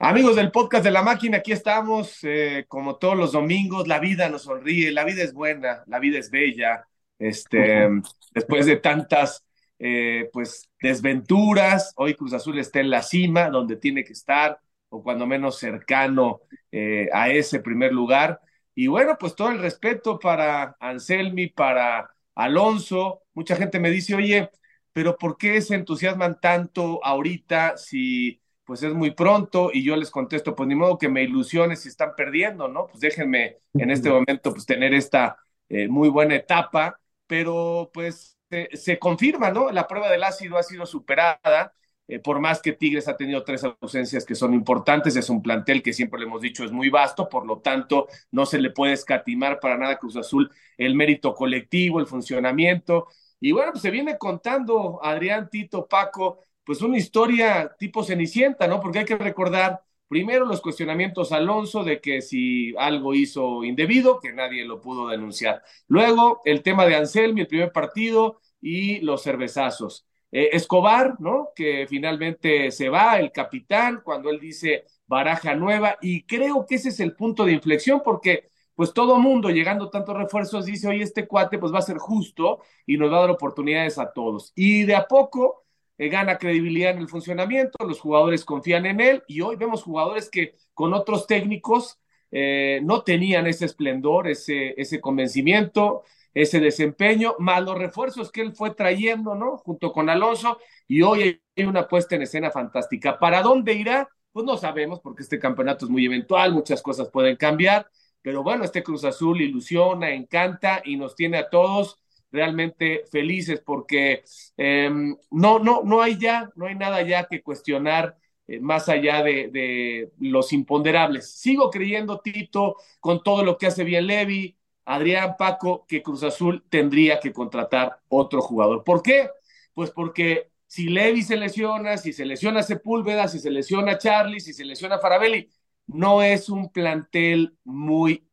Amigos 0.00 0.36
del 0.36 0.52
podcast 0.52 0.84
de 0.84 0.92
la 0.92 1.02
máquina, 1.02 1.38
aquí 1.38 1.50
estamos, 1.50 2.20
eh, 2.22 2.66
como 2.68 2.96
todos 2.98 3.16
los 3.16 3.32
domingos, 3.32 3.88
la 3.88 3.98
vida 3.98 4.28
nos 4.28 4.42
sonríe, 4.42 4.92
la 4.92 5.02
vida 5.02 5.24
es 5.24 5.32
buena, 5.34 5.82
la 5.88 5.98
vida 5.98 6.20
es 6.20 6.30
bella, 6.30 6.86
este, 7.18 7.88
después 8.32 8.66
de 8.66 8.76
tantas, 8.76 9.44
eh, 9.80 10.30
pues, 10.32 10.70
desventuras, 10.80 11.94
hoy 11.96 12.14
Cruz 12.14 12.32
Azul 12.32 12.60
está 12.60 12.78
en 12.78 12.90
la 12.90 13.02
cima, 13.02 13.50
donde 13.50 13.74
tiene 13.74 14.04
que 14.04 14.12
estar, 14.12 14.60
o 14.88 15.02
cuando 15.02 15.26
menos 15.26 15.58
cercano 15.58 16.42
eh, 16.70 17.08
a 17.12 17.30
ese 17.30 17.58
primer 17.58 17.92
lugar, 17.92 18.40
y 18.76 18.86
bueno, 18.86 19.16
pues 19.18 19.34
todo 19.34 19.50
el 19.50 19.58
respeto 19.58 20.20
para 20.20 20.76
Anselmi, 20.78 21.48
para 21.48 22.08
Alonso, 22.36 23.22
mucha 23.34 23.56
gente 23.56 23.80
me 23.80 23.90
dice, 23.90 24.14
oye, 24.14 24.48
pero 24.92 25.16
¿por 25.18 25.36
qué 25.36 25.60
se 25.60 25.74
entusiasman 25.74 26.38
tanto 26.40 27.04
ahorita 27.04 27.76
si 27.76 28.40
pues 28.68 28.82
es 28.82 28.92
muy 28.92 29.12
pronto 29.12 29.70
y 29.72 29.82
yo 29.82 29.96
les 29.96 30.10
contesto, 30.10 30.54
pues 30.54 30.68
ni 30.68 30.74
modo 30.74 30.98
que 30.98 31.08
me 31.08 31.22
ilusione 31.22 31.74
si 31.74 31.88
están 31.88 32.10
perdiendo, 32.14 32.68
¿no? 32.68 32.86
Pues 32.86 33.00
déjenme 33.00 33.56
en 33.72 33.90
este 33.90 34.10
momento 34.10 34.52
pues 34.52 34.66
tener 34.66 34.92
esta 34.92 35.38
eh, 35.70 35.88
muy 35.88 36.10
buena 36.10 36.34
etapa, 36.34 37.00
pero 37.26 37.90
pues 37.94 38.36
se 38.74 38.98
confirma, 38.98 39.50
¿no? 39.50 39.70
La 39.70 39.86
prueba 39.86 40.10
del 40.10 40.22
ácido 40.22 40.58
ha 40.58 40.62
sido 40.62 40.84
superada, 40.84 41.72
eh, 42.08 42.18
por 42.18 42.40
más 42.40 42.60
que 42.60 42.74
Tigres 42.74 43.08
ha 43.08 43.16
tenido 43.16 43.42
tres 43.42 43.64
ausencias 43.64 44.26
que 44.26 44.34
son 44.34 44.52
importantes, 44.52 45.16
es 45.16 45.30
un 45.30 45.42
plantel 45.42 45.82
que 45.82 45.94
siempre 45.94 46.20
le 46.20 46.26
hemos 46.26 46.42
dicho 46.42 46.62
es 46.62 46.70
muy 46.70 46.90
vasto, 46.90 47.26
por 47.30 47.46
lo 47.46 47.60
tanto 47.60 48.06
no 48.32 48.44
se 48.44 48.58
le 48.58 48.68
puede 48.68 48.92
escatimar 48.92 49.60
para 49.60 49.78
nada 49.78 49.94
a 49.94 49.98
Cruz 49.98 50.16
Azul 50.16 50.50
el 50.76 50.94
mérito 50.94 51.34
colectivo, 51.34 52.00
el 52.00 52.06
funcionamiento. 52.06 53.06
Y 53.40 53.52
bueno, 53.52 53.72
pues 53.72 53.80
se 53.80 53.90
viene 53.90 54.18
contando 54.18 55.00
Adrián, 55.02 55.48
Tito, 55.48 55.86
Paco, 55.86 56.44
pues 56.68 56.82
una 56.82 56.98
historia 56.98 57.74
tipo 57.78 58.04
Cenicienta, 58.04 58.68
¿no? 58.68 58.78
Porque 58.78 58.98
hay 58.98 59.04
que 59.06 59.16
recordar 59.16 59.82
primero 60.06 60.44
los 60.44 60.60
cuestionamientos 60.60 61.32
Alonso 61.32 61.82
de 61.82 61.98
que 61.98 62.20
si 62.20 62.74
algo 62.76 63.14
hizo 63.14 63.64
indebido, 63.64 64.20
que 64.20 64.34
nadie 64.34 64.66
lo 64.66 64.78
pudo 64.78 65.08
denunciar. 65.08 65.62
Luego 65.86 66.42
el 66.44 66.62
tema 66.62 66.84
de 66.84 66.96
Anselmi, 66.96 67.40
el 67.40 67.46
primer 67.46 67.72
partido 67.72 68.42
y 68.60 69.00
los 69.00 69.22
cervezazos. 69.22 70.06
Eh, 70.30 70.50
Escobar, 70.52 71.18
¿no? 71.20 71.52
Que 71.56 71.86
finalmente 71.88 72.70
se 72.70 72.90
va, 72.90 73.18
el 73.18 73.32
capitán, 73.32 74.02
cuando 74.04 74.28
él 74.28 74.38
dice 74.38 74.84
baraja 75.06 75.54
nueva, 75.54 75.96
y 76.02 76.24
creo 76.24 76.66
que 76.66 76.74
ese 76.74 76.90
es 76.90 77.00
el 77.00 77.16
punto 77.16 77.46
de 77.46 77.52
inflexión, 77.52 78.02
porque 78.04 78.50
pues 78.74 78.92
todo 78.92 79.18
mundo 79.18 79.48
llegando 79.48 79.88
tantos 79.88 80.18
refuerzos 80.18 80.66
dice, 80.66 80.86
oye, 80.86 81.02
este 81.02 81.26
cuate 81.26 81.56
pues 81.56 81.72
va 81.72 81.78
a 81.78 81.82
ser 81.82 81.96
justo 81.96 82.60
y 82.84 82.98
nos 82.98 83.10
va 83.10 83.16
a 83.16 83.20
dar 83.22 83.30
oportunidades 83.30 83.98
a 83.98 84.12
todos. 84.12 84.52
Y 84.54 84.82
de 84.82 84.96
a 84.96 85.06
poco 85.08 85.64
eh, 85.98 86.08
gana 86.08 86.38
credibilidad 86.38 86.92
en 86.92 86.98
el 86.98 87.08
funcionamiento, 87.08 87.84
los 87.84 88.00
jugadores 88.00 88.44
confían 88.44 88.86
en 88.86 89.00
él 89.00 89.22
y 89.26 89.40
hoy 89.40 89.56
vemos 89.56 89.82
jugadores 89.82 90.30
que 90.30 90.54
con 90.72 90.94
otros 90.94 91.26
técnicos 91.26 91.98
eh, 92.30 92.80
no 92.84 93.02
tenían 93.02 93.46
ese 93.46 93.64
esplendor, 93.64 94.28
ese, 94.28 94.80
ese 94.80 95.00
convencimiento, 95.00 96.04
ese 96.34 96.60
desempeño, 96.60 97.34
más 97.38 97.62
los 97.62 97.76
refuerzos 97.76 98.30
que 98.30 98.42
él 98.42 98.52
fue 98.54 98.74
trayendo, 98.74 99.34
¿no? 99.34 99.56
Junto 99.58 99.92
con 99.92 100.08
Alonso 100.08 100.58
y 100.86 101.02
hoy 101.02 101.42
hay 101.56 101.64
una 101.64 101.88
puesta 101.88 102.14
en 102.16 102.22
escena 102.22 102.50
fantástica. 102.50 103.18
¿Para 103.18 103.42
dónde 103.42 103.72
irá? 103.74 104.08
Pues 104.32 104.46
no 104.46 104.56
sabemos 104.56 105.00
porque 105.00 105.22
este 105.22 105.38
campeonato 105.38 105.86
es 105.86 105.90
muy 105.90 106.06
eventual, 106.06 106.52
muchas 106.52 106.80
cosas 106.82 107.08
pueden 107.08 107.36
cambiar, 107.36 107.88
pero 108.22 108.42
bueno, 108.42 108.62
este 108.64 108.82
Cruz 108.82 109.04
Azul 109.04 109.40
ilusiona, 109.40 110.10
encanta 110.10 110.82
y 110.84 110.96
nos 110.96 111.16
tiene 111.16 111.38
a 111.38 111.48
todos 111.48 111.98
realmente 112.30 113.04
felices 113.10 113.60
porque 113.64 114.22
eh, 114.56 114.90
no, 115.30 115.58
no, 115.58 115.82
no 115.84 116.02
hay 116.02 116.18
ya, 116.18 116.50
no 116.56 116.66
hay 116.66 116.74
nada 116.74 117.02
ya 117.02 117.26
que 117.26 117.42
cuestionar 117.42 118.16
eh, 118.46 118.60
más 118.60 118.88
allá 118.88 119.22
de, 119.22 119.48
de, 119.48 120.12
los 120.18 120.52
imponderables. 120.52 121.30
Sigo 121.30 121.70
creyendo, 121.70 122.20
Tito, 122.20 122.76
con 123.00 123.22
todo 123.22 123.44
lo 123.44 123.58
que 123.58 123.66
hace 123.66 123.84
bien 123.84 124.06
Levi, 124.06 124.56
Adrián, 124.84 125.36
Paco, 125.38 125.84
que 125.86 126.02
Cruz 126.02 126.22
Azul 126.22 126.64
tendría 126.70 127.20
que 127.20 127.32
contratar 127.32 128.00
otro 128.08 128.40
jugador. 128.40 128.84
¿Por 128.84 129.02
qué? 129.02 129.28
Pues 129.74 129.90
porque 129.90 130.50
si 130.66 130.88
Levi 130.88 131.22
se 131.22 131.36
lesiona, 131.36 131.96
si 131.98 132.12
se 132.12 132.24
lesiona 132.24 132.62
Sepúlveda, 132.62 133.28
si 133.28 133.38
se 133.38 133.50
lesiona 133.50 133.98
Charlie, 133.98 134.40
si 134.40 134.52
se 134.52 134.64
lesiona 134.64 134.98
Farabelli, 134.98 135.50
no 135.86 136.22
es 136.22 136.48
un 136.48 136.70
plantel 136.70 137.56
muy 137.64 138.28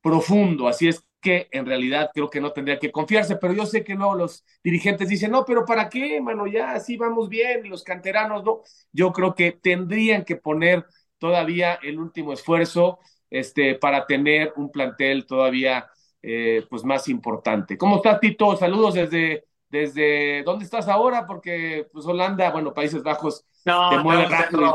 profundo. 0.00 0.68
Así 0.68 0.88
es 0.88 1.04
que 1.20 1.48
en 1.50 1.66
realidad 1.66 2.10
creo 2.14 2.30
que 2.30 2.40
no 2.40 2.52
tendría 2.52 2.78
que 2.78 2.90
confiarse, 2.90 3.36
pero 3.36 3.52
yo 3.52 3.66
sé 3.66 3.84
que 3.84 3.94
no, 3.94 4.14
los 4.14 4.44
dirigentes 4.64 5.08
dicen, 5.08 5.30
no, 5.30 5.44
pero 5.44 5.64
¿para 5.64 5.88
qué, 5.88 6.20
mano? 6.20 6.46
Ya 6.46 6.72
así 6.72 6.96
vamos 6.96 7.28
bien, 7.28 7.68
los 7.68 7.84
canteranos 7.84 8.42
no. 8.44 8.62
Yo 8.92 9.12
creo 9.12 9.34
que 9.34 9.52
tendrían 9.52 10.24
que 10.24 10.36
poner 10.36 10.86
todavía 11.18 11.78
el 11.82 11.98
último 11.98 12.32
esfuerzo 12.32 12.98
este, 13.28 13.74
para 13.74 14.06
tener 14.06 14.52
un 14.56 14.70
plantel 14.70 15.26
todavía 15.26 15.88
eh, 16.22 16.66
pues 16.68 16.84
más 16.84 17.08
importante. 17.08 17.78
¿Cómo 17.78 17.96
estás, 17.96 18.18
Tito? 18.20 18.56
Saludos 18.56 18.94
desde, 18.94 19.44
desde, 19.68 20.42
¿dónde 20.42 20.64
estás 20.64 20.88
ahora? 20.88 21.26
Porque 21.26 21.86
pues 21.92 22.06
Holanda, 22.06 22.50
bueno, 22.50 22.74
Países 22.74 23.02
Bajos, 23.02 23.44
no, 23.64 23.90
te 23.90 23.98
mueve 23.98 24.26
rápido. 24.26 24.74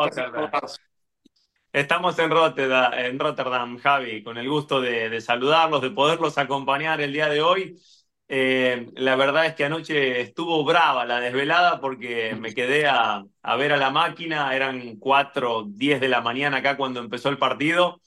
Estamos 1.76 2.18
en 2.20 2.32
Rotterdam, 2.32 2.94
en 2.94 3.20
Rotterdam, 3.20 3.78
Javi, 3.80 4.24
con 4.24 4.38
el 4.38 4.48
gusto 4.48 4.80
de, 4.80 5.10
de 5.10 5.20
saludarlos, 5.20 5.82
de 5.82 5.90
poderlos 5.92 6.38
acompañar 6.38 7.02
el 7.02 7.12
día 7.12 7.28
de 7.28 7.42
hoy. 7.42 7.78
Eh, 8.30 8.90
la 8.96 9.18
verdad 9.18 9.46
es 9.46 9.56
que 9.56 9.66
anoche 9.66 10.22
estuvo 10.22 10.64
brava 10.64 11.06
la 11.06 11.20
desvelada 11.20 11.82
porque 11.82 12.34
me 12.40 12.54
quedé 12.54 12.88
a, 12.88 13.26
ver 13.58 13.74
a 13.74 13.78
la 13.78 13.90
máquina, 13.90 14.56
eran 14.56 14.96
4, 15.00 15.66
10 15.68 16.00
de 16.00 16.08
la 16.08 16.22
mañana 16.22 16.58
acá 16.58 16.78
cuando 16.78 17.02
empezó 17.02 17.28
el 17.28 17.38
partido, 17.38 18.02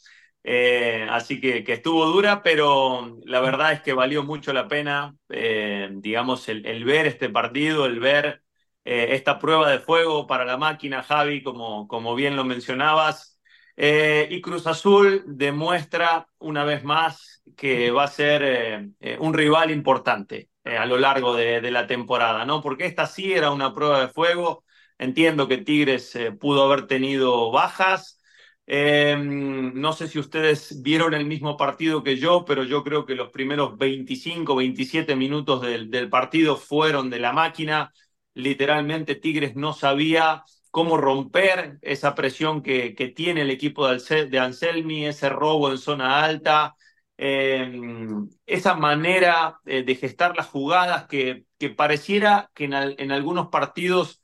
eh, 0.44 1.06
así 1.10 1.38
que, 1.38 1.62
estuvo 1.70 2.06
dura, 2.06 2.42
pero 2.42 3.18
la 3.26 3.40
verdad 3.40 3.72
es 3.72 3.82
que 3.82 3.92
valió 3.92 4.22
mucho 4.24 4.54
la 4.54 4.66
pena, 4.66 5.14
eh, 5.28 5.90
digamos, 5.92 6.48
el, 6.48 6.84
ver 6.84 7.06
este 7.06 7.28
partido, 7.28 7.84
el 7.84 8.00
ver 8.00 8.42
esta 8.84 9.38
prueba 9.38 9.70
de 9.70 9.80
fuego 9.80 10.26
para 10.26 10.46
la 10.46 10.56
máquina, 10.56 11.02
Javi, 11.02 11.42
como 11.42 12.14
bien 12.14 12.34
lo 12.34 12.44
mencionabas. 12.44 13.37
Eh, 13.80 14.26
y 14.32 14.40
Cruz 14.40 14.66
Azul 14.66 15.22
demuestra 15.26 16.28
una 16.38 16.64
vez 16.64 16.82
más 16.82 17.42
que 17.56 17.92
va 17.92 18.04
a 18.04 18.08
ser 18.08 18.42
eh, 18.42 18.90
eh, 18.98 19.16
un 19.20 19.32
rival 19.32 19.70
importante 19.70 20.50
a 20.64 20.84
lo 20.84 20.98
largo 20.98 21.34
de, 21.36 21.60
de, 21.60 21.70
la 21.70 21.86
temporada, 21.86 22.44
¿no? 22.44 22.60
Porque 22.60 22.86
esta 22.86 23.06
sí 23.06 23.32
era 23.32 23.52
una 23.52 23.72
prueba 23.72 24.00
de 24.00 24.08
fuego. 24.08 24.64
Entiendo 24.98 25.46
que 25.48 25.58
Tigres 25.58 26.18
pudo 26.40 26.64
haber 26.64 26.86
tenido 26.88 27.50
bajas. 27.52 28.20
no 28.66 29.92
sé 29.92 30.08
si 30.08 30.18
ustedes 30.18 30.82
vieron 30.82 31.14
el 31.14 31.24
mismo 31.26 31.56
partido 31.56 32.02
que 32.02 32.16
yo, 32.18 32.44
pero 32.44 32.64
yo 32.64 32.82
creo 32.84 33.06
que 33.06 33.14
los 33.14 33.30
primeros 33.30 33.78
25, 33.78 34.56
27 34.56 35.16
minutos 35.16 35.62
del, 35.62 35.90
del 35.90 36.10
partido 36.10 36.56
fueron 36.56 37.10
de 37.10 37.20
la 37.20 37.32
máquina. 37.32 37.92
Literalmente 38.34 39.14
Tigres 39.14 39.56
no 39.56 39.72
sabía 39.72 40.42
cómo 40.78 40.96
romper 40.96 41.80
esa 41.82 42.14
presión 42.14 42.62
que, 42.62 42.92
tiene 43.16 43.42
el 43.42 43.50
equipo 43.50 43.88
de 43.88 44.38
Anselmi, 44.38 45.06
ese 45.06 45.28
robo 45.28 45.72
en 45.72 45.78
zona 45.78 46.22
alta, 46.22 46.76
eh, 47.16 47.68
esa 48.46 48.74
manera 48.74 49.58
eh, 49.66 49.82
de 49.82 49.94
gestar 49.96 50.36
las 50.36 50.46
jugadas 50.46 51.06
que, 51.08 51.46
pareciera 51.76 52.52
que 52.54 52.66
en, 52.66 52.74
al, 52.74 52.94
en, 52.98 53.10
algunos 53.10 53.48
partidos 53.48 54.20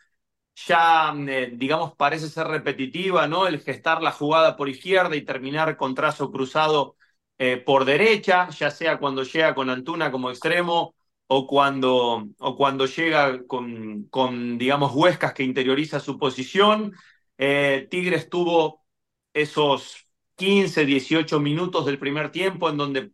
ya, 0.54 1.12
eh, 1.28 1.50
digamos, 1.54 1.96
parece 1.96 2.28
ser 2.28 2.46
repetitiva, 2.46 3.26
¿no? 3.26 3.48
El 3.48 3.60
gestar 3.60 4.00
la 4.00 4.12
jugada 4.12 4.56
por 4.56 4.68
izquierda 4.68 5.16
y 5.16 5.24
terminar 5.24 5.76
con 5.76 5.96
trazo 5.96 6.30
cruzado 6.30 6.96
eh, 7.38 7.56
por 7.56 7.84
derecha, 7.84 8.48
ya 8.50 8.70
sea 8.70 8.98
cuando 8.98 9.24
llega 9.24 9.56
con 9.56 9.70
Antuna 9.70 10.12
como 10.12 10.30
extremo 10.30 10.94
o 11.26 11.46
cuando, 11.46 12.28
o 12.38 12.56
cuando 12.56 12.86
llega 12.86 13.44
con, 13.46 14.04
con, 14.04 14.58
digamos, 14.58 14.92
Huescas 14.94 15.32
que 15.34 15.42
interioriza 15.42 16.00
su 16.00 16.18
posición. 16.18 16.92
Eh, 17.38 17.86
Tigres 17.90 18.28
tuvo 18.28 18.84
esos 19.32 20.06
15, 20.36 20.84
18 20.86 21.40
minutos 21.40 21.86
del 21.86 21.98
primer 21.98 22.30
tiempo 22.30 22.68
en 22.70 22.76
donde 22.76 23.10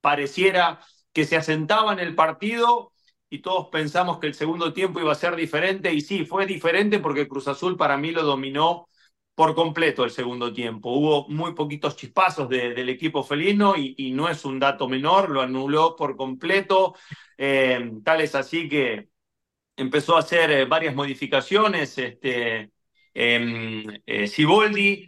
pareciera 0.00 0.80
que 1.12 1.24
se 1.24 1.36
asentaba 1.36 1.92
en 1.92 2.00
el 2.00 2.14
partido 2.14 2.92
y 3.30 3.40
todos 3.40 3.68
pensamos 3.70 4.18
que 4.18 4.26
el 4.26 4.34
segundo 4.34 4.72
tiempo 4.72 5.00
iba 5.00 5.12
a 5.12 5.14
ser 5.14 5.36
diferente 5.36 5.92
y 5.92 6.00
sí, 6.00 6.26
fue 6.26 6.46
diferente 6.46 6.98
porque 6.98 7.28
Cruz 7.28 7.48
Azul 7.48 7.76
para 7.76 7.96
mí 7.96 8.10
lo 8.10 8.22
dominó 8.22 8.88
por 9.34 9.54
completo 9.54 10.04
el 10.04 10.10
segundo 10.10 10.52
tiempo. 10.52 10.90
Hubo 10.90 11.28
muy 11.28 11.54
poquitos 11.54 11.96
chispazos 11.96 12.48
de, 12.48 12.74
del 12.74 12.88
equipo 12.88 13.22
felino 13.22 13.74
y, 13.76 14.12
no 14.12 14.28
es 14.28 14.44
un 14.44 14.58
dato 14.58 14.88
menor, 14.88 15.30
lo 15.30 15.40
anuló 15.40 15.96
por 15.96 16.16
completo. 16.16 16.94
Eh, 17.38 17.92
tal 18.04 18.20
es 18.20 18.34
así 18.34 18.68
que 18.68 19.08
empezó 19.76 20.16
a 20.16 20.20
hacer 20.20 20.50
eh, 20.50 20.64
varias 20.66 20.94
modificaciones. 20.94 21.96
Este, 21.98 22.70
eh, 23.14 24.26
Siboldi, 24.26 25.06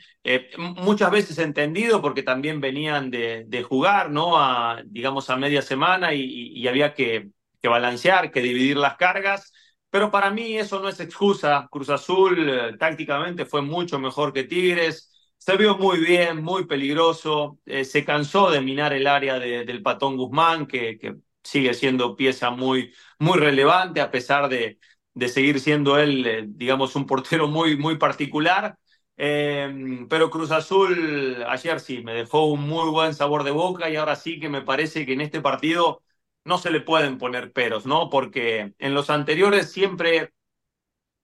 muchas 0.59 1.11
veces 1.11 1.39
entendido 1.39 2.01
porque 2.03 2.23
también 2.23 2.61
venían 2.61 3.11
de, 3.11 3.67
jugar, 3.69 4.11
¿no? 4.11 4.39
A, 4.39 4.83
digamos, 4.87 5.31
a 5.31 5.37
media 5.37 5.63
semana 5.63 6.15
y, 6.15 6.67
había 6.67 6.95
que 6.95 7.31
balancear, 7.63 8.31
que 8.31 8.41
dividir 8.41 8.77
las 8.77 8.97
cargas. 8.97 9.53
Pero 9.95 10.11
para 10.11 10.31
mí 10.31 10.57
eso 10.59 10.81
no 10.81 10.89
es 10.89 10.99
excusa. 10.99 11.69
Cruz 11.71 11.89
Azul 11.89 12.49
eh, 12.51 12.77
tácticamente 12.77 13.47
fue 13.47 13.63
mucho 13.63 13.97
mejor 14.01 14.33
que 14.33 14.43
Tigres. 14.43 15.13
se 15.39 15.57
vio 15.57 15.79
muy 15.79 16.01
bien, 16.01 16.43
muy 16.43 16.67
peligroso, 16.67 17.61
eh, 17.65 17.85
se 17.85 18.05
cansó 18.05 18.51
de 18.51 18.61
minar 18.61 18.93
el 18.93 19.07
área 19.07 19.39
de, 19.39 19.65
del 19.65 19.83
Patón 19.83 20.17
Guzmán, 20.17 20.67
que, 20.67 20.99
que, 20.99 21.15
sigue 21.45 21.75
siendo 21.75 22.17
pieza 22.17 22.51
muy, 22.51 22.93
muy 23.21 23.39
relevante, 23.39 24.01
a 24.01 24.11
pesar 24.11 24.49
de, 24.49 24.79
de 25.15 25.29
seguir 25.29 25.61
siendo 25.61 25.97
él, 25.99 26.27
eh, 26.27 26.45
digamos, 26.49 26.97
un 26.97 27.07
portero 27.07 27.47
muy, 27.49 27.77
muy 27.77 27.97
particular. 27.97 28.77
Eh, 29.17 30.07
pero 30.09 30.29
Cruz 30.31 30.51
Azul 30.51 31.45
ayer 31.49 31.79
sí 31.79 32.03
me 32.03 32.15
dejó 32.15 32.47
un 32.47 32.67
muy 32.69 32.91
buen 32.91 33.15
sabor 33.15 33.45
de 33.45 33.53
boca 33.53 33.89
y 33.89 33.97
ahora 33.97 34.17
sí 34.17 34.41
que 34.41 34.49
me 34.49 34.63
parece 34.63 35.07
que 35.07 35.13
en 35.13 35.21
este 35.21 35.41
partido 35.41 36.03
no 36.45 36.59
se 36.59 36.71
le 36.71 36.81
pueden 36.81 37.19
poner 37.19 37.53
peros, 37.53 37.87
¿no? 37.87 38.11
Porque 38.11 38.75
en 38.79 38.95
los 38.95 39.11
anteriores 39.11 39.73
siempre 39.73 40.33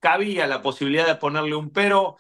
cabía 0.01 0.47
la 0.47 0.63
posibilidad 0.63 1.07
de 1.07 1.17
ponerle 1.17 1.55
un 1.57 1.71
pero. 1.73 2.17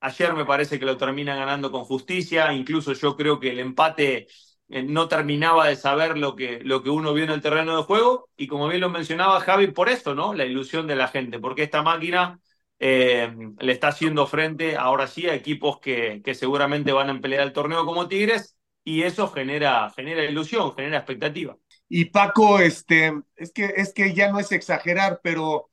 Ayer 0.00 0.34
me 0.34 0.44
parece 0.46 0.78
que 0.78 0.86
lo 0.86 0.96
termina 0.98 1.36
ganando 1.36 1.72
con 1.72 1.84
justicia, 1.84 2.52
incluso 2.52 2.92
yo 2.94 3.16
creo 3.16 3.40
que 3.40 3.50
el 3.50 3.60
empate 3.60 4.28
eh, 4.68 4.82
no 4.82 5.08
terminaba 5.08 5.68
de 5.68 5.76
saber 5.76 6.18
lo 6.18 6.36
que, 6.36 6.60
lo 6.64 6.82
que 6.82 6.90
uno 6.90 7.14
vio 7.14 7.24
en 7.24 7.30
el 7.30 7.42
terreno 7.42 7.76
de 7.76 7.82
juego 7.84 8.28
y 8.36 8.46
como 8.48 8.68
bien 8.68 8.80
lo 8.82 8.90
mencionaba 8.90 9.40
Javi, 9.40 9.68
por 9.68 9.88
eso, 9.88 10.14
¿no? 10.14 10.34
La 10.34 10.44
ilusión 10.44 10.86
de 10.86 10.96
la 10.96 11.08
gente, 11.08 11.38
porque 11.40 11.62
esta 11.64 11.82
máquina 11.82 12.40
eh, 12.78 13.34
le 13.60 13.72
está 13.72 13.88
haciendo 13.88 14.26
frente 14.26 14.76
ahora 14.76 15.06
sí 15.06 15.28
a 15.28 15.34
equipos 15.34 15.80
que, 15.80 16.22
que 16.24 16.34
seguramente 16.34 16.92
van 16.92 17.10
a 17.10 17.20
pelear 17.20 17.42
el 17.46 17.52
torneo 17.52 17.84
como 17.86 18.08
Tigres 18.08 18.56
y 18.84 19.02
eso 19.02 19.28
genera, 19.28 19.90
genera 19.90 20.24
ilusión, 20.24 20.74
genera 20.74 20.98
expectativa. 20.98 21.56
Y 21.88 22.06
Paco, 22.06 22.58
este, 22.60 23.12
es 23.36 23.52
que, 23.52 23.72
es 23.76 23.92
que 23.94 24.14
ya 24.14 24.30
no 24.30 24.40
es 24.40 24.52
exagerar, 24.52 25.20
pero 25.22 25.70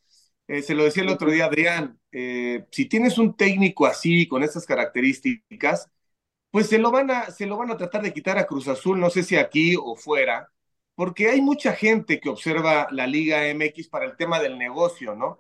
eh, 0.48 0.62
se 0.62 0.76
lo 0.76 0.84
decía 0.84 1.04
el 1.04 1.10
otro 1.10 1.32
día 1.32 1.46
Adrián, 1.46 2.00
eh, 2.12 2.66
si 2.72 2.86
tienes 2.86 3.18
un 3.18 3.36
técnico 3.36 3.86
así, 3.86 4.28
con 4.28 4.44
estas 4.44 4.66
características, 4.66 5.90
pues 6.52 6.68
se 6.70 6.78
lo, 6.80 6.92
van 6.92 7.12
a, 7.12 7.32
se 7.32 7.48
lo 7.48 7.58
van 7.58 7.72
a 7.72 7.78
tratar 7.78 8.04
de 8.04 8.14
quitar 8.14 8.38
a 8.38 8.46
Cruz 8.46 8.68
Azul, 8.68 9.00
no 9.00 9.10
sé 9.10 9.24
si 9.24 9.36
aquí 9.38 9.76
o 9.76 9.96
fuera, 9.96 10.52
porque 10.96 11.30
hay 11.30 11.42
mucha 11.42 11.74
gente 11.74 12.20
que 12.20 12.30
observa 12.30 12.88
la 12.92 13.08
Liga 13.08 13.48
MX 13.48 13.90
para 13.90 14.06
el 14.06 14.16
tema 14.18 14.40
del 14.40 14.58
negocio, 14.60 15.16
¿no? 15.16 15.40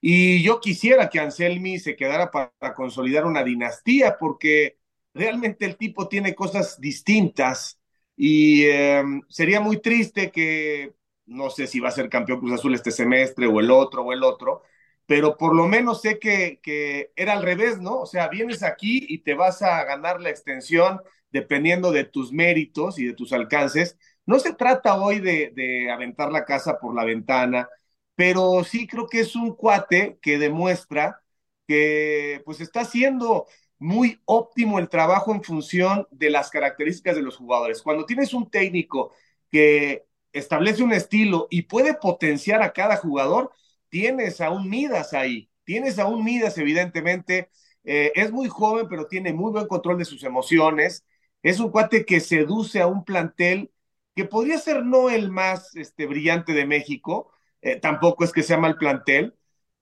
Y 0.00 0.42
yo 0.42 0.60
quisiera 0.60 1.10
que 1.10 1.20
Anselmi 1.20 1.78
se 1.78 1.96
quedara 1.96 2.30
para, 2.30 2.52
consolidar 2.74 3.26
una 3.26 3.44
dinastía, 3.44 4.16
porque 4.18 4.78
realmente 5.14 5.64
el 5.66 5.76
tipo 5.76 6.08
tiene 6.08 6.34
cosas 6.34 6.80
distintas 6.80 7.80
y 8.16 8.64
eh, 8.66 9.02
sería 9.28 9.60
muy 9.60 9.80
triste 9.80 10.30
que, 10.30 10.94
no 11.26 11.50
sé 11.50 11.66
si 11.66 11.80
va 11.80 11.88
a 11.88 11.92
ser 11.92 12.08
campeón 12.08 12.40
Cruz 12.40 12.52
Azul 12.54 12.74
este 12.74 12.90
semestre 12.90 13.46
o 13.46 13.60
el 13.60 13.70
otro 13.70 14.02
o 14.04 14.12
el 14.12 14.22
otro, 14.24 14.62
pero 15.06 15.36
por 15.36 15.54
lo 15.54 15.66
menos 15.66 16.02
sé 16.02 16.18
que, 16.18 16.60
que 16.62 17.12
era 17.16 17.34
al 17.34 17.42
revés, 17.42 17.80
¿no? 17.80 18.00
O 18.00 18.06
sea, 18.06 18.28
vienes 18.28 18.62
aquí 18.62 19.04
y 19.08 19.18
te 19.18 19.34
vas 19.34 19.62
a 19.62 19.84
ganar 19.84 20.20
la 20.20 20.30
extensión 20.30 21.00
dependiendo 21.30 21.92
de 21.92 22.04
tus 22.04 22.32
méritos 22.32 22.98
y 22.98 23.06
de 23.06 23.12
tus 23.14 23.32
alcances. 23.32 23.98
No 24.24 24.38
se 24.38 24.54
trata 24.54 24.96
hoy 25.00 25.20
de, 25.20 25.52
de 25.54 25.90
aventar 25.90 26.32
la 26.32 26.44
casa 26.44 26.78
por 26.78 26.94
la 26.94 27.04
ventana, 27.04 27.68
pero 28.14 28.64
sí 28.64 28.86
creo 28.86 29.06
que 29.08 29.20
es 29.20 29.36
un 29.36 29.54
cuate 29.54 30.18
que 30.22 30.38
demuestra 30.38 31.22
que 31.68 32.42
pues 32.44 32.60
está 32.60 32.80
haciendo 32.80 33.46
muy 33.78 34.20
óptimo 34.24 34.78
el 34.78 34.88
trabajo 34.88 35.34
en 35.34 35.42
función 35.42 36.06
de 36.10 36.30
las 36.30 36.50
características 36.50 37.16
de 37.16 37.22
los 37.22 37.36
jugadores. 37.36 37.82
Cuando 37.82 38.06
tienes 38.06 38.32
un 38.34 38.50
técnico 38.50 39.12
que 39.50 40.06
establece 40.32 40.82
un 40.82 40.92
estilo 40.92 41.46
y 41.50 41.62
puede 41.62 41.94
potenciar 41.94 42.62
a 42.62 42.72
cada 42.72 42.96
jugador, 42.96 43.52
tienes 43.88 44.40
a 44.40 44.50
un 44.50 44.68
Midas 44.68 45.12
ahí, 45.14 45.50
tienes 45.64 45.98
a 45.98 46.06
un 46.06 46.24
Midas 46.24 46.58
evidentemente, 46.58 47.50
eh, 47.84 48.12
es 48.14 48.32
muy 48.32 48.48
joven 48.48 48.86
pero 48.88 49.06
tiene 49.06 49.32
muy 49.32 49.52
buen 49.52 49.66
control 49.66 49.98
de 49.98 50.04
sus 50.04 50.24
emociones, 50.24 51.04
es 51.42 51.60
un 51.60 51.70
cuate 51.70 52.04
que 52.04 52.20
seduce 52.20 52.80
a 52.80 52.86
un 52.86 53.04
plantel 53.04 53.70
que 54.14 54.24
podría 54.24 54.58
ser 54.58 54.84
no 54.84 55.10
el 55.10 55.30
más 55.30 55.76
este, 55.76 56.06
brillante 56.06 56.52
de 56.54 56.66
México, 56.66 57.30
eh, 57.62 57.76
tampoco 57.76 58.24
es 58.24 58.32
que 58.32 58.42
sea 58.42 58.58
mal 58.58 58.78
plantel, 58.78 59.36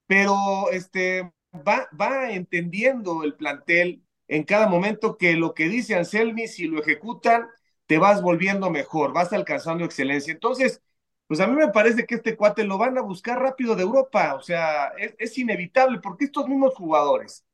pero 0.07 0.69
este, 0.71 1.31
va, 1.63 1.87
va 1.99 2.31
entendiendo 2.31 3.23
el 3.23 3.35
plantel 3.35 4.03
en 4.27 4.43
cada 4.43 4.67
momento 4.67 5.17
que 5.17 5.33
lo 5.35 5.53
que 5.53 5.67
dice 5.69 5.95
Anselmi, 5.95 6.47
si 6.47 6.67
lo 6.67 6.79
ejecutan, 6.81 7.47
te 7.85 7.97
vas 7.97 8.21
volviendo 8.21 8.69
mejor, 8.71 9.13
vas 9.13 9.33
alcanzando 9.33 9.85
excelencia. 9.85 10.33
Entonces, 10.33 10.81
pues 11.27 11.39
a 11.39 11.47
mí 11.47 11.55
me 11.55 11.69
parece 11.69 12.05
que 12.05 12.15
este 12.15 12.35
cuate 12.35 12.63
lo 12.63 12.77
van 12.77 12.97
a 12.97 13.01
buscar 13.01 13.39
rápido 13.39 13.75
de 13.75 13.83
Europa, 13.83 14.35
o 14.35 14.41
sea, 14.41 14.87
es, 14.97 15.15
es 15.17 15.37
inevitable, 15.37 15.99
porque 15.99 16.25
estos 16.25 16.47
mismos 16.47 16.75
jugadores, 16.75 17.45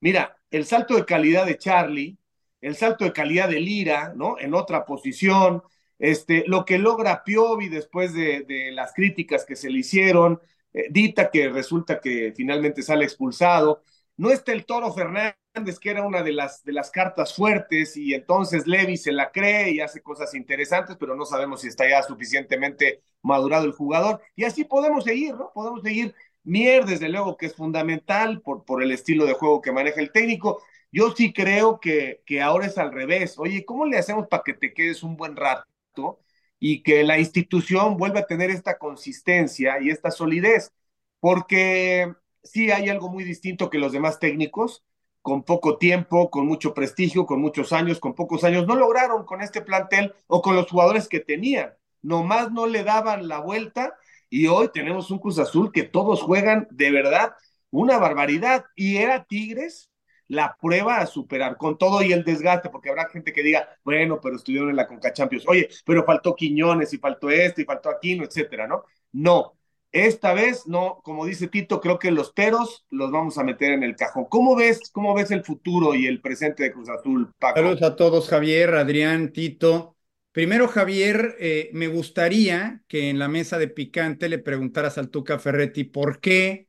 mira, 0.00 0.36
el 0.50 0.64
salto 0.66 0.94
de 0.96 1.04
calidad 1.04 1.46
de 1.46 1.58
Charlie, 1.58 2.18
el 2.60 2.76
salto 2.76 3.04
de 3.04 3.12
calidad 3.12 3.48
de 3.48 3.60
Lira, 3.60 4.12
¿no? 4.16 4.38
En 4.38 4.54
otra 4.54 4.84
posición, 4.84 5.62
este, 5.98 6.44
lo 6.46 6.64
que 6.64 6.78
logra 6.78 7.24
Piovi 7.24 7.68
después 7.68 8.12
de, 8.14 8.42
de 8.42 8.72
las 8.72 8.92
críticas 8.92 9.44
que 9.44 9.56
se 9.56 9.70
le 9.70 9.78
hicieron, 9.80 10.40
eh, 10.76 10.88
Dita 10.90 11.30
que 11.30 11.48
resulta 11.48 12.00
que 12.00 12.32
finalmente 12.36 12.82
sale 12.82 13.04
expulsado, 13.04 13.82
no 14.18 14.30
está 14.30 14.52
el 14.52 14.66
Toro 14.66 14.92
Fernández, 14.92 15.78
que 15.80 15.90
era 15.90 16.06
una 16.06 16.22
de 16.22 16.32
las, 16.32 16.62
de 16.64 16.72
las 16.72 16.90
cartas 16.90 17.34
fuertes, 17.34 17.96
y 17.96 18.14
entonces 18.14 18.66
Levi 18.66 18.96
se 18.96 19.12
la 19.12 19.30
cree 19.30 19.70
y 19.72 19.80
hace 19.80 20.02
cosas 20.02 20.34
interesantes, 20.34 20.96
pero 20.98 21.14
no 21.16 21.24
sabemos 21.24 21.62
si 21.62 21.68
está 21.68 21.88
ya 21.88 22.02
suficientemente 22.02 23.02
madurado 23.22 23.64
el 23.64 23.72
jugador. 23.72 24.20
Y 24.34 24.44
así 24.44 24.64
podemos 24.64 25.04
seguir, 25.04 25.34
¿no? 25.34 25.50
Podemos 25.54 25.82
seguir. 25.82 26.14
Mier, 26.44 26.84
desde 26.84 27.08
luego, 27.08 27.36
que 27.36 27.46
es 27.46 27.54
fundamental 27.56 28.40
por, 28.40 28.64
por 28.64 28.82
el 28.82 28.92
estilo 28.92 29.26
de 29.26 29.32
juego 29.34 29.60
que 29.60 29.72
maneja 29.72 30.00
el 30.00 30.12
técnico. 30.12 30.62
Yo 30.92 31.10
sí 31.12 31.32
creo 31.32 31.80
que, 31.80 32.22
que 32.24 32.40
ahora 32.40 32.66
es 32.66 32.78
al 32.78 32.92
revés. 32.92 33.38
Oye, 33.38 33.64
¿cómo 33.64 33.84
le 33.86 33.98
hacemos 33.98 34.28
para 34.28 34.42
que 34.44 34.54
te 34.54 34.72
quedes 34.72 35.02
un 35.02 35.16
buen 35.16 35.36
rato 35.36 36.20
y 36.58 36.82
que 36.82 37.04
la 37.04 37.18
institución 37.18 37.96
vuelva 37.96 38.20
a 38.20 38.26
tener 38.26 38.50
esta 38.50 38.78
consistencia 38.78 39.80
y 39.80 39.90
esta 39.90 40.10
solidez? 40.10 40.72
Porque 41.20 42.14
sí 42.42 42.70
hay 42.70 42.88
algo 42.88 43.08
muy 43.08 43.24
distinto 43.24 43.70
que 43.70 43.78
los 43.78 43.92
demás 43.92 44.18
técnicos, 44.18 44.84
con 45.22 45.42
poco 45.42 45.78
tiempo, 45.78 46.30
con 46.30 46.46
mucho 46.46 46.72
prestigio, 46.74 47.26
con 47.26 47.40
muchos 47.40 47.72
años, 47.72 47.98
con 47.98 48.14
pocos 48.14 48.44
años, 48.44 48.66
no 48.66 48.76
lograron 48.76 49.24
con 49.24 49.42
este 49.42 49.60
plantel 49.60 50.14
o 50.28 50.40
con 50.40 50.54
los 50.54 50.70
jugadores 50.70 51.08
que 51.08 51.20
tenían. 51.20 51.74
Nomás 52.02 52.52
no 52.52 52.66
le 52.66 52.84
daban 52.84 53.26
la 53.26 53.40
vuelta 53.40 53.94
y 54.30 54.46
hoy 54.46 54.68
tenemos 54.72 55.10
un 55.10 55.18
Cruz 55.18 55.38
Azul 55.38 55.72
que 55.72 55.82
todos 55.82 56.22
juegan 56.22 56.68
de 56.70 56.90
verdad 56.90 57.34
una 57.70 57.98
barbaridad 57.98 58.64
y 58.76 58.98
era 58.98 59.24
Tigres 59.24 59.90
la 60.28 60.56
prueba 60.60 60.98
a 60.98 61.06
superar 61.06 61.56
con 61.56 61.78
todo 61.78 62.02
y 62.02 62.12
el 62.12 62.24
desgaste, 62.24 62.70
porque 62.70 62.90
habrá 62.90 63.08
gente 63.08 63.32
que 63.32 63.42
diga, 63.42 63.68
bueno, 63.84 64.20
pero 64.20 64.36
estuvieron 64.36 64.70
en 64.70 64.76
la 64.76 64.86
Conca 64.86 65.12
Champions, 65.12 65.44
oye, 65.46 65.68
pero 65.84 66.04
faltó 66.04 66.34
Quiñones 66.34 66.92
y 66.92 66.98
faltó 66.98 67.30
esto 67.30 67.60
y 67.60 67.64
faltó 67.64 67.90
Aquino, 67.90 68.24
etcétera, 68.24 68.66
¿no? 68.66 68.84
No, 69.12 69.56
esta 69.92 70.34
vez, 70.34 70.66
no, 70.66 71.00
como 71.02 71.24
dice 71.24 71.48
Tito, 71.48 71.80
creo 71.80 71.98
que 71.98 72.10
los 72.10 72.32
peros 72.32 72.84
los 72.90 73.10
vamos 73.10 73.38
a 73.38 73.44
meter 73.44 73.72
en 73.72 73.82
el 73.82 73.96
cajón. 73.96 74.26
¿Cómo 74.28 74.54
ves, 74.54 74.90
cómo 74.92 75.14
ves 75.14 75.30
el 75.30 75.42
futuro 75.42 75.94
y 75.94 76.06
el 76.06 76.20
presente 76.20 76.64
de 76.64 76.72
Cruz 76.72 76.88
Azul, 76.90 77.32
Paco? 77.38 77.60
Saludos 77.60 77.82
a 77.82 77.96
todos, 77.96 78.28
Javier, 78.28 78.74
Adrián, 78.74 79.32
Tito. 79.32 79.96
Primero, 80.32 80.68
Javier, 80.68 81.34
eh, 81.38 81.70
me 81.72 81.86
gustaría 81.86 82.82
que 82.88 83.08
en 83.08 83.18
la 83.18 83.28
mesa 83.28 83.56
de 83.56 83.68
picante 83.68 84.28
le 84.28 84.38
preguntaras 84.38 84.98
al 84.98 85.08
Tuca 85.08 85.38
Ferretti 85.38 85.84
por 85.84 86.20
qué 86.20 86.65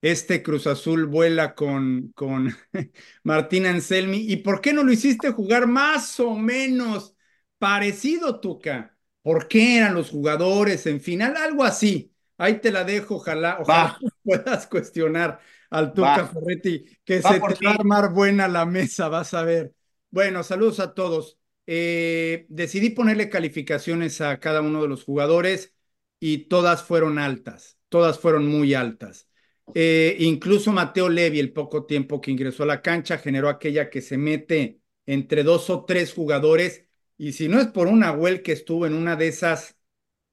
este 0.00 0.42
Cruz 0.42 0.66
Azul 0.66 1.06
vuela 1.06 1.54
con, 1.54 2.12
con 2.14 2.54
Martín 3.24 3.66
Anselmi 3.66 4.18
y 4.18 4.36
por 4.38 4.60
qué 4.60 4.72
no 4.72 4.82
lo 4.84 4.92
hiciste 4.92 5.30
jugar 5.32 5.66
más 5.66 6.20
o 6.20 6.34
menos 6.36 7.16
parecido, 7.58 8.40
Tuca. 8.40 8.96
¿Por 9.22 9.48
qué 9.48 9.78
eran 9.78 9.94
los 9.94 10.10
jugadores 10.10 10.86
en 10.86 11.00
final? 11.00 11.36
Algo 11.36 11.64
así 11.64 12.14
Ahí 12.38 12.60
te 12.60 12.70
la 12.70 12.84
dejo, 12.84 13.16
ojalá, 13.16 13.58
ojalá 13.60 13.98
puedas 14.22 14.66
cuestionar 14.68 15.40
al 15.70 15.92
Tuca 15.92 16.26
Ferretti, 16.26 16.84
que 17.04 17.20
se 17.20 17.40
te 17.40 17.66
va 17.66 17.72
a 17.72 17.74
armar 17.74 18.12
buena 18.12 18.46
la 18.46 18.64
mesa, 18.64 19.08
vas 19.08 19.34
a 19.34 19.42
ver. 19.42 19.74
Bueno, 20.10 20.44
saludos 20.44 20.78
a 20.78 20.94
todos. 20.94 21.36
Eh, 21.66 22.46
decidí 22.48 22.90
ponerle 22.90 23.28
calificaciones 23.28 24.20
a 24.20 24.38
cada 24.38 24.62
uno 24.62 24.80
de 24.80 24.88
los 24.88 25.04
jugadores 25.04 25.74
y 26.20 26.48
todas 26.48 26.84
fueron 26.84 27.18
altas, 27.18 27.76
todas 27.88 28.20
fueron 28.20 28.46
muy 28.46 28.72
altas. 28.74 29.27
Eh, 29.74 30.16
incluso 30.20 30.72
Mateo 30.72 31.08
Levi, 31.08 31.38
el 31.40 31.52
poco 31.52 31.86
tiempo 31.86 32.20
que 32.20 32.30
ingresó 32.30 32.62
a 32.64 32.66
la 32.66 32.82
cancha, 32.82 33.18
generó 33.18 33.48
aquella 33.48 33.90
que 33.90 34.00
se 34.00 34.16
mete 34.18 34.80
entre 35.06 35.42
dos 35.42 35.70
o 35.70 35.84
tres 35.84 36.12
jugadores 36.12 36.86
y 37.18 37.32
si 37.32 37.48
no 37.48 37.60
es 37.60 37.66
por 37.68 37.88
una 37.88 38.06
Nahuel 38.08 38.42
que 38.42 38.52
estuvo 38.52 38.86
en 38.86 38.94
una 38.94 39.16
de 39.16 39.28
esas 39.28 39.76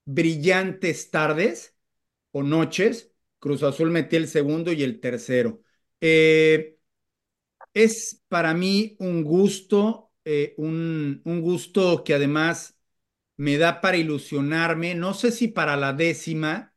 brillantes 0.06 1.12
tardes, 1.12 1.76
o 2.32 2.44
noches, 2.44 3.12
Cruz 3.40 3.64
Azul 3.64 3.92
metió 3.92 4.20
el 4.20 4.28
segundo 4.28 4.72
y 4.74 4.84
el 4.84 5.00
tercero. 5.00 5.64
Eh, 6.02 6.78
es 7.74 8.24
para 8.30 8.54
mí 8.54 8.96
un 9.00 9.24
gusto, 9.24 10.12
eh, 10.26 10.56
un, 10.58 11.22
gusto 11.42 12.04
que 12.04 12.14
además 12.14 12.78
me 13.38 13.58
da 13.58 13.82
para 13.82 13.98
ilusionarme, 13.98 14.96
no 14.96 15.14
sé 15.16 15.32
si 15.32 15.50
para 15.50 15.78
la 15.78 15.94
décima, 15.94 16.75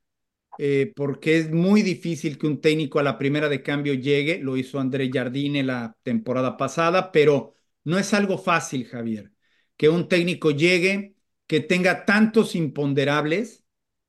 eh, 0.58 0.92
porque 0.96 1.38
es 1.38 1.50
muy 1.50 1.82
difícil 1.82 2.38
que 2.38 2.46
un 2.46 2.60
técnico 2.60 2.98
a 2.98 3.02
la 3.02 3.18
primera 3.18 3.48
de 3.48 3.62
cambio 3.62 3.94
llegue, 3.94 4.40
lo 4.40 4.56
hizo 4.56 4.80
André 4.80 5.10
Jardine 5.12 5.62
la 5.62 5.96
temporada 6.02 6.56
pasada, 6.56 7.12
pero 7.12 7.54
No 7.84 7.98
es 7.98 8.12
algo 8.14 8.36
fácil, 8.38 8.86
Javier, 8.86 9.32
que 9.78 9.88
un 9.88 10.08
técnico 10.08 10.50
llegue, 10.50 11.14
que 11.46 11.60
tenga 11.60 12.04
tantos 12.04 12.54
imponderables, 12.54 13.64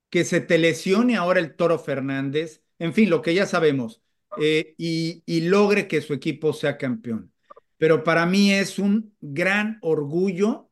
que 0.10 0.24
se 0.26 0.42
te 0.42 0.58
lesione 0.58 1.16
ahora 1.18 1.40
el 1.40 1.56
Toro 1.56 1.80
Fernández, 1.80 2.64
en 2.80 2.94
fin, 2.94 3.10
lo 3.10 3.22
que 3.22 3.34
ya 3.36 3.46
sabemos, 3.46 4.02
eh, 4.36 4.76
y, 4.78 5.24
y 5.26 5.42
logre 5.42 5.88
que 5.88 6.02
su 6.02 6.14
equipo 6.14 6.54
sea 6.54 6.78
campeón. 6.78 7.34
Pero 7.78 8.04
para 8.04 8.26
mí 8.26 8.52
es 8.54 8.80
un 8.80 9.16
gran 9.22 9.78
orgullo 9.82 10.72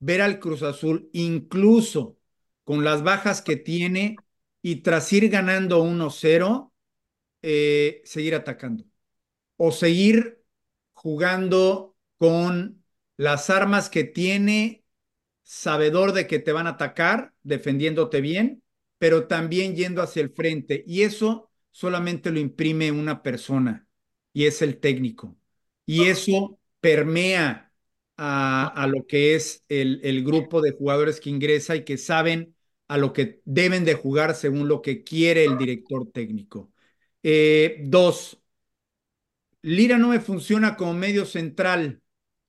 ver 0.00 0.20
al 0.22 0.40
Cruz 0.40 0.62
Azul, 0.62 1.08
incluso 1.12 2.18
con 2.64 2.84
las 2.84 3.02
bajas 3.02 3.42
que 3.42 3.56
tiene 3.56 4.24
y 4.62 4.76
tras 4.76 5.12
ir 5.12 5.28
ganando 5.28 5.82
1-0, 5.82 6.72
eh, 7.42 8.00
seguir 8.04 8.36
atacando 8.36 8.84
o 9.56 9.72
seguir 9.72 10.42
jugando 10.92 11.96
con 12.16 12.84
las 13.16 13.50
armas 13.50 13.90
que 13.90 14.04
tiene, 14.04 14.84
sabedor 15.42 16.12
de 16.12 16.26
que 16.28 16.38
te 16.38 16.52
van 16.52 16.68
a 16.68 16.70
atacar, 16.70 17.34
defendiéndote 17.42 18.20
bien, 18.20 18.62
pero 18.98 19.26
también 19.26 19.74
yendo 19.74 20.00
hacia 20.00 20.22
el 20.22 20.30
frente. 20.30 20.84
Y 20.86 21.02
eso 21.02 21.50
solamente 21.72 22.30
lo 22.30 22.38
imprime 22.38 22.92
una 22.92 23.22
persona, 23.22 23.86
y 24.32 24.46
es 24.46 24.62
el 24.62 24.78
técnico. 24.78 25.36
Y 25.84 26.04
eso 26.04 26.58
permea 26.80 27.72
a, 28.16 28.86
lo 28.88 29.06
que 29.06 29.34
es 29.34 29.64
el 29.68 30.24
grupo 30.24 30.60
de 30.60 30.72
jugadores 30.72 31.20
que 31.20 31.30
ingresa 31.30 31.74
y 31.74 31.84
que 31.84 31.98
saben 31.98 32.54
a 32.92 32.98
lo 32.98 33.12
que 33.12 33.40
deben 33.44 33.84
de 33.84 33.94
jugar 33.94 34.34
según 34.34 34.68
lo 34.68 34.82
que 34.82 35.04
quiere 35.04 35.44
el 35.44 35.56
director 35.58 36.10
técnico. 36.12 36.72
Eh, 37.22 37.78
dos, 37.84 38.42
Lira 39.62 39.98
no 39.98 40.08
me 40.08 40.20
funciona 40.20 40.76
como 40.76 40.94
medio 40.94 41.24
central, 41.24 42.02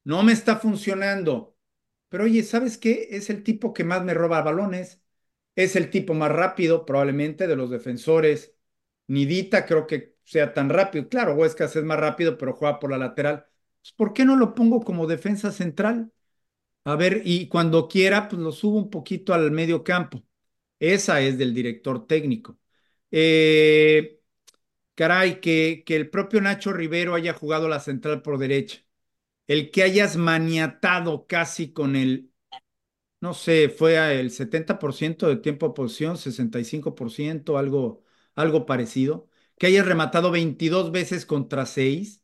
no 0.03 0.23
me 0.23 0.33
está 0.33 0.57
funcionando. 0.57 1.57
Pero 2.09 2.25
oye, 2.25 2.43
¿sabes 2.43 2.77
qué? 2.77 3.07
Es 3.11 3.29
el 3.29 3.43
tipo 3.43 3.73
que 3.73 3.83
más 3.83 4.03
me 4.03 4.13
roba 4.13 4.41
balones, 4.41 5.01
es 5.55 5.75
el 5.75 5.89
tipo 5.89 6.13
más 6.13 6.31
rápido 6.31 6.85
probablemente 6.85 7.47
de 7.47 7.55
los 7.55 7.69
defensores. 7.69 8.55
Nidita 9.07 9.65
creo 9.65 9.87
que 9.87 10.15
sea 10.23 10.53
tan 10.53 10.69
rápido. 10.69 11.09
Claro, 11.09 11.35
Huescas 11.35 11.75
es 11.75 11.83
más 11.83 11.99
rápido, 11.99 12.37
pero 12.37 12.53
juega 12.53 12.79
por 12.79 12.91
la 12.91 12.97
lateral. 12.97 13.45
Pues, 13.81 13.93
¿Por 13.93 14.13
qué 14.13 14.25
no 14.25 14.35
lo 14.37 14.55
pongo 14.55 14.81
como 14.83 15.07
defensa 15.07 15.51
central? 15.51 16.11
A 16.85 16.95
ver, 16.95 17.21
y 17.25 17.47
cuando 17.49 17.87
quiera, 17.89 18.27
pues 18.29 18.41
lo 18.41 18.51
subo 18.53 18.77
un 18.77 18.89
poquito 18.89 19.33
al 19.33 19.51
medio 19.51 19.83
campo. 19.83 20.23
Esa 20.79 21.21
es 21.21 21.37
del 21.37 21.53
director 21.53 22.07
técnico. 22.07 22.59
Eh, 23.11 24.19
caray, 24.95 25.41
que, 25.41 25.83
que 25.85 25.95
el 25.95 26.09
propio 26.09 26.41
Nacho 26.41 26.73
Rivero 26.73 27.15
haya 27.15 27.33
jugado 27.33 27.69
la 27.69 27.79
central 27.81 28.21
por 28.23 28.37
derecha. 28.39 28.79
El 29.47 29.71
que 29.71 29.83
hayas 29.83 30.17
maniatado 30.17 31.27
casi 31.27 31.73
con 31.73 31.95
el, 31.95 32.31
no 33.21 33.33
sé, 33.33 33.69
fue 33.69 34.19
el 34.19 34.31
70% 34.31 35.27
de 35.27 35.37
tiempo 35.37 35.67
de 35.69 35.73
posición, 35.75 36.17
65%, 36.17 37.57
algo, 37.57 38.03
algo 38.35 38.65
parecido. 38.65 39.29
Que 39.57 39.67
hayas 39.67 39.85
rematado 39.85 40.31
22 40.31 40.91
veces 40.91 41.25
contra 41.25 41.65
6. 41.65 42.23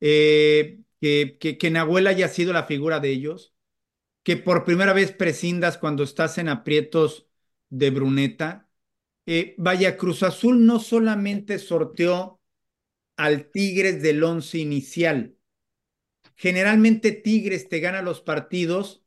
Eh, 0.00 0.82
que, 1.00 1.38
que, 1.40 1.58
que 1.58 1.70
Nahuel 1.70 2.06
haya 2.08 2.28
sido 2.28 2.52
la 2.52 2.64
figura 2.64 3.00
de 3.00 3.10
ellos. 3.10 3.54
Que 4.22 4.36
por 4.36 4.64
primera 4.64 4.92
vez 4.92 5.12
prescindas 5.12 5.78
cuando 5.78 6.02
estás 6.04 6.38
en 6.38 6.48
aprietos 6.48 7.27
de 7.70 7.90
Bruneta. 7.90 8.68
Eh, 9.26 9.54
vaya, 9.58 9.96
Cruz 9.96 10.22
Azul 10.22 10.64
no 10.64 10.80
solamente 10.80 11.58
sorteó 11.58 12.40
al 13.16 13.50
Tigres 13.50 14.02
del 14.02 14.22
once 14.22 14.58
inicial. 14.58 15.36
Generalmente 16.36 17.12
Tigres 17.12 17.68
te 17.68 17.80
gana 17.80 18.02
los 18.02 18.20
partidos 18.20 19.04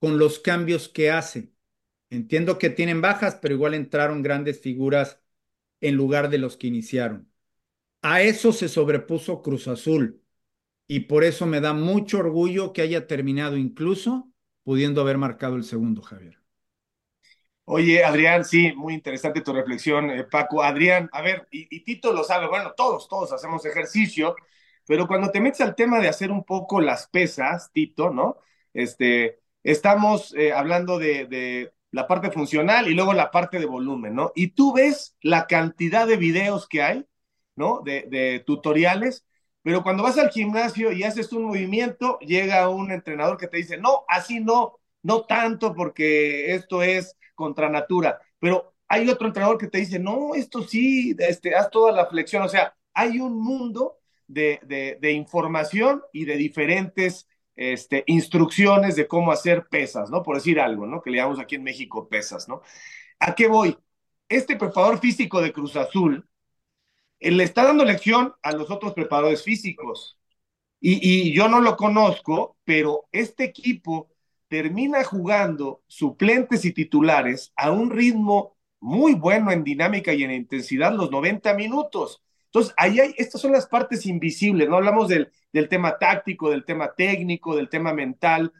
con 0.00 0.18
los 0.18 0.38
cambios 0.38 0.88
que 0.88 1.10
hace. 1.10 1.52
Entiendo 2.10 2.58
que 2.58 2.70
tienen 2.70 3.00
bajas, 3.00 3.36
pero 3.40 3.54
igual 3.54 3.74
entraron 3.74 4.22
grandes 4.22 4.60
figuras 4.60 5.20
en 5.80 5.96
lugar 5.96 6.30
de 6.30 6.38
los 6.38 6.56
que 6.56 6.66
iniciaron. 6.68 7.30
A 8.02 8.22
eso 8.22 8.52
se 8.52 8.68
sobrepuso 8.68 9.42
Cruz 9.42 9.68
Azul 9.68 10.22
y 10.86 11.00
por 11.00 11.24
eso 11.24 11.46
me 11.46 11.60
da 11.60 11.72
mucho 11.72 12.18
orgullo 12.18 12.72
que 12.72 12.82
haya 12.82 13.06
terminado 13.06 13.56
incluso 13.56 14.30
pudiendo 14.62 15.00
haber 15.00 15.18
marcado 15.18 15.56
el 15.56 15.64
segundo, 15.64 16.02
Javier. 16.02 16.43
Oye, 17.66 18.04
Adrián, 18.04 18.44
sí, 18.44 18.72
muy 18.76 18.92
interesante 18.92 19.40
tu 19.40 19.52
reflexión, 19.52 20.10
eh, 20.10 20.24
Paco. 20.24 20.62
Adrián, 20.62 21.08
a 21.12 21.22
ver, 21.22 21.48
y, 21.50 21.80
Tito 21.80 22.12
lo 22.12 22.22
sabe, 22.22 22.46
bueno, 22.46 22.72
todos, 22.76 23.08
todos 23.08 23.32
hacemos 23.32 23.64
ejercicio, 23.64 24.36
pero 24.86 25.06
cuando 25.06 25.30
te 25.30 25.40
metes 25.40 25.62
al 25.62 25.74
tema 25.74 25.98
de 25.98 26.08
hacer 26.08 26.30
un 26.30 26.44
poco 26.44 26.80
las 26.82 27.08
pesas, 27.08 27.72
Tito, 27.72 28.10
¿no? 28.10 28.36
Este, 28.74 29.40
estamos 29.62 30.34
eh, 30.36 30.52
hablando 30.52 30.98
de, 30.98 31.72
la 31.90 32.06
parte 32.08 32.30
funcional 32.30 32.88
y 32.88 32.94
luego 32.94 33.12
la 33.14 33.30
parte 33.30 33.58
de 33.58 33.66
volumen, 33.66 34.14
¿no? 34.14 34.32
Y 34.34 34.48
tú 34.48 34.72
ves 34.74 35.16
la 35.22 35.46
cantidad 35.46 36.06
de 36.06 36.16
videos 36.16 36.68
que 36.68 36.82
hay, 36.82 37.06
¿no? 37.56 37.80
De 37.82 38.42
tutoriales, 38.46 39.24
pero 39.62 39.82
cuando 39.82 40.02
vas 40.02 40.18
al 40.18 40.30
gimnasio 40.30 40.92
y 40.92 41.04
haces 41.04 41.32
un 41.32 41.44
movimiento, 41.44 42.18
llega 42.18 42.68
un 42.68 42.90
entrenador 42.90 43.38
que 43.38 43.48
te 43.48 43.56
dice, 43.58 43.78
no, 43.78 44.04
así 44.08 44.40
no, 44.40 44.80
no 45.04 45.22
tanto 45.24 45.72
porque 45.72 46.52
esto 46.54 46.82
es 46.82 47.16
contra 47.36 47.68
natura, 47.68 48.20
pero 48.40 48.74
hay 48.88 49.08
otro 49.08 49.28
entrenador 49.28 49.58
que 49.58 49.68
te 49.68 49.78
dice, 49.78 50.00
no, 50.00 50.34
esto 50.34 50.62
sí, 50.62 51.14
este, 51.18 51.54
haz 51.54 51.70
toda 51.70 51.92
la 51.92 52.06
flexión, 52.06 52.42
o 52.42 52.48
sea, 52.48 52.76
hay 52.92 53.20
un 53.20 53.40
mundo 53.40 53.98
de, 54.26 54.60
de, 55.00 55.12
información 55.12 56.02
y 56.12 56.24
de 56.24 56.36
diferentes 56.36 57.28
este, 57.54 58.02
instrucciones 58.08 58.96
de 58.96 59.06
cómo 59.06 59.30
hacer 59.30 59.66
pesas, 59.68 60.10
¿no? 60.10 60.22
Por 60.22 60.36
decir 60.36 60.58
algo, 60.58 60.86
¿no? 60.86 61.00
Que 61.02 61.10
le 61.10 61.18
llamamos 61.18 61.38
aquí 61.38 61.54
en 61.54 61.62
México 61.62 62.08
pesas, 62.08 62.48
¿no? 62.48 62.62
¿A 63.20 63.34
qué 63.34 63.46
voy? 63.46 63.76
Este 64.28 64.56
preparador 64.56 64.98
físico 64.98 65.40
de 65.40 65.52
Cruz 65.52 65.76
Azul 65.76 66.26
él 67.24 67.38
le 67.38 67.44
está 67.44 67.64
dando 67.64 67.84
lección 67.86 68.34
a 68.42 68.52
los 68.52 68.70
otros 68.70 68.92
preparadores 68.92 69.42
físicos. 69.42 70.18
Y, 70.78 71.28
y 71.30 71.32
yo 71.32 71.48
no 71.48 71.60
lo 71.60 71.74
conozco, 71.76 72.58
pero 72.64 73.08
este 73.12 73.44
equipo 73.44 74.10
termina 74.48 75.04
jugando 75.04 75.82
suplentes 75.86 76.64
y 76.64 76.72
titulares 76.72 77.52
a 77.56 77.70
un 77.70 77.90
ritmo 77.90 78.56
muy 78.80 79.14
bueno 79.14 79.50
en 79.50 79.64
dinámica 79.64 80.12
y 80.12 80.24
en 80.24 80.30
intensidad 80.30 80.92
los 80.92 81.10
90 81.10 81.54
minutos. 81.54 82.22
Entonces, 82.46 82.74
ahí 82.76 83.00
hay, 83.00 83.14
estas 83.16 83.40
son 83.40 83.52
las 83.52 83.66
partes 83.66 84.06
invisibles, 84.06 84.68
no 84.68 84.76
hablamos 84.76 85.08
del, 85.08 85.30
del 85.52 85.68
tema 85.68 85.98
táctico, 85.98 86.50
del 86.50 86.64
tema 86.64 86.94
técnico, 86.94 87.56
del 87.56 87.68
tema 87.68 87.92
mental, 87.92 88.52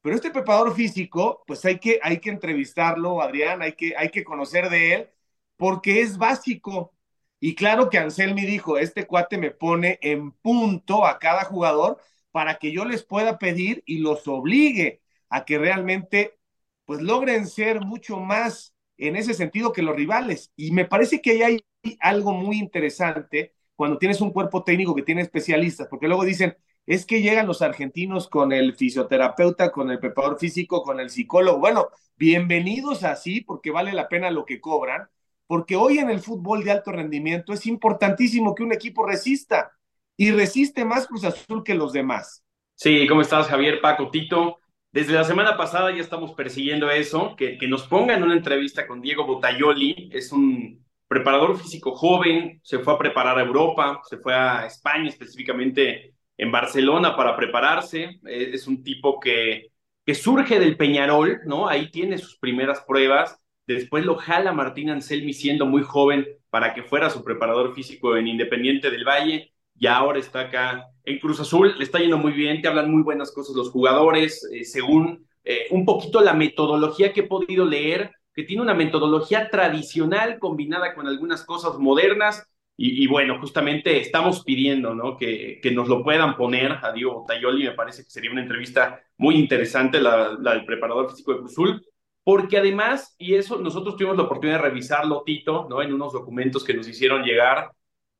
pero 0.00 0.16
este 0.16 0.30
preparador 0.30 0.74
físico, 0.74 1.44
pues 1.46 1.64
hay 1.64 1.78
que, 1.78 2.00
hay 2.02 2.18
que 2.18 2.30
entrevistarlo, 2.30 3.22
Adrián, 3.22 3.62
hay 3.62 3.74
que, 3.74 3.96
hay 3.96 4.10
que 4.10 4.24
conocer 4.24 4.68
de 4.68 4.94
él, 4.94 5.10
porque 5.56 6.00
es 6.00 6.18
básico. 6.18 6.92
Y 7.40 7.54
claro 7.54 7.90
que 7.90 7.98
Anselmi 7.98 8.44
dijo, 8.46 8.78
este 8.78 9.06
cuate 9.06 9.38
me 9.38 9.50
pone 9.50 9.98
en 10.02 10.32
punto 10.32 11.06
a 11.06 11.18
cada 11.18 11.44
jugador 11.44 12.00
para 12.32 12.56
que 12.58 12.72
yo 12.72 12.84
les 12.84 13.04
pueda 13.04 13.38
pedir 13.38 13.82
y 13.86 13.98
los 13.98 14.26
obligue 14.28 15.01
a 15.32 15.44
que 15.46 15.58
realmente 15.58 16.38
pues 16.84 17.00
logren 17.00 17.46
ser 17.46 17.80
mucho 17.80 18.20
más 18.20 18.74
en 18.98 19.16
ese 19.16 19.32
sentido 19.32 19.72
que 19.72 19.82
los 19.82 19.96
rivales. 19.96 20.52
Y 20.56 20.72
me 20.72 20.84
parece 20.84 21.22
que 21.22 21.42
ahí 21.42 21.42
hay 21.42 21.96
algo 22.00 22.32
muy 22.34 22.58
interesante 22.58 23.54
cuando 23.74 23.98
tienes 23.98 24.20
un 24.20 24.30
cuerpo 24.30 24.62
técnico 24.62 24.94
que 24.94 25.02
tiene 25.02 25.22
especialistas, 25.22 25.88
porque 25.88 26.06
luego 26.06 26.24
dicen, 26.24 26.56
es 26.84 27.06
que 27.06 27.22
llegan 27.22 27.46
los 27.46 27.62
argentinos 27.62 28.28
con 28.28 28.52
el 28.52 28.74
fisioterapeuta, 28.74 29.72
con 29.72 29.90
el 29.90 29.98
preparador 29.98 30.38
físico, 30.38 30.82
con 30.82 31.00
el 31.00 31.08
psicólogo. 31.08 31.58
Bueno, 31.58 31.88
bienvenidos 32.16 33.02
así, 33.02 33.40
porque 33.40 33.70
vale 33.70 33.92
la 33.94 34.08
pena 34.08 34.30
lo 34.30 34.44
que 34.44 34.60
cobran, 34.60 35.08
porque 35.46 35.76
hoy 35.76 35.98
en 35.98 36.10
el 36.10 36.20
fútbol 36.20 36.62
de 36.62 36.72
alto 36.72 36.92
rendimiento 36.92 37.54
es 37.54 37.64
importantísimo 37.66 38.54
que 38.54 38.64
un 38.64 38.72
equipo 38.72 39.06
resista 39.06 39.72
y 40.16 40.30
resiste 40.30 40.84
más 40.84 41.06
Cruz 41.06 41.24
Azul 41.24 41.64
que 41.64 41.74
los 41.74 41.94
demás. 41.94 42.44
Sí, 42.74 43.06
¿cómo 43.06 43.22
estás, 43.22 43.48
Javier, 43.48 43.80
Paco, 43.80 44.10
Tito? 44.10 44.58
Desde 44.92 45.14
la 45.14 45.24
semana 45.24 45.56
pasada 45.56 45.90
ya 45.90 46.02
estamos 46.02 46.34
persiguiendo 46.34 46.90
eso, 46.90 47.34
que, 47.36 47.56
que 47.56 47.66
nos 47.66 47.84
pongan 47.86 48.22
una 48.22 48.34
entrevista 48.34 48.86
con 48.86 49.00
Diego 49.00 49.24
Botayoli, 49.24 50.10
es 50.12 50.32
un 50.32 50.84
preparador 51.08 51.58
físico 51.58 51.94
joven, 51.94 52.60
se 52.62 52.78
fue 52.78 52.92
a 52.92 52.98
preparar 52.98 53.38
a 53.38 53.42
Europa, 53.42 54.02
se 54.04 54.18
fue 54.18 54.34
a 54.34 54.66
España 54.66 55.08
específicamente 55.08 56.14
en 56.36 56.52
Barcelona 56.52 57.16
para 57.16 57.36
prepararse, 57.36 58.20
es 58.24 58.66
un 58.66 58.82
tipo 58.82 59.18
que, 59.18 59.72
que 60.04 60.14
surge 60.14 60.58
del 60.58 60.76
Peñarol, 60.76 61.40
¿no? 61.46 61.68
Ahí 61.68 61.90
tiene 61.90 62.18
sus 62.18 62.36
primeras 62.38 62.82
pruebas, 62.82 63.38
después 63.66 64.04
lo 64.04 64.16
jala 64.16 64.52
Martín 64.52 64.90
Anselmi 64.90 65.32
siendo 65.32 65.64
muy 65.64 65.82
joven 65.82 66.26
para 66.50 66.74
que 66.74 66.82
fuera 66.82 67.08
su 67.08 67.24
preparador 67.24 67.74
físico 67.74 68.16
en 68.16 68.26
Independiente 68.26 68.90
del 68.90 69.04
Valle, 69.04 69.51
y 69.82 69.88
ahora 69.88 70.20
está 70.20 70.42
acá 70.42 70.86
en 71.02 71.18
Cruz 71.18 71.40
Azul, 71.40 71.74
le 71.76 71.82
está 71.82 71.98
yendo 71.98 72.16
muy 72.16 72.30
bien, 72.30 72.62
te 72.62 72.68
hablan 72.68 72.88
muy 72.88 73.02
buenas 73.02 73.32
cosas 73.32 73.56
los 73.56 73.70
jugadores, 73.70 74.48
eh, 74.52 74.64
según 74.64 75.26
eh, 75.42 75.66
un 75.72 75.84
poquito 75.84 76.20
la 76.20 76.34
metodología 76.34 77.12
que 77.12 77.22
he 77.22 77.26
podido 77.26 77.64
leer, 77.64 78.12
que 78.32 78.44
tiene 78.44 78.62
una 78.62 78.74
metodología 78.74 79.50
tradicional 79.50 80.38
combinada 80.38 80.94
con 80.94 81.08
algunas 81.08 81.44
cosas 81.44 81.78
modernas, 81.78 82.46
Y, 82.76 83.06
bueno, 83.08 83.38
justamente 83.40 84.00
estamos 84.00 84.44
pidiendo 84.44 84.94
¿no? 84.94 85.16
que, 85.16 85.60
que, 85.62 85.70
nos 85.72 85.88
lo 85.88 86.02
puedan 86.02 86.36
poner 86.36 86.72
a 86.82 86.92
Diego 86.92 87.24
Tayoli. 87.28 87.64
Me 87.64 87.72
parece 87.72 88.02
que 88.04 88.10
sería 88.10 88.30
una 88.30 88.42
entrevista 88.42 89.00
muy 89.18 89.34
interesante 89.36 90.00
la, 90.00 90.36
la 90.40 90.52
del 90.54 90.64
preparador 90.64 91.10
físico 91.10 91.32
de 91.32 91.40
Cruzul, 91.40 91.84
porque 92.24 92.58
además, 92.58 93.14
y 93.18 93.34
eso 93.34 93.58
nosotros 93.58 93.96
tuvimos 93.96 94.16
la 94.16 94.24
oportunidad 94.24 94.58
de 94.58 94.68
revisarlo, 94.68 95.22
Tito, 95.24 95.66
¿no? 95.68 95.82
en 95.82 95.92
unos 95.92 96.12
documentos 96.12 96.64
que 96.64 96.74
nos 96.74 96.88
hicieron 96.88 97.24
llegar 97.24 97.72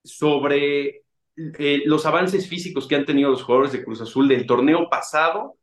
sobre 0.05 1.02
eh, 1.37 1.83
los 1.87 2.07
avances 2.07 2.49
físicos 2.49 2.87
que 2.87 2.95
han 2.95 3.05
tenido 3.05 3.31
los 3.31 3.43
jugadores 3.43 3.73
de 3.73 3.85
Cruz 3.85 4.01
Azul 4.01 4.29
del 4.29 4.47
torneo 4.47 4.89
pasado 4.89 5.57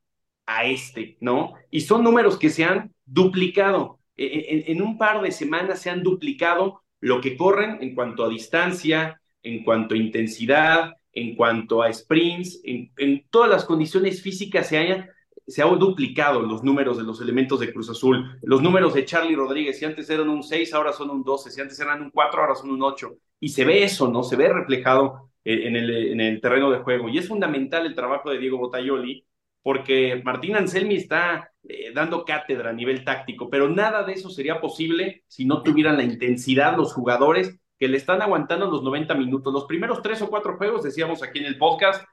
a 0.46 0.66
este, 0.66 1.18
¿no? 1.22 1.54
Y 1.70 1.82
son 1.82 2.04
números 2.04 2.38
que 2.38 2.50
se 2.50 2.64
han 2.64 2.94
duplicado. 3.06 4.00
E, 4.18 4.26
e, 4.26 4.72
en, 4.72 4.82
un 4.82 4.98
par 4.98 5.22
de 5.22 5.32
semanas 5.32 5.82
se 5.82 5.90
han 5.90 6.04
duplicado 6.04 6.82
lo 7.00 7.22
que 7.22 7.38
corren 7.38 7.78
en 7.82 7.96
cuanto 7.96 8.26
a 8.26 8.30
distancia, 8.30 9.22
en 9.44 9.64
cuanto 9.64 9.96
a 9.96 9.98
intensidad, 9.98 10.94
en 11.14 11.36
cuanto 11.36 11.82
a 11.82 11.94
sprints, 11.94 12.62
en, 12.64 12.92
en 12.98 13.26
todas 13.30 13.50
las 13.50 13.66
condiciones 13.66 14.22
físicas 14.22 14.68
se 14.68 14.78
hayan 14.78 15.10
se 15.50 15.64
han 15.64 15.80
duplicado 15.80 16.42
los 16.42 16.64
números 16.64 16.98
de 16.98 17.04
los 17.04 17.20
elementos 17.22 17.60
de 17.60 17.74
Cruz 17.74 17.90
Azul. 17.90 18.38
Los 18.44 18.62
números 18.62 18.94
de 18.94 19.04
Charlie 19.04 19.36
Rodríguez, 19.36 19.80
si 19.80 19.86
antes 19.86 20.08
eran 20.10 20.30
un 20.30 20.44
6, 20.44 20.74
ahora 20.74 20.94
son 20.94 21.10
un 21.10 21.24
12, 21.24 21.50
si 21.50 21.60
antes 21.60 21.80
eran 21.80 22.04
un 22.04 22.12
4, 22.12 22.42
ahora 22.42 22.56
son 22.56 22.70
un 22.70 22.84
8. 22.84 23.16
Y 23.40 23.50
se 23.50 23.66
ve 23.66 23.84
eso, 23.84 24.08
¿no? 24.10 24.22
Se 24.22 24.36
ve 24.36 24.48
reflejado 24.48 25.29
en 25.44 25.76
el, 25.76 25.90
en 25.90 26.22
el 26.22 26.42
terreno 26.42 26.70
de 26.72 26.80
juego. 26.80 27.10
Y 27.10 27.18
es 27.18 27.28
fundamental 27.28 27.86
el 27.86 27.96
trabajo 27.96 28.30
de 28.30 28.40
Diego 28.40 28.58
Botayoli, 28.58 29.26
porque 29.62 30.22
Martín 30.24 30.56
Anselmi 30.56 30.96
está 30.96 31.52
eh, 31.64 31.92
dando 31.94 32.26
cátedra 32.26 32.70
a 32.72 32.74
nivel 32.74 33.04
táctico, 33.04 33.50
pero 33.50 33.70
nada 33.70 34.04
de 34.04 34.14
eso 34.14 34.30
sería 34.30 34.62
posible 34.62 35.24
si 35.28 35.46
no 35.46 35.64
tuvieran 35.64 35.98
la 35.98 36.04
intensidad 36.04 36.78
los 36.78 36.94
jugadores 36.94 37.60
que 37.78 37.88
le 37.88 37.98
están 37.98 38.22
aguantando 38.22 38.70
los 38.70 38.84
90 38.84 39.16
minutos. 39.16 39.54
Los 39.54 39.66
primeros 39.66 40.02
tres 40.02 40.22
o 40.22 40.30
cuatro 40.30 40.58
juegos, 40.58 40.84
decíamos 40.84 41.24
aquí 41.24 41.40
en 41.40 41.46
el 41.46 41.58
podcast, 41.58 42.04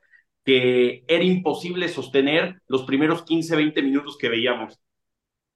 que 0.44 1.04
era 1.08 1.24
imposible 1.24 1.88
sostener 1.88 2.60
los 2.68 2.84
primeros 2.84 3.22
15, 3.24 3.56
20 3.56 3.82
minutos 3.82 4.16
que 4.16 4.28
veíamos. 4.28 4.80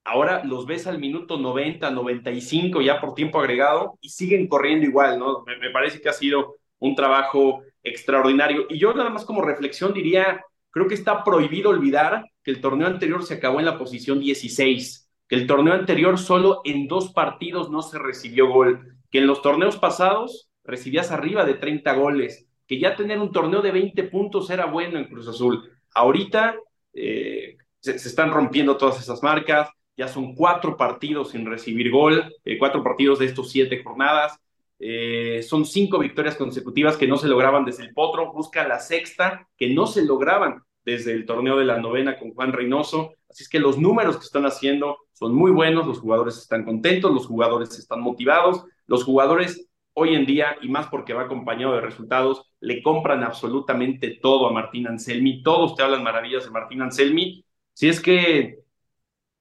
Ahora 0.04 0.44
los 0.44 0.66
ves 0.66 0.86
al 0.86 0.98
minuto 0.98 1.38
90, 1.38 1.90
95 1.90 2.80
ya 2.80 3.00
por 3.00 3.14
tiempo 3.14 3.38
agregado 3.38 3.98
y 4.00 4.08
siguen 4.08 4.48
corriendo 4.48 4.86
igual, 4.86 5.18
¿no? 5.18 5.44
Me 5.60 5.70
parece 5.70 6.00
que 6.00 6.08
ha 6.08 6.12
sido 6.12 6.56
un 6.80 6.94
trabajo 6.94 7.62
extraordinario. 7.82 8.66
Y 8.68 8.78
yo 8.78 8.92
nada 8.92 9.10
más 9.10 9.24
como 9.24 9.42
reflexión 9.42 9.94
diría, 9.94 10.44
creo 10.70 10.88
que 10.88 10.94
está 10.94 11.22
prohibido 11.22 11.70
olvidar 11.70 12.24
que 12.42 12.50
el 12.50 12.60
torneo 12.60 12.88
anterior 12.88 13.22
se 13.22 13.34
acabó 13.34 13.60
en 13.60 13.66
la 13.66 13.78
posición 13.78 14.20
16, 14.20 15.08
que 15.28 15.36
el 15.36 15.46
torneo 15.46 15.74
anterior 15.74 16.18
solo 16.18 16.60
en 16.64 16.88
dos 16.88 17.12
partidos 17.12 17.70
no 17.70 17.82
se 17.82 17.98
recibió 17.98 18.48
gol, 18.48 18.96
que 19.10 19.18
en 19.18 19.26
los 19.26 19.42
torneos 19.42 19.76
pasados 19.76 20.50
recibías 20.64 21.10
arriba 21.10 21.44
de 21.44 21.54
30 21.54 21.92
goles, 21.94 22.46
que 22.66 22.78
ya 22.78 22.96
tener 22.96 23.18
un 23.18 23.32
torneo 23.32 23.62
de 23.62 23.72
20 23.72 24.04
puntos 24.04 24.50
era 24.50 24.66
bueno 24.66 24.98
en 24.98 25.06
Cruz 25.06 25.28
Azul. 25.28 25.70
Ahorita 25.94 26.56
eh, 26.94 27.56
se, 27.80 27.96
están 27.96 28.30
rompiendo 28.30 28.76
todas 28.76 29.00
esas 29.00 29.22
marcas, 29.22 29.68
ya 29.96 30.08
son 30.08 30.34
cuatro 30.34 30.76
partidos 30.76 31.30
sin 31.30 31.44
recibir 31.44 31.90
gol, 31.90 32.32
eh, 32.44 32.58
cuatro 32.58 32.82
partidos 32.82 33.18
de 33.18 33.26
estos 33.26 33.50
siete 33.50 33.82
jornadas. 33.82 34.38
Eh, 34.82 35.42
son 35.42 35.66
cinco 35.66 35.98
victorias 35.98 36.36
consecutivas 36.36 36.96
que 36.96 37.06
no 37.06 37.18
se 37.18 37.28
lograban 37.28 37.66
desde 37.66 37.84
el 37.84 37.92
Potro, 37.92 38.32
busca 38.32 38.66
la 38.66 38.78
sexta 38.78 39.46
que 39.56 39.68
no 39.68 39.86
se 39.86 40.04
lograban 40.04 40.62
desde 40.84 41.12
el 41.12 41.26
torneo 41.26 41.58
de 41.58 41.66
la 41.66 41.78
novena 41.78 42.18
con 42.18 42.32
Juan 42.32 42.52
Reynoso. 42.52 43.12
Así 43.28 43.42
es 43.42 43.48
que 43.48 43.60
los 43.60 43.78
números 43.78 44.16
que 44.16 44.24
están 44.24 44.46
haciendo 44.46 44.96
son 45.12 45.34
muy 45.34 45.50
buenos, 45.50 45.86
los 45.86 46.00
jugadores 46.00 46.38
están 46.38 46.64
contentos, 46.64 47.12
los 47.12 47.26
jugadores 47.26 47.78
están 47.78 48.00
motivados, 48.00 48.64
los 48.86 49.04
jugadores 49.04 49.68
hoy 49.92 50.14
en 50.14 50.24
día, 50.24 50.56
y 50.62 50.68
más 50.68 50.86
porque 50.86 51.12
va 51.12 51.22
acompañado 51.22 51.74
de 51.74 51.82
resultados, 51.82 52.50
le 52.60 52.82
compran 52.82 53.22
absolutamente 53.22 54.18
todo 54.22 54.48
a 54.48 54.52
Martín 54.52 54.86
Anselmi, 54.86 55.42
todos 55.42 55.74
te 55.74 55.82
hablan 55.82 56.02
maravillas 56.02 56.44
de 56.44 56.50
Martín 56.50 56.80
Anselmi, 56.80 57.44
si 57.74 57.88
es 57.88 58.00
que, 58.00 58.59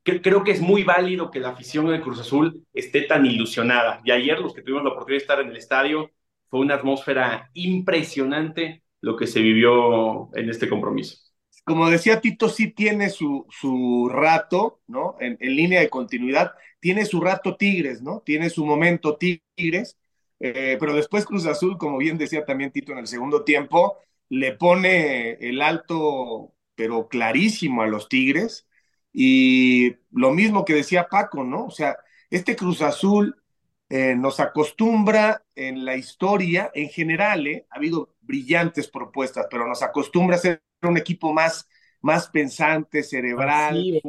creo 0.04 0.44
que 0.44 0.52
es 0.52 0.62
muy 0.62 0.84
válido 0.84 1.32
que 1.32 1.40
la 1.40 1.50
afición 1.50 1.88
de 1.88 2.02
Cruz 2.02 2.20
Azul 2.20 2.66
esté 2.74 3.02
tan 3.02 3.26
ilusionada. 3.26 4.02
Y 4.04 4.12
ayer 4.12 4.40
los 4.40 4.54
que 4.54 4.62
tuvimos 4.62 4.84
la 4.84 4.90
oportunidad 4.92 5.20
de 5.20 5.24
estar 5.24 5.40
en 5.42 5.50
el 5.50 5.58
estadio, 5.58 6.12
fue 6.50 6.62
una 6.62 6.76
atmósfera 6.76 7.50
impresionante 7.54 8.84
lo 9.02 9.16
que 9.16 9.28
se 9.28 9.40
vivió 9.40 10.36
en 10.36 10.50
este 10.50 10.68
compromiso. 10.68 11.18
Como 11.64 11.90
decía 11.90 12.20
Tito, 12.20 12.50
sí 12.50 12.72
tiene 12.72 13.10
su, 13.10 13.46
su 13.50 14.10
rato, 14.12 14.82
¿no? 14.88 15.16
En, 15.20 15.38
línea 15.40 15.82
de 15.82 15.90
continuidad, 15.90 16.54
tiene 16.80 17.06
su 17.06 17.22
rato 17.22 17.56
Tigres, 17.58 18.02
¿no? 18.02 18.22
Tiene 18.26 18.50
su 18.50 18.66
momento 18.66 19.18
Tigres, 19.18 19.98
eh, 20.40 20.78
pero 20.80 20.96
después 20.96 21.26
Cruz 21.26 21.46
Azul, 21.46 21.78
como 21.78 21.98
bien 21.98 22.18
decía 22.18 22.46
también 22.46 22.72
Tito 22.72 22.92
en 22.94 23.00
el 23.00 23.08
segundo 23.08 23.44
tiempo, 23.44 23.98
le 24.30 24.54
pone 24.54 25.34
el 25.34 25.62
alto, 25.62 26.54
pero 26.76 27.08
clarísimo 27.08 27.84
a 27.84 27.88
los 27.88 28.10
Tigres. 28.10 28.68
Y 29.14 29.96
lo 30.12 30.32
mismo 30.32 30.66
que 30.66 30.74
decía 30.76 31.08
Paco, 31.10 31.44
¿no? 31.44 31.66
O 31.66 31.72
sea, 31.72 31.98
este 32.30 32.56
Cruz 32.56 32.82
Azul 32.82 33.42
eh, 33.90 34.16
nos 34.16 34.40
acostumbra 34.40 35.44
en 35.56 35.84
la 35.86 35.96
historia, 35.98 36.72
en 36.74 36.90
general, 36.90 37.48
¿eh? 37.48 37.66
ha 37.72 37.78
habido 37.78 38.16
brillantes 38.22 38.88
propuestas, 38.88 39.48
pero 39.50 39.68
nos 39.68 39.82
acostumbra 39.84 40.36
a 40.36 40.40
ser 40.40 40.62
un 40.84 40.98
equipo 40.98 41.34
más, 41.34 41.68
más 42.02 42.30
pensante, 42.30 43.04
cerebral, 43.04 44.00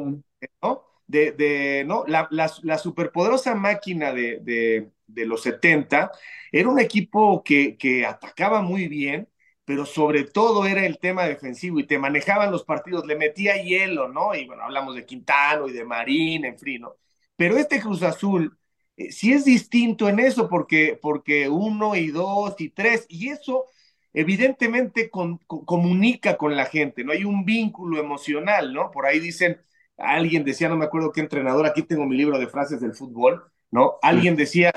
¿no? 0.61 0.83
De, 1.07 1.31
de, 1.33 1.83
¿no? 1.85 2.05
La, 2.07 2.27
la, 2.31 2.51
la 2.63 2.77
superpoderosa 2.77 3.55
máquina 3.55 4.13
de, 4.13 4.39
de, 4.41 4.91
de 5.07 5.25
los 5.25 5.41
70, 5.43 6.11
era 6.51 6.69
un 6.69 6.79
equipo 6.79 7.43
que, 7.43 7.77
que 7.77 8.05
atacaba 8.05 8.61
muy 8.61 8.87
bien, 8.87 9.27
pero 9.65 9.85
sobre 9.85 10.25
todo 10.25 10.65
era 10.65 10.85
el 10.85 10.99
tema 10.99 11.25
defensivo 11.25 11.79
y 11.79 11.87
te 11.87 11.99
manejaban 11.99 12.51
los 12.51 12.63
partidos, 12.63 13.05
le 13.05 13.15
metía 13.15 13.61
hielo, 13.61 14.07
¿no? 14.09 14.35
Y 14.35 14.45
bueno, 14.45 14.63
hablamos 14.63 14.95
de 14.95 15.05
Quintano 15.05 15.67
y 15.67 15.73
de 15.73 15.85
Marín, 15.85 16.45
en 16.45 16.57
fin, 16.59 16.81
¿no? 16.81 16.95
Pero 17.35 17.57
este 17.57 17.79
Cruz 17.79 18.03
Azul 18.03 18.57
eh, 18.97 19.11
sí 19.11 19.33
es 19.33 19.45
distinto 19.45 20.09
en 20.09 20.19
eso 20.19 20.49
porque, 20.49 20.99
porque 21.01 21.49
uno 21.49 21.95
y 21.95 22.07
dos 22.11 22.55
y 22.59 22.69
tres, 22.69 23.05
y 23.09 23.29
eso 23.29 23.65
evidentemente 24.13 25.09
con, 25.09 25.37
con, 25.47 25.65
comunica 25.65 26.37
con 26.37 26.55
la 26.55 26.65
gente, 26.65 27.03
¿no? 27.03 27.11
Hay 27.13 27.23
un 27.23 27.45
vínculo 27.45 27.99
emocional, 27.99 28.73
¿no? 28.73 28.91
Por 28.91 29.05
ahí 29.05 29.19
dicen, 29.19 29.61
alguien 29.97 30.43
decía, 30.43 30.69
no 30.69 30.77
me 30.77 30.85
acuerdo 30.85 31.11
qué 31.11 31.21
entrenador, 31.21 31.65
aquí 31.65 31.83
tengo 31.83 32.05
mi 32.05 32.17
libro 32.17 32.39
de 32.39 32.47
frases 32.47 32.81
del 32.81 32.93
fútbol, 32.93 33.43
¿no? 33.71 33.97
Alguien 34.01 34.35
decía, 34.35 34.73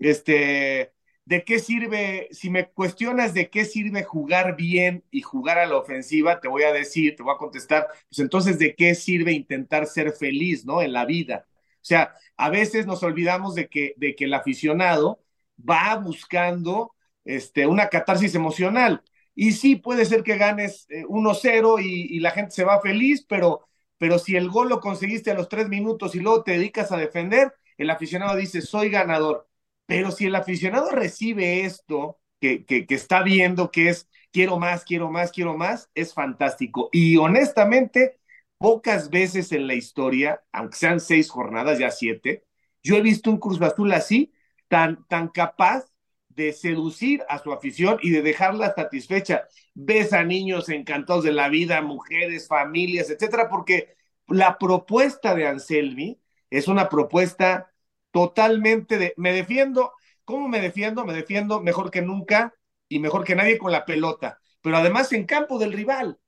este, 0.00 0.92
¿de 1.28 1.44
qué 1.44 1.58
sirve? 1.58 2.28
Si 2.30 2.48
me 2.48 2.70
cuestionas 2.70 3.34
de 3.34 3.50
qué 3.50 3.66
sirve 3.66 4.02
jugar 4.02 4.56
bien 4.56 5.04
y 5.10 5.20
jugar 5.20 5.58
a 5.58 5.66
la 5.66 5.76
ofensiva, 5.76 6.40
te 6.40 6.48
voy 6.48 6.62
a 6.62 6.72
decir, 6.72 7.16
te 7.16 7.22
voy 7.22 7.34
a 7.34 7.38
contestar, 7.38 7.86
pues 8.08 8.18
entonces, 8.20 8.58
¿de 8.58 8.74
qué 8.74 8.94
sirve 8.94 9.32
intentar 9.32 9.86
ser 9.86 10.12
feliz, 10.12 10.64
¿no? 10.64 10.80
En 10.80 10.94
la 10.94 11.04
vida. 11.04 11.46
O 11.74 11.84
sea, 11.84 12.14
a 12.38 12.48
veces 12.48 12.86
nos 12.86 13.02
olvidamos 13.02 13.54
de 13.54 13.68
que, 13.68 13.92
de 13.98 14.16
que 14.16 14.24
el 14.24 14.32
aficionado 14.34 15.20
va 15.58 15.96
buscando 15.96 16.94
este, 17.24 17.66
una 17.66 17.88
catarsis 17.88 18.34
emocional. 18.34 19.02
Y 19.34 19.52
sí, 19.52 19.76
puede 19.76 20.06
ser 20.06 20.22
que 20.22 20.38
ganes 20.38 20.88
1-0 21.08 21.78
eh, 21.78 21.82
y, 21.84 22.16
y, 22.16 22.20
la 22.20 22.30
gente 22.30 22.52
se 22.52 22.64
va 22.64 22.80
feliz, 22.80 23.24
pero, 23.28 23.68
pero 23.98 24.18
si 24.18 24.34
el 24.36 24.48
gol 24.48 24.70
lo 24.70 24.80
conseguiste 24.80 25.30
a 25.30 25.34
los 25.34 25.48
tres 25.50 25.68
minutos 25.68 26.14
y 26.14 26.20
luego 26.20 26.42
te 26.42 26.52
dedicas 26.52 26.90
a 26.90 26.96
defender, 26.96 27.52
el 27.76 27.90
aficionado 27.90 28.36
dice, 28.36 28.62
soy 28.62 28.88
ganador. 28.90 29.47
Pero 29.88 30.10
si 30.10 30.26
el 30.26 30.34
aficionado 30.34 30.90
recibe 30.90 31.64
esto, 31.64 32.18
que, 32.40 32.66
que, 32.66 32.84
está 32.90 33.22
viendo 33.22 33.70
que 33.70 33.88
es 33.88 34.06
quiero 34.30 34.58
más, 34.58 34.84
quiero 34.84 35.10
más, 35.10 35.32
quiero 35.32 35.56
más, 35.56 35.90
es 35.94 36.12
fantástico. 36.12 36.90
Y 36.92 37.16
honestamente, 37.16 38.20
pocas 38.58 39.08
veces 39.08 39.50
en 39.50 39.66
la 39.66 39.72
historia, 39.72 40.42
aunque 40.52 40.76
sean 40.76 41.00
seis 41.00 41.30
jornadas, 41.30 41.78
ya 41.78 41.90
siete, 41.90 42.44
yo 42.82 42.96
he 42.96 43.00
visto 43.00 43.30
un 43.30 43.38
Cruz 43.38 43.62
Azul 43.62 43.90
así, 43.94 44.30
tan, 44.68 45.06
tan 45.08 45.28
capaz 45.28 45.86
de 46.28 46.52
seducir 46.52 47.24
a 47.30 47.38
su 47.38 47.50
afición 47.50 47.98
y 48.02 48.10
de 48.10 48.20
dejarla 48.20 48.74
satisfecha. 48.74 49.48
Ves 49.72 50.12
a 50.12 50.22
niños 50.22 50.68
encantados 50.68 51.24
de 51.24 51.32
la 51.32 51.48
vida, 51.48 51.80
mujeres, 51.80 52.46
familias, 52.46 53.08
etcétera, 53.08 53.48
porque 53.48 53.96
la 54.26 54.58
propuesta 54.58 55.34
de 55.34 55.46
Anselmi 55.46 56.20
es 56.50 56.68
una 56.68 56.90
propuesta 56.90 57.72
totalmente 58.18 58.98
de, 58.98 59.14
me 59.16 59.32
defiendo, 59.32 59.92
¿cómo 60.24 60.48
me 60.48 60.60
defiendo? 60.60 61.04
Me 61.04 61.12
defiendo 61.12 61.60
mejor 61.60 61.88
que 61.92 62.02
nunca 62.02 62.52
y 62.88 62.98
mejor 62.98 63.22
que 63.24 63.36
nadie 63.36 63.58
con 63.58 63.70
la 63.70 63.84
pelota, 63.84 64.40
pero 64.60 64.76
además 64.76 65.12
en 65.12 65.24
campo 65.24 65.56
del 65.56 65.72
rival. 65.72 66.18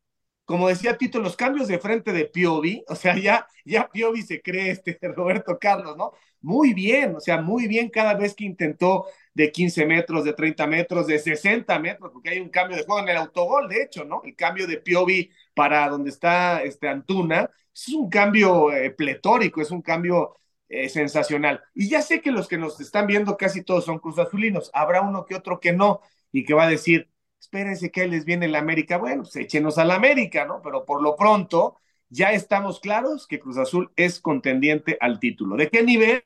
Como 0.44 0.68
decía 0.68 0.98
Tito, 0.98 1.20
los 1.20 1.36
cambios 1.36 1.68
de 1.68 1.80
frente 1.80 2.12
de 2.12 2.26
Piovi, 2.26 2.84
o 2.88 2.94
sea, 2.96 3.16
ya, 3.18 3.48
ya 3.64 3.88
Piovi 3.90 4.22
se 4.22 4.40
cree 4.42 4.70
este 4.70 4.98
Roberto 5.16 5.58
Carlos, 5.60 5.96
¿no? 5.96 6.12
Muy 6.42 6.74
bien, 6.74 7.16
o 7.16 7.20
sea, 7.20 7.40
muy 7.42 7.66
bien 7.66 7.88
cada 7.90 8.14
vez 8.14 8.34
que 8.36 8.44
intentó 8.44 9.06
de 9.34 9.50
15 9.50 9.86
metros, 9.86 10.24
de 10.24 10.34
30 10.34 10.68
metros, 10.68 11.08
de 11.08 11.18
60 11.18 11.78
metros, 11.80 12.10
porque 12.12 12.30
hay 12.30 12.40
un 12.40 12.50
cambio 12.50 12.76
de 12.76 12.84
juego 12.84 13.00
en 13.02 13.08
el 13.08 13.16
autogol, 13.16 13.68
de 13.68 13.82
hecho, 13.82 14.04
¿no? 14.04 14.22
El 14.24 14.36
cambio 14.36 14.66
de 14.68 14.78
Piovi 14.78 15.30
para 15.54 15.88
donde 15.88 16.10
está 16.10 16.62
este 16.62 16.88
Antuna, 16.88 17.50
es 17.74 17.88
un 17.88 18.10
cambio 18.10 18.72
eh, 18.72 18.90
pletórico, 18.90 19.60
es 19.60 19.70
un 19.72 19.82
cambio 19.82 20.36
eh, 20.70 20.88
sensacional. 20.88 21.62
Y 21.74 21.88
ya 21.88 22.00
sé 22.00 22.20
que 22.20 22.30
los 22.30 22.48
que 22.48 22.56
nos 22.56 22.80
están 22.80 23.06
viendo 23.06 23.36
casi 23.36 23.62
todos 23.62 23.84
son 23.84 23.98
Cruz 23.98 24.18
Azulinos, 24.18 24.70
habrá 24.72 25.02
uno 25.02 25.26
que 25.26 25.34
otro 25.34 25.60
que 25.60 25.72
no, 25.72 26.00
y 26.32 26.44
que 26.44 26.54
va 26.54 26.64
a 26.64 26.68
decir, 26.70 27.10
espérense 27.40 27.90
que 27.90 28.06
les 28.06 28.24
viene 28.24 28.48
la 28.48 28.60
América, 28.60 28.96
bueno, 28.96 29.24
pues 29.24 29.36
échenos 29.36 29.78
a 29.78 29.84
la 29.84 29.96
América, 29.96 30.44
¿no? 30.44 30.62
Pero 30.62 30.84
por 30.84 31.02
lo 31.02 31.16
pronto 31.16 31.76
ya 32.08 32.32
estamos 32.32 32.80
claros 32.80 33.26
que 33.26 33.40
Cruz 33.40 33.58
Azul 33.58 33.92
es 33.96 34.20
contendiente 34.20 34.96
al 35.00 35.18
título. 35.18 35.56
¿De 35.56 35.68
qué 35.68 35.82
nivel? 35.82 36.24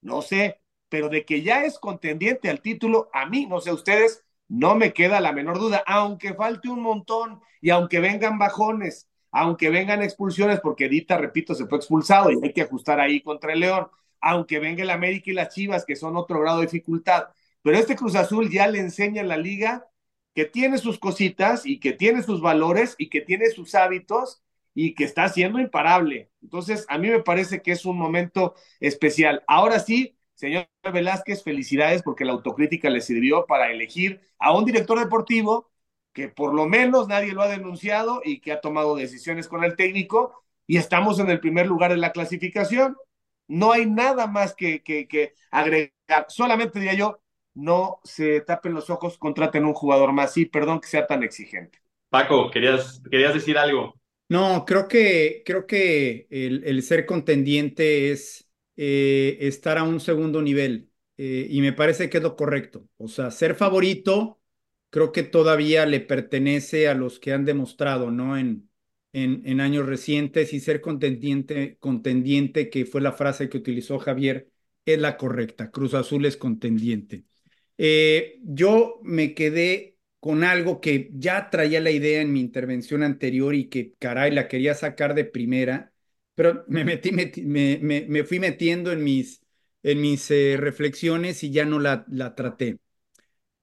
No 0.00 0.22
sé, 0.22 0.60
pero 0.88 1.08
de 1.08 1.24
que 1.24 1.42
ya 1.42 1.64
es 1.64 1.78
contendiente 1.78 2.48
al 2.48 2.60
título, 2.60 3.08
a 3.12 3.26
mí, 3.26 3.46
no 3.46 3.60
sé 3.60 3.72
ustedes, 3.72 4.24
no 4.48 4.76
me 4.76 4.92
queda 4.92 5.20
la 5.20 5.32
menor 5.32 5.58
duda, 5.58 5.82
aunque 5.86 6.34
falte 6.34 6.68
un 6.68 6.82
montón 6.82 7.40
y 7.60 7.70
aunque 7.70 8.00
vengan 8.00 8.38
bajones, 8.38 9.08
aunque 9.30 9.70
vengan 9.70 10.02
expulsiones, 10.02 10.60
porque 10.60 10.88
Dita, 10.88 11.18
repito, 11.18 11.54
se 11.54 11.66
fue 11.66 11.78
expulsado 11.78 12.30
y 12.30 12.38
hay 12.42 12.52
que 12.52 12.62
ajustar 12.62 13.00
ahí 13.00 13.20
contra 13.20 13.52
el 13.52 13.60
León, 13.60 13.88
aunque 14.20 14.58
venga 14.58 14.82
el 14.82 14.90
América 14.90 15.30
y 15.30 15.34
las 15.34 15.54
Chivas, 15.54 15.84
que 15.84 15.96
son 15.96 16.16
otro 16.16 16.40
grado 16.40 16.60
de 16.60 16.66
dificultad, 16.66 17.28
pero 17.62 17.78
este 17.78 17.96
Cruz 17.96 18.14
Azul 18.14 18.50
ya 18.50 18.68
le 18.68 18.78
enseña 18.78 19.22
a 19.22 19.24
la 19.24 19.36
liga 19.36 19.88
que 20.34 20.44
tiene 20.44 20.78
sus 20.78 20.98
cositas 20.98 21.66
y 21.66 21.80
que 21.80 21.92
tiene 21.92 22.22
sus 22.22 22.40
valores 22.40 22.94
y 22.98 23.08
que 23.08 23.22
tiene 23.22 23.50
sus 23.50 23.74
hábitos 23.74 24.42
y 24.74 24.94
que 24.94 25.04
está 25.04 25.28
siendo 25.30 25.58
imparable. 25.58 26.30
Entonces, 26.42 26.84
a 26.88 26.98
mí 26.98 27.08
me 27.08 27.22
parece 27.22 27.62
que 27.62 27.72
es 27.72 27.86
un 27.86 27.96
momento 27.96 28.54
especial. 28.78 29.42
Ahora 29.48 29.80
sí, 29.80 30.16
señor 30.34 30.68
Velázquez, 30.92 31.42
felicidades 31.42 32.02
porque 32.02 32.26
la 32.26 32.32
autocrítica 32.32 32.90
le 32.90 33.00
sirvió 33.00 33.46
para 33.46 33.72
elegir 33.72 34.20
a 34.38 34.52
un 34.56 34.66
director 34.66 34.98
deportivo 34.98 35.70
que 36.16 36.28
por 36.30 36.54
lo 36.54 36.66
menos 36.66 37.08
nadie 37.08 37.32
lo 37.34 37.42
ha 37.42 37.48
denunciado 37.48 38.22
y 38.24 38.40
que 38.40 38.52
ha 38.52 38.62
tomado 38.62 38.96
decisiones 38.96 39.48
con 39.48 39.64
el 39.64 39.76
técnico 39.76 40.42
y 40.66 40.78
estamos 40.78 41.20
en 41.20 41.30
el 41.30 41.40
primer 41.40 41.66
lugar 41.68 41.90
de 41.92 41.98
la 41.98 42.12
clasificación. 42.12 42.96
No 43.48 43.72
hay 43.72 43.86
nada 43.86 44.26
más 44.26 44.54
que, 44.54 44.82
que, 44.82 45.06
que 45.08 45.34
agregar. 45.50 45.92
Solamente 46.28 46.78
diría 46.80 46.94
yo, 46.94 47.20
no 47.54 48.00
se 48.04 48.40
tapen 48.40 48.74
los 48.74 48.88
ojos, 48.90 49.18
contraten 49.18 49.66
un 49.66 49.74
jugador 49.74 50.12
más. 50.12 50.32
Sí, 50.32 50.46
perdón 50.46 50.80
que 50.80 50.88
sea 50.88 51.06
tan 51.06 51.22
exigente. 51.22 51.80
Paco, 52.10 52.50
querías, 52.50 53.00
querías 53.10 53.34
decir 53.34 53.58
algo. 53.58 53.94
No, 54.28 54.64
creo 54.66 54.88
que, 54.88 55.42
creo 55.46 55.66
que 55.66 56.26
el, 56.30 56.64
el 56.64 56.82
ser 56.82 57.06
contendiente 57.06 58.10
es 58.10 58.48
eh, 58.76 59.38
estar 59.40 59.78
a 59.78 59.84
un 59.84 60.00
segundo 60.00 60.42
nivel 60.42 60.90
eh, 61.16 61.46
y 61.48 61.60
me 61.60 61.72
parece 61.72 62.10
que 62.10 62.16
es 62.18 62.22
lo 62.24 62.34
correcto. 62.34 62.88
O 62.96 63.06
sea, 63.08 63.30
ser 63.30 63.54
favorito 63.54 64.40
creo 64.96 65.12
que 65.12 65.24
todavía 65.24 65.84
le 65.84 66.00
pertenece 66.00 66.88
a 66.88 66.94
los 66.94 67.20
que 67.20 67.34
han 67.34 67.44
demostrado, 67.44 68.10
¿no? 68.10 68.38
En, 68.38 68.70
en, 69.12 69.60
años 69.60 69.84
recientes 69.84 70.54
y 70.54 70.60
ser 70.60 70.80
contendiente, 70.80 71.76
contendiente, 71.80 72.70
que 72.70 72.86
fue 72.86 73.02
la 73.02 73.12
frase 73.12 73.50
que 73.50 73.58
utilizó 73.58 73.98
Javier, 73.98 74.48
es 74.86 74.98
la 74.98 75.18
correcta. 75.18 75.70
Cruz 75.70 75.92
Azul 75.92 76.24
es 76.24 76.38
contendiente. 76.38 77.24
Eh, 77.76 78.38
yo 78.42 78.98
me 79.02 79.34
quedé 79.34 79.98
con 80.18 80.44
algo 80.44 80.80
que 80.80 81.10
ya 81.12 81.50
traía 81.50 81.80
la 81.82 81.90
idea 81.90 82.22
en 82.22 82.32
mi 82.32 82.40
intervención 82.40 83.02
anterior 83.02 83.54
y 83.54 83.68
que, 83.68 83.92
caray, 83.98 84.30
la 84.30 84.48
quería 84.48 84.74
sacar 84.74 85.14
de 85.14 85.26
primera, 85.26 85.92
pero 86.34 86.64
me, 86.68 86.86
metí, 86.86 87.12
me, 87.12 87.30
me, 87.82 88.06
me 88.08 88.24
fui 88.24 88.40
metiendo 88.40 88.92
en 88.92 89.04
mis, 89.04 89.42
en 89.82 90.00
mis 90.00 90.30
eh, 90.30 90.56
reflexiones 90.58 91.44
y 91.44 91.50
ya 91.50 91.66
no 91.66 91.80
la, 91.80 92.06
la 92.08 92.34
traté. 92.34 92.78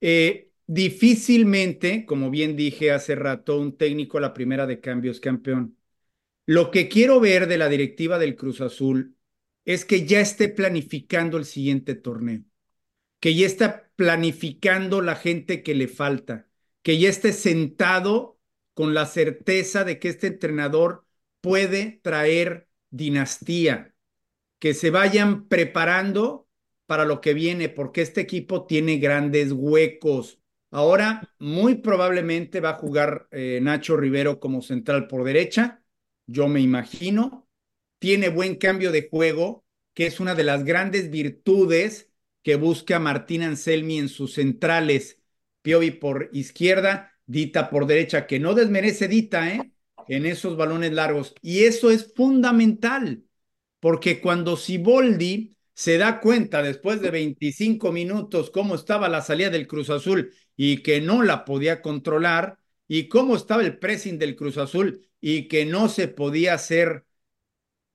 Eh, 0.01 0.52
difícilmente, 0.67 2.05
como 2.05 2.29
bien 2.29 2.55
dije 2.55 2.91
hace 2.91 3.15
rato, 3.15 3.59
un 3.59 3.77
técnico 3.77 4.17
a 4.17 4.21
la 4.21 4.33
primera 4.33 4.65
de 4.67 4.79
cambios 4.79 5.19
campeón. 5.19 5.77
Lo 6.45 6.71
que 6.71 6.89
quiero 6.89 7.19
ver 7.19 7.47
de 7.47 7.57
la 7.57 7.69
directiva 7.69 8.19
del 8.19 8.35
Cruz 8.35 8.61
Azul 8.61 9.15
es 9.65 9.85
que 9.85 10.05
ya 10.05 10.19
esté 10.19 10.49
planificando 10.49 11.37
el 11.37 11.45
siguiente 11.45 11.95
torneo, 11.95 12.43
que 13.19 13.35
ya 13.35 13.45
está 13.45 13.91
planificando 13.95 15.01
la 15.01 15.15
gente 15.15 15.63
que 15.63 15.75
le 15.75 15.87
falta, 15.87 16.49
que 16.81 16.99
ya 16.99 17.09
esté 17.09 17.33
sentado 17.33 18.39
con 18.73 18.93
la 18.93 19.05
certeza 19.05 19.83
de 19.83 19.99
que 19.99 20.09
este 20.09 20.27
entrenador 20.27 21.05
puede 21.41 21.99
traer 22.03 22.67
dinastía, 22.89 23.95
que 24.59 24.73
se 24.73 24.89
vayan 24.89 25.47
preparando 25.47 26.47
para 26.85 27.05
lo 27.05 27.21
que 27.21 27.33
viene, 27.33 27.69
porque 27.69 28.01
este 28.01 28.21
equipo 28.21 28.65
tiene 28.65 28.97
grandes 28.97 29.51
huecos. 29.51 30.39
Ahora, 30.73 31.29
muy 31.37 31.75
probablemente 31.75 32.59
va 32.59 32.71
a 32.71 32.73
jugar 32.79 33.27
eh, 33.29 33.59
Nacho 33.61 33.95
Rivero 33.95 34.39
como 34.39 34.63
central 34.63 35.07
por 35.07 35.23
derecha, 35.23 35.83
yo 36.25 36.47
me 36.47 36.61
imagino. 36.61 37.47
Tiene 37.99 38.29
buen 38.29 38.55
cambio 38.55 38.91
de 38.91 39.07
juego, 39.07 39.65
que 39.93 40.07
es 40.07 40.19
una 40.19 40.33
de 40.33 40.43
las 40.43 40.65
grandes 40.65 41.11
virtudes 41.11 42.09
que 42.41 42.55
busca 42.55 42.97
Martín 42.99 43.43
Anselmi 43.43 43.99
en 43.99 44.09
sus 44.09 44.33
centrales 44.33 45.21
Piovi 45.61 45.91
por 45.91 46.31
izquierda, 46.33 47.13
Dita 47.27 47.69
por 47.69 47.85
derecha, 47.85 48.25
que 48.25 48.39
no 48.39 48.55
desmerece 48.55 49.07
Dita, 49.07 49.53
¿eh? 49.53 49.71
En 50.07 50.25
esos 50.25 50.57
balones 50.57 50.91
largos. 50.91 51.35
Y 51.43 51.65
eso 51.65 51.91
es 51.91 52.13
fundamental, 52.15 53.23
porque 53.79 54.19
cuando 54.19 54.57
Siboldi 54.57 55.55
se 55.73 55.97
da 55.97 56.19
cuenta 56.19 56.61
después 56.61 57.01
de 57.01 57.11
25 57.11 57.91
minutos 57.91 58.51
cómo 58.51 58.75
estaba 58.75 59.09
la 59.09 59.21
salida 59.21 59.49
del 59.49 59.67
Cruz 59.67 59.89
Azul 59.89 60.33
y 60.55 60.83
que 60.83 61.01
no 61.01 61.23
la 61.23 61.45
podía 61.45 61.81
controlar, 61.81 62.59
y 62.87 63.07
cómo 63.07 63.35
estaba 63.35 63.63
el 63.63 63.79
pressing 63.79 64.19
del 64.19 64.35
Cruz 64.35 64.57
Azul 64.57 65.07
y 65.19 65.47
que 65.47 65.65
no 65.65 65.89
se 65.89 66.07
podía 66.07 66.53
hacer 66.53 67.05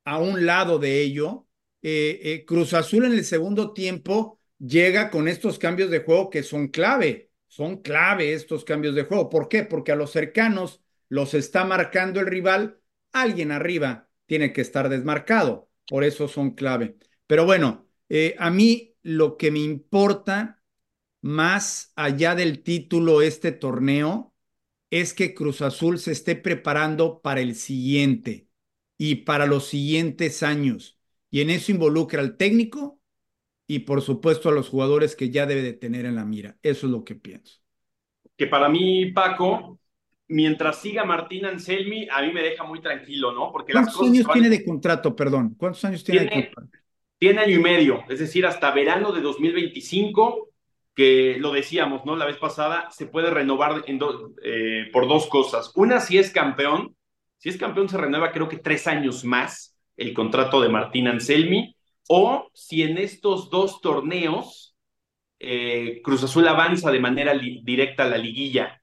a 0.04 0.18
un 0.18 0.46
lado 0.46 0.78
de 0.78 1.00
ello, 1.02 1.46
eh, 1.82 2.20
eh, 2.22 2.44
Cruz 2.46 2.74
Azul 2.74 3.04
en 3.04 3.12
el 3.12 3.24
segundo 3.24 3.72
tiempo 3.72 4.40
llega 4.58 5.10
con 5.10 5.28
estos 5.28 5.58
cambios 5.58 5.90
de 5.90 6.00
juego 6.00 6.30
que 6.30 6.42
son 6.42 6.68
clave 6.68 7.28
son 7.48 7.78
clave 7.82 8.34
estos 8.34 8.64
cambios 8.64 8.94
de 8.94 9.04
juego. 9.04 9.30
¿Por 9.30 9.48
qué? 9.48 9.64
Porque 9.64 9.90
a 9.92 9.96
los 9.96 10.12
cercanos 10.12 10.82
los 11.08 11.32
está 11.34 11.64
marcando 11.64 12.20
el 12.20 12.26
rival, 12.26 12.78
alguien 13.12 13.52
arriba 13.52 14.08
tiene 14.26 14.52
que 14.52 14.60
estar 14.60 14.88
desmarcado. 14.88 15.70
Por 15.88 16.04
eso 16.04 16.28
son 16.28 16.50
clave. 16.52 16.98
Pero 17.28 17.44
bueno, 17.44 17.86
eh, 18.08 18.34
a 18.40 18.50
mí 18.50 18.96
lo 19.02 19.36
que 19.36 19.52
me 19.52 19.60
importa 19.60 20.60
más 21.20 21.92
allá 21.94 22.34
del 22.34 22.64
título 22.64 23.22
este 23.22 23.52
torneo 23.52 24.34
es 24.90 25.14
que 25.14 25.34
Cruz 25.34 25.62
Azul 25.62 26.00
se 26.00 26.10
esté 26.10 26.34
preparando 26.34 27.20
para 27.20 27.40
el 27.40 27.54
siguiente 27.54 28.48
y 28.96 29.16
para 29.16 29.46
los 29.46 29.68
siguientes 29.68 30.42
años. 30.42 30.98
Y 31.30 31.42
en 31.42 31.50
eso 31.50 31.70
involucra 31.70 32.20
al 32.20 32.36
técnico, 32.36 32.98
y 33.70 33.80
por 33.80 34.00
supuesto 34.00 34.48
a 34.48 34.52
los 34.52 34.70
jugadores 34.70 35.14
que 35.14 35.30
ya 35.30 35.44
debe 35.44 35.62
de 35.62 35.74
tener 35.74 36.06
en 36.06 36.16
la 36.16 36.24
mira. 36.24 36.56
Eso 36.62 36.86
es 36.86 36.92
lo 36.92 37.04
que 37.04 37.14
pienso. 37.14 37.60
Que 38.36 38.46
para 38.46 38.68
mí, 38.70 39.12
Paco, 39.12 39.78
mientras 40.28 40.80
siga 40.80 41.04
Martín 41.04 41.44
Anselmi, 41.44 42.08
a 42.10 42.22
mí 42.22 42.32
me 42.32 42.42
deja 42.42 42.64
muy 42.64 42.80
tranquilo, 42.80 43.30
¿no? 43.32 43.52
Porque 43.52 43.74
¿Cuántos 43.74 44.00
años 44.00 44.26
tiene 44.32 44.48
de 44.48 44.64
contrato, 44.64 45.14
perdón? 45.14 45.54
¿Cuántos 45.58 45.84
años 45.84 46.02
tiene, 46.02 46.26
tiene, 46.26 46.36
de 46.36 46.50
contrato? 46.50 46.78
Tiene 47.18 47.40
año 47.40 47.56
y 47.56 47.62
medio, 47.62 48.04
es 48.08 48.20
decir, 48.20 48.46
hasta 48.46 48.70
verano 48.70 49.12
de 49.12 49.20
2025, 49.20 50.50
que 50.94 51.36
lo 51.38 51.52
decíamos, 51.52 52.04
¿no? 52.04 52.16
La 52.16 52.26
vez 52.26 52.38
pasada, 52.38 52.90
se 52.90 53.06
puede 53.06 53.30
renovar 53.30 53.84
eh, 53.86 54.88
por 54.92 55.08
dos 55.08 55.26
cosas. 55.26 55.72
Una, 55.74 56.00
si 56.00 56.18
es 56.18 56.30
campeón, 56.30 56.96
si 57.38 57.48
es 57.48 57.56
campeón 57.56 57.88
se 57.88 57.98
renueva 57.98 58.32
creo 58.32 58.48
que 58.48 58.58
tres 58.58 58.86
años 58.86 59.24
más 59.24 59.76
el 59.96 60.12
contrato 60.12 60.60
de 60.60 60.68
Martín 60.68 61.08
Anselmi 61.08 61.74
o 62.08 62.50
si 62.52 62.82
en 62.82 62.98
estos 62.98 63.50
dos 63.50 63.80
torneos 63.80 64.76
eh, 65.38 66.00
Cruz 66.02 66.24
Azul 66.24 66.48
avanza 66.48 66.90
de 66.90 67.00
manera 67.00 67.32
directa 67.34 68.04
a 68.04 68.08
la 68.08 68.18
liguilla, 68.18 68.82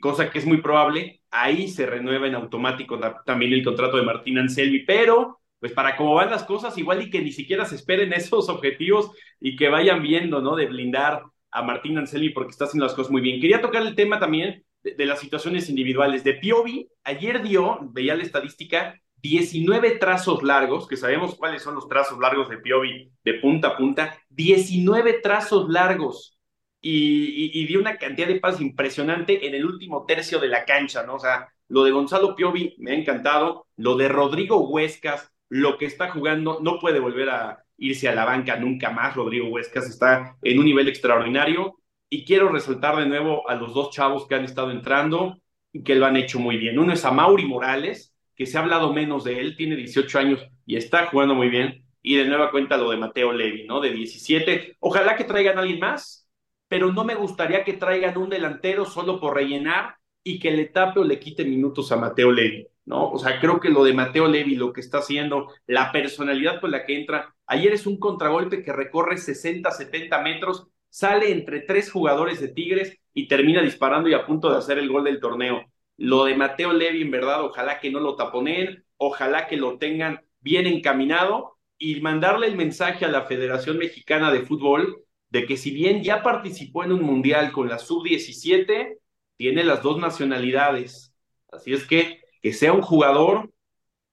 cosa 0.00 0.30
que 0.30 0.38
es 0.38 0.46
muy 0.46 0.58
probable, 0.58 1.22
ahí 1.30 1.68
se 1.68 1.86
renueva 1.86 2.28
en 2.28 2.36
automático 2.36 2.98
también 3.24 3.52
el 3.52 3.64
contrato 3.64 3.96
de 3.96 4.04
Martín 4.04 4.38
Anselmi, 4.38 4.80
pero 4.80 5.40
pues 5.60 5.72
para 5.72 5.96
cómo 5.96 6.14
van 6.14 6.30
las 6.30 6.44
cosas, 6.44 6.76
igual 6.78 7.02
y 7.02 7.10
que 7.10 7.22
ni 7.22 7.32
siquiera 7.32 7.64
se 7.64 7.76
esperen 7.76 8.12
esos 8.12 8.48
objetivos 8.48 9.10
y 9.40 9.56
que 9.56 9.68
vayan 9.68 10.02
viendo, 10.02 10.40
¿no? 10.40 10.56
De 10.56 10.66
blindar 10.66 11.22
a 11.50 11.62
Martín 11.62 11.98
Anselmi 11.98 12.30
porque 12.30 12.50
está 12.50 12.64
haciendo 12.66 12.86
las 12.86 12.94
cosas 12.94 13.10
muy 13.10 13.22
bien. 13.22 13.40
Quería 13.40 13.60
tocar 13.60 13.82
el 13.82 13.94
tema 13.94 14.18
también 14.18 14.64
de, 14.82 15.06
las 15.06 15.20
situaciones 15.20 15.68
individuales. 15.68 16.22
De 16.22 16.34
Piovi, 16.34 16.88
ayer 17.04 17.42
dio, 17.42 17.78
veía 17.92 18.14
la 18.14 18.22
estadística, 18.22 19.00
19 19.16 19.92
trazos 19.92 20.42
largos, 20.42 20.86
que 20.86 20.96
sabemos 20.96 21.34
cuáles 21.34 21.62
son 21.62 21.74
los 21.74 21.88
trazos 21.88 22.18
largos 22.18 22.48
de 22.48 22.58
Piovi 22.58 23.10
de 23.24 23.34
punta 23.34 23.68
a 23.68 23.76
punta, 23.76 24.18
19 24.28 25.20
trazos 25.22 25.68
largos 25.68 26.38
y, 26.80 27.58
y, 27.58 27.66
dio 27.66 27.80
una 27.80 27.96
cantidad 27.96 28.28
de 28.28 28.38
pases 28.38 28.60
impresionante 28.60 29.46
en 29.46 29.54
el 29.54 29.64
último 29.64 30.04
tercio 30.04 30.38
de 30.38 30.48
la 30.48 30.64
cancha, 30.64 31.04
¿no? 31.04 31.14
O 31.14 31.18
sea, 31.18 31.48
lo 31.68 31.82
de 31.82 31.90
Gonzalo 31.90 32.36
Piovi 32.36 32.76
me 32.78 32.92
ha 32.92 32.94
encantado, 32.94 33.66
lo 33.76 33.96
de 33.96 34.08
Rodrigo 34.08 34.68
Huescas, 34.68 35.32
lo 35.48 35.78
que 35.78 35.86
está 35.86 36.10
jugando, 36.10 36.60
no 36.62 36.78
puede 36.78 37.00
volver 37.00 37.30
a 37.30 37.64
irse 37.78 38.08
a 38.08 38.14
la 38.14 38.24
banca 38.24 38.56
nunca 38.56 38.90
más, 38.90 39.14
Rodrigo 39.14 39.48
Huescas 39.48 39.88
está 39.88 40.36
en 40.42 40.58
un 40.58 40.64
nivel 40.64 40.88
extraordinario 40.88 41.76
y 42.08 42.24
quiero 42.24 42.48
resaltar 42.48 42.96
de 42.96 43.06
nuevo 43.06 43.48
a 43.48 43.54
los 43.54 43.74
dos 43.74 43.90
chavos 43.90 44.26
que 44.26 44.34
han 44.34 44.44
estado 44.44 44.70
entrando 44.70 45.38
y 45.72 45.82
que 45.82 45.94
lo 45.94 46.06
han 46.06 46.16
hecho 46.16 46.38
muy 46.38 46.56
bien. 46.56 46.78
Uno 46.78 46.92
es 46.92 47.04
a 47.04 47.10
Mauri 47.10 47.44
Morales, 47.44 48.14
que 48.34 48.46
se 48.46 48.56
ha 48.56 48.60
hablado 48.60 48.92
menos 48.92 49.24
de 49.24 49.40
él, 49.40 49.56
tiene 49.56 49.76
18 49.76 50.18
años 50.18 50.46
y 50.64 50.76
está 50.76 51.06
jugando 51.06 51.34
muy 51.34 51.48
bien. 51.48 51.84
Y 52.02 52.16
de 52.16 52.26
nueva 52.26 52.50
cuenta 52.52 52.76
lo 52.76 52.90
de 52.90 52.96
Mateo 52.96 53.32
Levi, 53.32 53.66
¿no? 53.66 53.80
De 53.80 53.90
17. 53.90 54.76
Ojalá 54.80 55.16
que 55.16 55.24
traigan 55.24 55.58
a 55.58 55.62
alguien 55.62 55.80
más. 55.80 56.28
pero 56.68 56.92
no 56.92 57.04
me 57.04 57.14
gustaría 57.14 57.64
que 57.64 57.74
traigan 57.74 58.16
un 58.18 58.28
delantero 58.28 58.84
solo 58.84 59.20
por 59.20 59.34
rellenar 59.34 59.96
y 60.24 60.38
que 60.38 60.50
le 60.50 60.66
tape 60.66 61.00
o 61.00 61.04
le 61.04 61.18
quite 61.20 61.44
minutos 61.44 61.92
a 61.92 61.96
Mateo 61.96 62.32
Levi, 62.32 62.66
¿no? 62.86 63.10
O 63.10 63.18
sea, 63.18 63.40
creo 63.40 63.60
que 63.60 63.68
lo 63.68 63.84
de 63.84 63.92
Mateo 63.92 64.28
Levi, 64.28 64.54
lo 64.54 64.72
que 64.72 64.80
está 64.80 64.98
haciendo, 64.98 65.48
la 65.66 65.92
personalidad 65.92 66.60
con 66.60 66.70
la 66.70 66.86
que 66.86 66.98
entra, 66.98 67.34
ayer 67.46 67.72
es 67.72 67.86
un 67.86 67.98
contragolpe 67.98 68.62
que 68.62 68.72
recorre 68.72 69.18
60, 69.18 69.70
70 69.70 70.22
metros, 70.22 70.68
sale 70.88 71.30
entre 71.30 71.60
tres 71.60 71.90
jugadores 71.90 72.40
de 72.40 72.48
Tigres 72.48 72.98
y 73.12 73.28
termina 73.28 73.60
disparando 73.60 74.08
y 74.08 74.14
a 74.14 74.24
punto 74.24 74.50
de 74.50 74.58
hacer 74.58 74.78
el 74.78 74.88
gol 74.88 75.04
del 75.04 75.20
torneo. 75.20 75.64
Lo 75.98 76.24
de 76.24 76.36
Mateo 76.36 76.72
Levi, 76.72 77.02
en 77.02 77.10
verdad, 77.10 77.44
ojalá 77.44 77.80
que 77.80 77.90
no 77.90 78.00
lo 78.00 78.16
taponen, 78.16 78.84
ojalá 78.96 79.46
que 79.46 79.56
lo 79.56 79.78
tengan 79.78 80.20
bien 80.40 80.66
encaminado 80.66 81.58
y 81.78 82.00
mandarle 82.00 82.46
el 82.46 82.56
mensaje 82.56 83.04
a 83.04 83.08
la 83.08 83.22
Federación 83.22 83.78
Mexicana 83.78 84.32
de 84.32 84.42
Fútbol 84.42 85.02
de 85.30 85.44
que 85.44 85.56
si 85.56 85.70
bien 85.70 86.02
ya 86.02 86.22
participó 86.22 86.84
en 86.84 86.92
un 86.92 87.02
mundial 87.02 87.52
con 87.52 87.68
la 87.68 87.78
sub-17, 87.78 88.98
tiene 89.36 89.64
las 89.64 89.82
dos 89.82 89.98
nacionalidades. 89.98 91.12
Así 91.50 91.72
es 91.72 91.86
que 91.86 92.20
que 92.46 92.52
sea 92.52 92.72
un 92.72 92.80
jugador, 92.80 93.50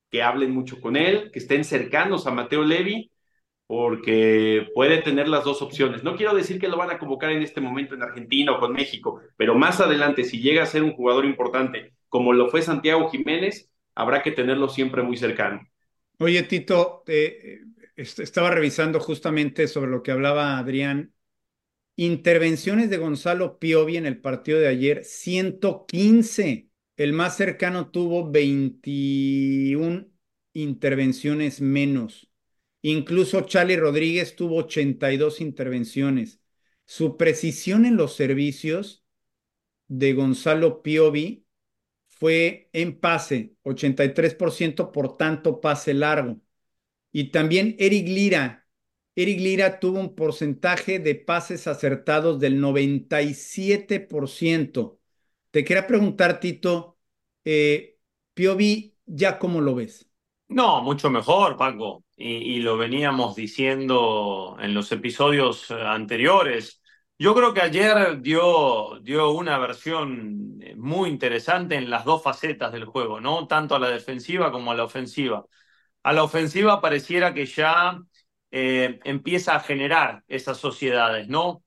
que 0.10 0.24
hablen 0.24 0.50
mucho 0.50 0.82
con 0.82 0.96
él, 0.96 1.30
que 1.32 1.38
estén 1.38 1.63
cercanos 1.63 2.26
a 2.26 2.32
Mateo 2.32 2.63
Levi, 2.63 3.12
porque 3.67 4.72
puede 4.74 5.04
tener 5.04 5.28
las 5.28 5.43
dos 5.43 5.62
opciones. 5.62 6.04
No 6.04 6.15
quiero 6.15 6.34
decir 6.34 6.60
que 6.60 6.67
lo 6.67 6.76
van 6.76 6.89
a 6.89 6.98
convocar 6.98 7.30
en 7.30 7.43
este 7.43 7.62
momento 7.62 7.93
en 7.93 8.02
Argentina 8.02 8.54
o 8.54 8.60
con 8.60 8.74
México, 8.74 9.22
pero 9.38 9.54
más 9.54 9.82
adelante, 9.82 10.24
si 10.24 10.41
llega 10.41 10.63
a 10.63 10.65
ser 10.65 10.82
un 10.82 10.93
jugador 10.93 11.26
importante, 11.26 11.93
como 12.10 12.34
lo 12.34 12.50
fue 12.50 12.63
Santiago 12.63 13.08
Jiménez, 13.12 13.69
habrá 13.93 14.24
que 14.24 14.32
tenerlo 14.32 14.67
siempre 14.67 15.04
muy 15.04 15.15
cercano. 15.15 15.62
Oye, 16.17 16.41
Tito, 16.41 17.04
estaba 17.96 18.50
revisando 18.50 19.00
justamente 19.00 19.67
sobre 19.67 19.91
lo 19.91 20.02
que 20.02 20.10
hablaba 20.10 20.58
Adrián. 20.58 21.13
Intervenciones 21.98 22.89
de 22.89 22.98
Gonzalo 22.98 23.60
Piovi 23.60 23.98
en 23.98 24.08
el 24.08 24.19
partido 24.19 24.58
de 24.58 24.69
ayer, 24.69 25.04
115. 25.04 26.72
El 26.97 27.13
más 27.13 27.38
cercano 27.38 27.91
tuvo 27.91 28.29
21 28.29 30.08
intervenciones 30.53 31.62
menos. 31.62 32.29
Incluso 32.82 33.41
Charlie 33.41 33.77
Rodríguez 33.77 34.36
tuvo 34.36 34.58
82 34.58 35.41
intervenciones. 35.41 36.39
Su 36.86 37.17
precisión 37.17 37.86
en 37.86 37.97
los 37.97 38.15
servicios 38.15 39.03
de 39.88 40.13
Gonzalo 40.13 40.84
Piovi 40.84 41.45
fue 42.08 42.69
en 42.73 42.99
pase, 42.99 43.56
83% 43.63 44.91
por 44.91 45.17
tanto 45.17 45.62
pase 45.62 45.93
largo. 45.93 46.41
Y 47.12 47.32
también 47.32 47.75
Eric 47.79 48.08
Lira. 48.08 48.67
Eric 49.15 49.39
Lira 49.39 49.79
tuvo 49.79 49.99
un 49.99 50.15
porcentaje 50.15 50.99
de 50.99 51.15
pases 51.15 51.67
acertados 51.67 52.39
del 52.39 52.60
97%. 52.60 54.99
Te 55.53 55.63
quería 55.63 55.85
preguntar, 55.85 56.39
Tito, 56.39 56.97
eh, 57.45 57.99
Piovi, 58.33 58.97
¿ya 59.05 59.37
cómo 59.37 59.61
lo 59.61 59.75
ves? 59.75 60.09
No, 60.47 60.81
mucho 60.81 61.11
mejor, 61.11 61.57
Paco. 61.57 62.03
Y, 62.17 62.59
lo 62.61 62.75
veníamos 62.75 63.35
diciendo 63.35 64.57
en 64.59 64.73
los 64.73 64.91
episodios 64.91 65.69
eh, 65.69 65.75
anteriores. 65.75 66.81
Yo 67.19 67.35
creo 67.35 67.53
que 67.53 67.61
ayer 67.61 68.19
dio, 68.21 68.99
dio 69.03 69.29
una 69.29 69.59
versión 69.59 70.57
eh, 70.59 70.75
muy 70.75 71.11
interesante 71.11 71.75
en 71.75 71.87
las 71.87 72.03
dos 72.03 72.23
facetas 72.23 72.71
del 72.71 72.85
juego, 72.85 73.21
¿no? 73.21 73.45
Tanto 73.45 73.75
a 73.75 73.79
la 73.79 73.89
defensiva 73.89 74.51
como 74.51 74.71
a 74.71 74.75
la 74.75 74.85
ofensiva. 74.85 75.45
A 76.01 76.13
la 76.13 76.23
ofensiva 76.23 76.81
pareciera 76.81 77.31
que 77.35 77.45
ya 77.45 78.01
empieza 78.51 79.55
a 79.55 79.59
generar 79.59 80.23
esas 80.27 80.57
sociedades, 80.57 81.27
¿no? 81.27 81.63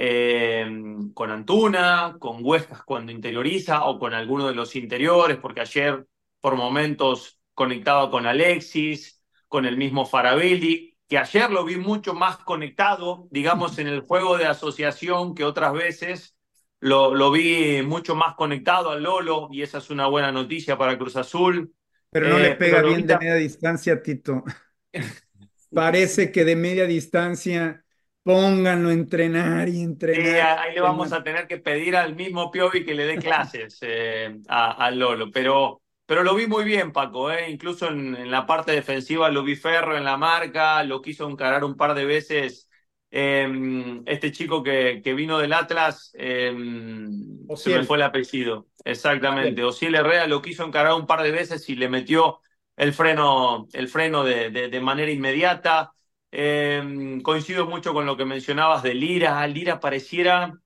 Eh, 0.00 0.64
con 1.12 1.32
Antuna, 1.32 2.18
con 2.20 2.38
Huescas 2.40 2.84
cuando 2.84 3.10
interioriza 3.10 3.84
o 3.84 3.98
con 3.98 4.14
alguno 4.14 4.46
de 4.46 4.54
los 4.54 4.76
interiores, 4.76 5.38
porque 5.38 5.60
ayer 5.60 6.06
por 6.40 6.54
momentos 6.54 7.40
conectaba 7.52 8.08
con 8.08 8.24
Alexis, 8.24 9.20
con 9.48 9.66
el 9.66 9.76
mismo 9.76 10.06
Farabelli, 10.06 10.96
que 11.08 11.18
ayer 11.18 11.50
lo 11.50 11.64
vi 11.64 11.78
mucho 11.78 12.14
más 12.14 12.36
conectado, 12.36 13.26
digamos, 13.32 13.76
en 13.80 13.88
el 13.88 14.02
juego 14.02 14.38
de 14.38 14.46
asociación 14.46 15.34
que 15.34 15.42
otras 15.42 15.72
veces. 15.72 16.36
Lo, 16.78 17.12
lo 17.12 17.32
vi 17.32 17.82
mucho 17.82 18.14
más 18.14 18.36
conectado 18.36 18.92
al 18.92 19.02
Lolo 19.02 19.48
y 19.50 19.62
esa 19.62 19.78
es 19.78 19.90
una 19.90 20.06
buena 20.06 20.30
noticia 20.30 20.78
para 20.78 20.96
Cruz 20.96 21.16
Azul. 21.16 21.74
Pero 22.10 22.28
no 22.28 22.38
eh, 22.38 22.42
le 22.42 22.54
pega 22.54 22.82
bien 22.82 23.04
de 23.04 23.18
media 23.18 23.34
distancia, 23.34 24.00
Tito. 24.00 24.44
Parece 25.74 26.30
que 26.30 26.44
de 26.44 26.54
media 26.54 26.84
distancia 26.86 27.84
pónganlo 28.28 28.90
a 28.90 28.92
entrenar 28.92 29.70
y 29.70 29.80
entrenar. 29.80 30.22
Sí, 30.22 30.36
ahí 30.36 30.74
le 30.74 30.82
vamos 30.82 31.14
a 31.14 31.22
tener 31.22 31.46
que 31.46 31.56
pedir 31.56 31.96
al 31.96 32.14
mismo 32.14 32.50
Piovi 32.50 32.84
que 32.84 32.92
le 32.92 33.06
dé 33.06 33.16
clases 33.16 33.78
eh, 33.80 34.38
al 34.48 34.98
Lolo, 34.98 35.30
pero, 35.32 35.80
pero 36.04 36.22
lo 36.22 36.34
vi 36.34 36.46
muy 36.46 36.64
bien, 36.64 36.92
Paco, 36.92 37.32
eh. 37.32 37.48
incluso 37.50 37.88
en, 37.88 38.14
en, 38.14 38.30
la 38.30 38.44
parte 38.44 38.72
defensiva 38.72 39.30
lo 39.30 39.42
vi 39.42 39.56
ferro 39.56 39.96
en 39.96 40.04
la 40.04 40.18
marca, 40.18 40.84
lo 40.84 41.00
quiso 41.00 41.26
encarar 41.26 41.64
un 41.64 41.74
par 41.74 41.94
de 41.94 42.04
veces 42.04 42.68
eh, 43.10 44.02
este 44.04 44.30
chico 44.30 44.62
que, 44.62 45.00
que, 45.02 45.14
vino 45.14 45.38
del 45.38 45.54
Atlas, 45.54 46.10
em, 46.12 47.46
se 47.56 47.78
me 47.78 47.84
fue 47.84 47.96
el 47.96 48.02
apellido, 48.02 48.66
exactamente, 48.84 49.64
Osiel 49.64 49.94
Herrera 49.94 50.26
lo 50.26 50.42
quiso 50.42 50.66
encarar 50.66 50.92
un 50.92 51.06
par 51.06 51.22
de 51.22 51.30
veces 51.30 51.66
y 51.70 51.76
le 51.76 51.88
metió 51.88 52.40
el 52.76 52.92
freno, 52.92 53.68
el 53.72 53.88
freno 53.88 54.22
de, 54.22 54.50
de, 54.50 54.68
de 54.68 54.80
manera 54.82 55.10
inmediata. 55.10 55.94
Eh, 56.30 57.20
coincido 57.22 57.66
mucho 57.66 57.94
con 57.94 58.04
lo 58.06 58.16
que 58.16 58.24
mencionabas 58.24 58.82
de 58.82 58.94
Lira. 58.94 59.46
Lira 59.46 59.80
pareciera 59.80 60.58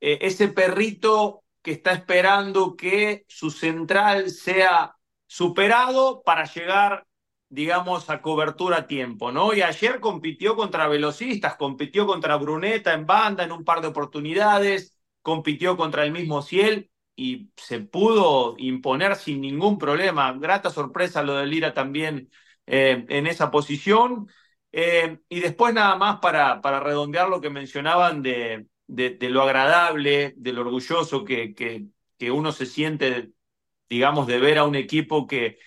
eh, 0.00 0.18
ese 0.22 0.48
perrito 0.48 1.44
que 1.62 1.72
está 1.72 1.92
esperando 1.92 2.76
que 2.76 3.24
su 3.28 3.50
central 3.50 4.30
sea 4.30 4.94
superado 5.26 6.22
para 6.24 6.44
llegar, 6.44 7.06
digamos, 7.48 8.08
a 8.10 8.20
cobertura 8.22 8.78
a 8.78 8.86
tiempo, 8.86 9.32
¿no? 9.32 9.54
Y 9.54 9.62
ayer 9.62 10.00
compitió 10.00 10.54
contra 10.56 10.86
velocistas, 10.88 11.56
compitió 11.56 12.06
contra 12.06 12.36
Bruneta 12.36 12.92
en 12.92 13.06
banda 13.06 13.44
en 13.44 13.52
un 13.52 13.64
par 13.64 13.80
de 13.80 13.88
oportunidades, 13.88 14.96
compitió 15.22 15.76
contra 15.76 16.04
el 16.04 16.12
mismo 16.12 16.42
Ciel 16.42 16.90
y 17.16 17.50
se 17.56 17.80
pudo 17.80 18.54
imponer 18.58 19.16
sin 19.16 19.40
ningún 19.40 19.78
problema. 19.78 20.32
Grata 20.34 20.70
sorpresa 20.70 21.22
lo 21.22 21.34
de 21.36 21.46
Lira 21.46 21.72
también 21.74 22.30
eh, 22.66 23.04
en 23.08 23.26
esa 23.26 23.50
posición. 23.50 24.28
Eh, 24.78 25.20
y 25.30 25.40
después 25.40 25.72
nada 25.72 25.96
más 25.96 26.18
para, 26.20 26.60
para 26.60 26.80
redondear 26.80 27.30
lo 27.30 27.40
que 27.40 27.48
mencionaban 27.48 28.22
de, 28.22 28.66
de, 28.86 29.16
lo 29.30 29.42
agradable, 29.42 30.34
de 30.36 30.52
lo 30.52 30.60
orgulloso 30.60 31.24
que, 31.24 31.54
que, 31.54 31.86
que, 32.18 32.30
uno 32.30 32.52
se 32.52 32.66
siente, 32.66 33.32
digamos, 33.88 34.26
de 34.26 34.38
ver 34.38 34.58
a 34.58 34.64
un 34.64 34.74
equipo 34.74 35.26
que, 35.26 35.58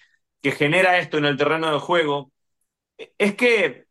que 0.44 0.52
genera 0.52 1.00
esto 1.00 1.18
en 1.18 1.26
el 1.26 1.38
terreno 1.38 1.72
de 1.74 1.80
juego, 1.80 2.32
es 3.18 3.36
que 3.36 3.88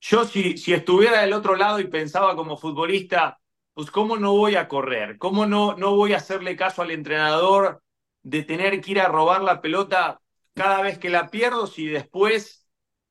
yo 0.00 0.24
si, 0.24 0.58
si 0.58 0.72
estuviera 0.74 1.20
del 1.22 1.34
otro 1.34 1.56
lado 1.56 1.80
y 1.80 1.86
pensaba 1.86 2.36
como 2.36 2.56
futbolista, 2.56 3.40
pues 3.74 3.90
cómo 3.92 4.16
no 4.18 4.34
voy 4.34 4.56
a 4.56 4.68
correr, 4.68 5.18
cómo 5.18 5.46
no, 5.46 5.76
no 5.76 5.94
voy 5.96 6.14
a 6.14 6.18
hacerle 6.18 6.56
caso 6.56 6.82
al 6.82 6.90
entrenador 6.90 7.82
de 8.22 8.42
tener 8.42 8.80
que 8.80 8.90
ir 8.92 9.00
a 9.00 9.08
robar 9.08 9.42
la 9.42 9.60
pelota 9.60 10.20
cada 10.54 10.82
vez 10.82 10.98
que 10.98 11.10
la 11.10 11.30
pierdo 11.30 11.68
si 11.68 11.86
después 11.86 12.67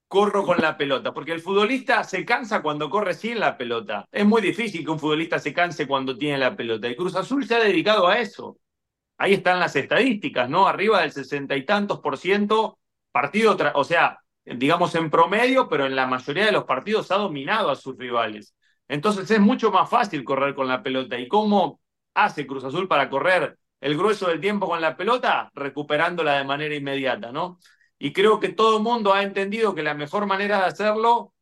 corro 0.07 0.45
con 0.45 0.57
la 0.59 0.77
pelota, 0.77 1.13
porque 1.13 1.33
el 1.33 1.41
futbolista 1.41 2.03
se 2.03 2.25
cansa 2.25 2.61
cuando 2.61 2.89
corre 2.89 3.13
sin 3.13 3.39
la 3.39 3.57
pelota. 3.57 4.07
Es 4.11 4.25
muy 4.25 4.41
difícil 4.41 4.85
que 4.85 4.91
un 4.91 4.99
futbolista 4.99 5.39
se 5.39 5.53
canse 5.53 5.87
cuando 5.87 6.17
tiene 6.17 6.37
la 6.37 6.55
pelota. 6.55 6.87
El 6.87 6.95
Cruz 6.95 7.15
Azul 7.15 7.45
se 7.45 7.55
ha 7.55 7.59
dedicado 7.59 8.07
a 8.07 8.19
eso. 8.19 8.57
Ahí 9.17 9.33
están 9.33 9.59
las 9.59 9.75
estadísticas, 9.75 10.49
¿no? 10.49 10.67
Arriba 10.67 11.01
del 11.01 11.11
sesenta 11.11 11.55
y 11.55 11.65
tantos 11.65 11.99
por 11.99 12.17
ciento, 12.17 12.79
partido, 13.11 13.57
o 13.73 13.83
sea, 13.83 14.19
digamos 14.45 14.95
en 14.95 15.09
promedio, 15.09 15.67
pero 15.67 15.85
en 15.85 15.95
la 15.95 16.07
mayoría 16.07 16.45
de 16.45 16.51
los 16.51 16.65
partidos 16.65 17.11
ha 17.11 17.15
dominado 17.15 17.69
a 17.69 17.75
sus 17.75 17.97
rivales. 17.97 18.55
Entonces 18.87 19.29
es 19.29 19.39
mucho 19.39 19.71
más 19.71 19.89
fácil 19.89 20.23
correr 20.23 20.55
con 20.55 20.67
la 20.67 20.83
pelota. 20.83 21.19
¿Y 21.19 21.27
cómo 21.27 21.81
hace 22.13 22.47
Cruz 22.47 22.63
Azul 22.63 22.87
para 22.87 23.09
correr 23.09 23.57
el 23.81 23.97
grueso 23.97 24.27
del 24.27 24.39
tiempo 24.39 24.67
con 24.67 24.79
la 24.81 24.95
pelota? 24.95 25.51
Recuperándola 25.53 26.37
de 26.37 26.43
manera 26.45 26.75
inmediata, 26.75 27.31
¿no? 27.31 27.59
Y 27.99 28.13
creo 28.13 28.39
que 28.39 28.49
todo 28.49 28.77
el 28.77 28.83
mundo 28.83 29.13
ha 29.13 29.23
entendido 29.23 29.75
que 29.75 29.83
la 29.83 29.93
mejor 29.95 30.25
manera 30.27 30.59
de 30.59 30.65
hacerlo 30.65 31.33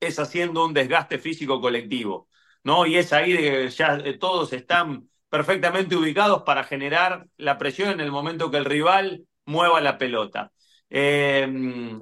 es 0.00 0.18
haciendo 0.18 0.64
un 0.66 0.74
desgaste 0.74 1.18
físico 1.18 1.60
colectivo, 1.60 2.28
¿no? 2.64 2.86
Y 2.86 2.96
es 2.96 3.12
ahí 3.12 3.36
que 3.36 3.68
ya 3.70 4.18
todos 4.18 4.52
están 4.52 5.08
perfectamente 5.28 5.96
ubicados 5.96 6.42
para 6.44 6.64
generar 6.64 7.26
la 7.36 7.58
presión 7.58 7.90
en 7.90 8.00
el 8.00 8.10
momento 8.12 8.50
que 8.50 8.58
el 8.58 8.64
rival 8.64 9.26
mueva 9.46 9.80
la 9.80 9.98
pelota. 9.98 10.52
Eh, 10.90 11.48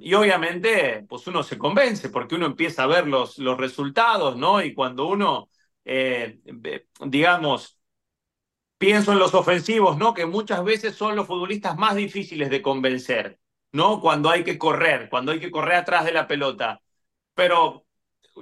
y 0.01 0.15
obviamente, 0.15 1.05
pues 1.09 1.27
uno 1.29 1.43
se 1.45 1.59
convence 1.59 2.11
porque 2.11 2.35
uno 2.35 2.47
empieza 2.47 2.85
a 2.85 2.87
ver 2.89 3.07
los, 3.07 3.39
los 3.39 3.57
resultados, 3.59 4.37
¿no? 4.37 4.63
Y 4.63 4.75
cuando 4.75 5.07
uno, 5.07 5.49
eh, 5.85 6.41
digamos, 7.07 7.79
pienso 8.79 9.13
en 9.13 9.19
los 9.19 9.35
ofensivos, 9.35 9.99
¿no? 9.99 10.15
Que 10.15 10.27
muchas 10.27 10.65
veces 10.65 10.95
son 10.97 11.17
los 11.17 11.27
futbolistas 11.27 11.77
más 11.79 11.97
difíciles 11.97 12.51
de 12.51 12.63
convencer, 12.63 13.40
¿no? 13.73 14.01
Cuando 14.01 14.31
hay 14.31 14.45
que 14.45 14.59
correr, 14.59 15.09
cuando 15.09 15.33
hay 15.33 15.41
que 15.41 15.51
correr 15.51 15.77
atrás 15.77 16.05
de 16.05 16.13
la 16.13 16.27
pelota. 16.27 16.81
Pero 17.35 17.87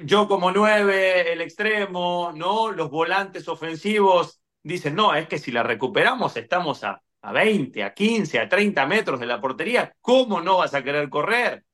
yo 0.02 0.28
como 0.28 0.50
nueve, 0.52 1.32
el 1.32 1.40
extremo, 1.40 2.32
¿no? 2.34 2.70
Los 2.72 2.90
volantes 2.90 3.48
ofensivos 3.48 4.40
dicen, 4.62 4.94
no, 4.94 5.14
es 5.14 5.28
que 5.28 5.38
si 5.38 5.52
la 5.52 5.62
recuperamos 5.62 6.36
estamos 6.36 6.84
a, 6.84 7.02
a 7.22 7.32
20, 7.32 7.82
a 7.84 7.94
15, 7.94 8.38
a 8.40 8.48
30 8.48 8.86
metros 8.86 9.20
de 9.20 9.26
la 9.26 9.40
portería, 9.40 9.94
¿cómo 10.00 10.40
no 10.40 10.58
vas 10.58 10.74
a 10.74 10.82
querer 10.84 11.08
correr? 11.10 11.64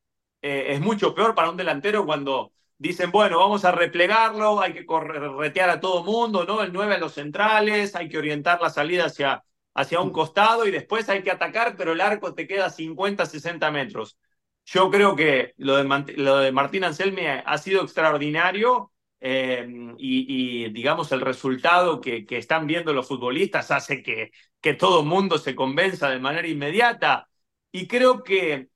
Eh, 0.43 0.75
es 0.75 0.81
mucho 0.81 1.14
peor 1.14 1.35
para 1.35 1.51
un 1.51 1.57
delantero 1.57 2.05
cuando 2.07 2.53
dicen, 2.79 3.11
bueno, 3.11 3.38
vamos 3.38 3.64
a 3.64 3.73
replegarlo, 3.73 4.61
hay 4.61 4.75
que 4.75 4.85
corretear 4.87 5.71
a 5.71 5.81
todo 5.81 6.05
mundo, 6.05 6.45
¿no? 6.45 6.62
El 6.62 6.73
9 6.73 6.95
a 6.95 6.99
los 6.99 7.14
centrales, 7.14 7.95
hay 7.95 8.09
que 8.09 8.19
orientar 8.19 8.61
la 8.61 8.71
salida 8.71 9.07
hacia, 9.07 9.43
hacia 9.74 10.00
un 10.00 10.10
costado 10.10 10.66
y 10.66 10.70
después 10.70 11.08
hay 11.08 11.22
que 11.22 11.30
atacar, 11.30 11.76
pero 11.76 11.92
el 11.92 12.00
arco 12.00 12.34
te 12.34 12.46
queda 12.46 12.70
50, 12.70 13.26
60 13.26 13.70
metros. 13.70 14.18
Yo 14.64 14.90
creo 14.90 15.14
que 15.16 15.54
lo 15.58 15.76
de, 15.76 16.14
lo 16.16 16.38
de 16.38 16.52
Martín 16.52 16.84
Anselmi 16.84 17.26
ha 17.26 17.58
sido 17.58 17.82
extraordinario 17.82 18.92
eh, 19.20 19.66
y, 19.98 20.68
digamos, 20.70 21.10
el 21.12 21.20
resultado 21.22 22.00
que, 22.00 22.26
que, 22.26 22.37
están 22.38 22.66
viendo 22.66 22.92
los 22.92 23.08
futbolistas 23.08 23.70
hace 23.70 24.02
que, 24.02 24.32
que 24.60 24.74
todo 24.74 25.00
el 25.00 25.06
mundo 25.06 25.38
se 25.38 25.54
convenza 25.54 26.10
de 26.10 26.18
manera 26.18 26.46
inmediata. 26.46 27.28
Y 27.72 27.87
creo 27.87 28.22
que, 28.22 28.68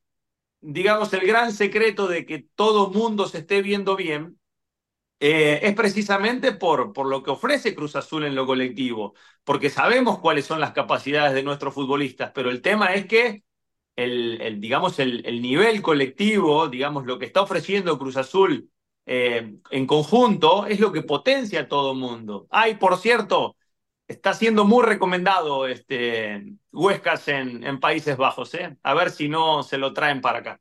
digamos, 0.61 1.13
el 1.13 1.27
gran 1.27 1.53
secreto 1.53 2.09
de 2.09 2.27
que 2.27 2.47
todo 2.55 2.91
mundo 2.91 3.27
se 3.29 3.39
esté 3.39 3.63
viendo 3.63 3.97
bien 3.97 4.39
eh, 5.21 5.61
es 5.63 5.75
precisamente 5.75 6.53
por, 6.53 6.93
por 6.93 7.07
lo 7.07 7.23
que 7.23 7.31
ofrece 7.31 7.75
Cruz 7.75 7.97
Azul 7.97 8.25
en 8.25 8.35
lo 8.35 8.47
colectivo, 8.47 9.15
porque 9.45 9.71
sabemos 9.71 10.19
cuáles 10.21 10.47
son 10.47 10.61
las 10.61 10.73
capacidades 10.73 11.35
de 11.35 11.43
nuestros 11.43 11.75
futbolistas, 11.75 12.31
pero 12.35 12.51
el 12.51 12.63
tema 12.63 12.95
es 12.95 13.07
que 13.07 13.45
el, 13.97 14.61
digamos, 14.61 15.01
el, 15.01 15.27
el, 15.27 15.43
nivel 15.43 15.83
colectivo, 15.83 16.69
digamos, 16.69 17.05
lo 17.05 17.19
que 17.19 17.27
está 17.27 17.43
ofreciendo 17.43 17.99
Cruz 17.99 18.17
Azul 18.17 18.71
eh, 19.07 19.55
en 19.71 19.87
conjunto 19.87 20.67
es 20.67 20.79
lo 20.79 20.93
que 20.93 21.03
potencia 21.03 21.63
a 21.63 21.69
todo 21.69 21.93
el 21.93 21.99
mundo. 21.99 22.47
Ay, 22.51 22.77
por 22.77 22.97
cierto, 22.99 23.57
está 24.07 24.35
siendo 24.35 24.65
muy 24.65 24.85
recomendado 24.85 25.67
este 25.67 26.45
Huescas 26.71 27.27
en, 27.29 27.65
en 27.65 27.81
Países 27.81 28.17
Bajos, 28.17 28.55
¿eh? 28.55 28.77
A 28.85 28.95
ver 28.95 29.11
si 29.11 29.29
no 29.29 29.65
se 29.65 29.79
lo 29.79 29.93
traen 29.93 30.21
para 30.21 30.39
acá. 30.39 30.61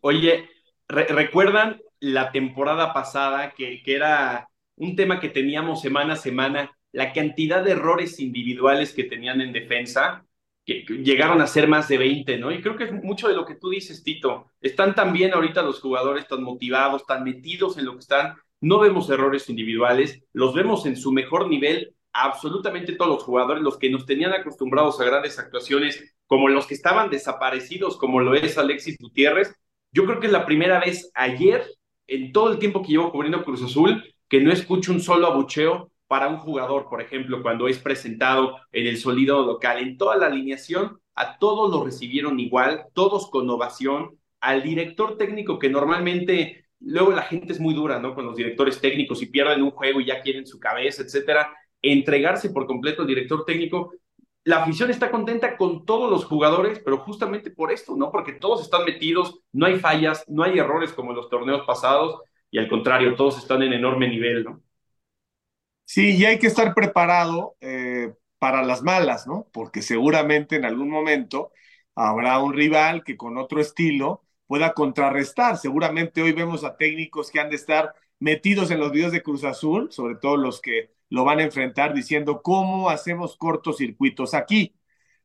Oye, 0.00 0.48
¿recuerdan 0.86 1.80
la 2.04 2.32
temporada 2.32 2.92
pasada 2.92 3.52
que, 3.52 3.82
que 3.82 3.94
era 3.94 4.48
un 4.76 4.96
tema 4.96 5.20
que 5.20 5.28
teníamos 5.28 5.80
semana 5.80 6.14
a 6.14 6.16
semana? 6.16 6.76
La 6.92 7.12
cantidad 7.12 7.62
de 7.64 7.72
errores 7.72 8.20
individuales 8.20 8.92
que 8.92 9.04
tenían 9.04 9.40
en 9.40 9.52
defensa 9.52 10.24
que 10.64 10.84
llegaron 11.02 11.42
a 11.42 11.46
ser 11.46 11.68
más 11.68 11.88
de 11.88 11.98
20, 11.98 12.38
¿no? 12.38 12.50
Y 12.50 12.62
creo 12.62 12.76
que 12.76 12.84
es 12.84 12.92
mucho 12.92 13.28
de 13.28 13.34
lo 13.34 13.44
que 13.44 13.54
tú 13.54 13.68
dices, 13.68 14.02
Tito. 14.02 14.50
Están 14.60 14.94
tan 14.94 15.12
bien 15.12 15.34
ahorita 15.34 15.62
los 15.62 15.80
jugadores, 15.80 16.26
tan 16.26 16.42
motivados, 16.42 17.04
tan 17.06 17.22
metidos 17.22 17.76
en 17.76 17.84
lo 17.84 17.92
que 17.92 17.98
están. 17.98 18.34
No 18.60 18.78
vemos 18.78 19.10
errores 19.10 19.50
individuales, 19.50 20.22
los 20.32 20.54
vemos 20.54 20.86
en 20.86 20.96
su 20.96 21.12
mejor 21.12 21.48
nivel. 21.48 21.94
Absolutamente 22.14 22.94
todos 22.94 23.10
los 23.10 23.24
jugadores, 23.24 23.62
los 23.62 23.76
que 23.76 23.90
nos 23.90 24.06
tenían 24.06 24.32
acostumbrados 24.32 24.98
a 25.00 25.04
grandes 25.04 25.38
actuaciones, 25.38 26.14
como 26.26 26.48
los 26.48 26.66
que 26.66 26.74
estaban 26.74 27.10
desaparecidos, 27.10 27.98
como 27.98 28.20
lo 28.20 28.34
es 28.34 28.56
Alexis 28.56 28.96
Gutiérrez. 28.98 29.54
Yo 29.92 30.06
creo 30.06 30.18
que 30.18 30.26
es 30.26 30.32
la 30.32 30.46
primera 30.46 30.80
vez 30.80 31.10
ayer, 31.14 31.66
en 32.06 32.32
todo 32.32 32.52
el 32.52 32.58
tiempo 32.58 32.82
que 32.82 32.92
llevo 32.92 33.12
cubriendo 33.12 33.44
Cruz 33.44 33.62
Azul, 33.62 34.02
que 34.28 34.40
no 34.40 34.52
escucho 34.52 34.92
un 34.92 35.00
solo 35.00 35.26
abucheo 35.26 35.90
para 36.06 36.28
un 36.28 36.38
jugador, 36.38 36.88
por 36.88 37.00
ejemplo, 37.00 37.42
cuando 37.42 37.66
es 37.68 37.78
presentado 37.78 38.56
en 38.72 38.86
el 38.86 38.98
sólido 38.98 39.44
local, 39.44 39.78
en 39.78 39.96
toda 39.96 40.16
la 40.16 40.26
alineación, 40.26 41.00
a 41.14 41.38
todos 41.38 41.70
lo 41.70 41.84
recibieron 41.84 42.38
igual, 42.40 42.86
todos 42.92 43.30
con 43.30 43.48
ovación, 43.48 44.18
al 44.40 44.62
director 44.62 45.16
técnico 45.16 45.58
que 45.58 45.70
normalmente, 45.70 46.66
luego 46.80 47.12
la 47.12 47.22
gente 47.22 47.52
es 47.52 47.60
muy 47.60 47.74
dura, 47.74 47.98
¿no? 47.98 48.14
Con 48.14 48.26
los 48.26 48.36
directores 48.36 48.80
técnicos 48.80 49.22
y 49.22 49.26
pierden 49.26 49.62
un 49.62 49.70
juego 49.70 50.00
y 50.00 50.06
ya 50.06 50.20
quieren 50.20 50.46
su 50.46 50.60
cabeza, 50.60 51.02
etcétera, 51.02 51.52
entregarse 51.80 52.50
por 52.50 52.66
completo 52.66 53.02
al 53.02 53.08
director 53.08 53.44
técnico. 53.44 53.92
La 54.44 54.62
afición 54.62 54.90
está 54.90 55.10
contenta 55.10 55.56
con 55.56 55.86
todos 55.86 56.10
los 56.10 56.24
jugadores, 56.26 56.78
pero 56.78 56.98
justamente 56.98 57.50
por 57.50 57.72
esto, 57.72 57.96
¿no? 57.96 58.10
Porque 58.12 58.32
todos 58.32 58.62
están 58.62 58.84
metidos, 58.84 59.40
no 59.52 59.66
hay 59.66 59.78
fallas, 59.78 60.24
no 60.28 60.42
hay 60.42 60.58
errores 60.58 60.92
como 60.92 61.10
en 61.10 61.16
los 61.16 61.30
torneos 61.30 61.66
pasados, 61.66 62.20
y 62.50 62.58
al 62.58 62.68
contrario, 62.68 63.16
todos 63.16 63.38
están 63.38 63.62
en 63.62 63.72
enorme 63.72 64.08
nivel, 64.08 64.44
¿no? 64.44 64.62
Sí, 65.84 66.16
y 66.16 66.24
hay 66.24 66.38
que 66.38 66.46
estar 66.46 66.74
preparado 66.74 67.56
eh, 67.60 68.12
para 68.38 68.62
las 68.62 68.82
malas, 68.82 69.26
¿no? 69.26 69.48
Porque 69.52 69.82
seguramente 69.82 70.56
en 70.56 70.64
algún 70.64 70.90
momento 70.90 71.52
habrá 71.94 72.38
un 72.38 72.52
rival 72.54 73.04
que 73.04 73.16
con 73.16 73.38
otro 73.38 73.60
estilo 73.60 74.22
pueda 74.46 74.72
contrarrestar. 74.74 75.56
Seguramente 75.58 76.22
hoy 76.22 76.32
vemos 76.32 76.64
a 76.64 76.76
técnicos 76.76 77.30
que 77.30 77.40
han 77.40 77.50
de 77.50 77.56
estar 77.56 77.94
metidos 78.18 78.70
en 78.70 78.80
los 78.80 78.92
videos 78.92 79.12
de 79.12 79.22
Cruz 79.22 79.44
Azul, 79.44 79.90
sobre 79.92 80.16
todo 80.16 80.36
los 80.36 80.60
que 80.60 80.90
lo 81.14 81.24
van 81.24 81.38
a 81.38 81.44
enfrentar 81.44 81.94
diciendo 81.94 82.42
cómo 82.42 82.90
hacemos 82.90 83.36
cortocircuitos 83.36 84.34
aquí. 84.34 84.74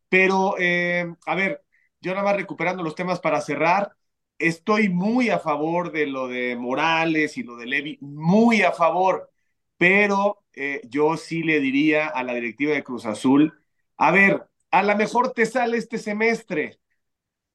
Pero, 0.09 0.55
eh, 0.59 1.13
a 1.25 1.35
ver, 1.35 1.63
yo 2.01 2.13
nada 2.13 2.25
más 2.25 2.35
recuperando 2.37 2.83
los 2.83 2.95
temas 2.95 3.19
para 3.19 3.41
cerrar, 3.41 3.93
estoy 4.37 4.89
muy 4.89 5.29
a 5.29 5.39
favor 5.39 5.91
de 5.91 6.07
lo 6.07 6.27
de 6.27 6.55
Morales 6.55 7.37
y 7.37 7.43
lo 7.43 7.57
de 7.57 7.65
Levi, 7.67 7.97
muy 8.01 8.61
a 8.63 8.71
favor, 8.71 9.31
pero 9.77 10.43
eh, 10.53 10.81
yo 10.89 11.17
sí 11.17 11.43
le 11.43 11.59
diría 11.59 12.07
a 12.07 12.23
la 12.23 12.33
directiva 12.35 12.73
de 12.73 12.83
Cruz 12.83 13.05
Azul, 13.05 13.59
a 13.97 14.11
ver, 14.11 14.47
a 14.71 14.83
lo 14.83 14.95
mejor 14.95 15.33
te 15.33 15.45
sale 15.47 15.77
este 15.77 15.97
semestre 15.97 16.79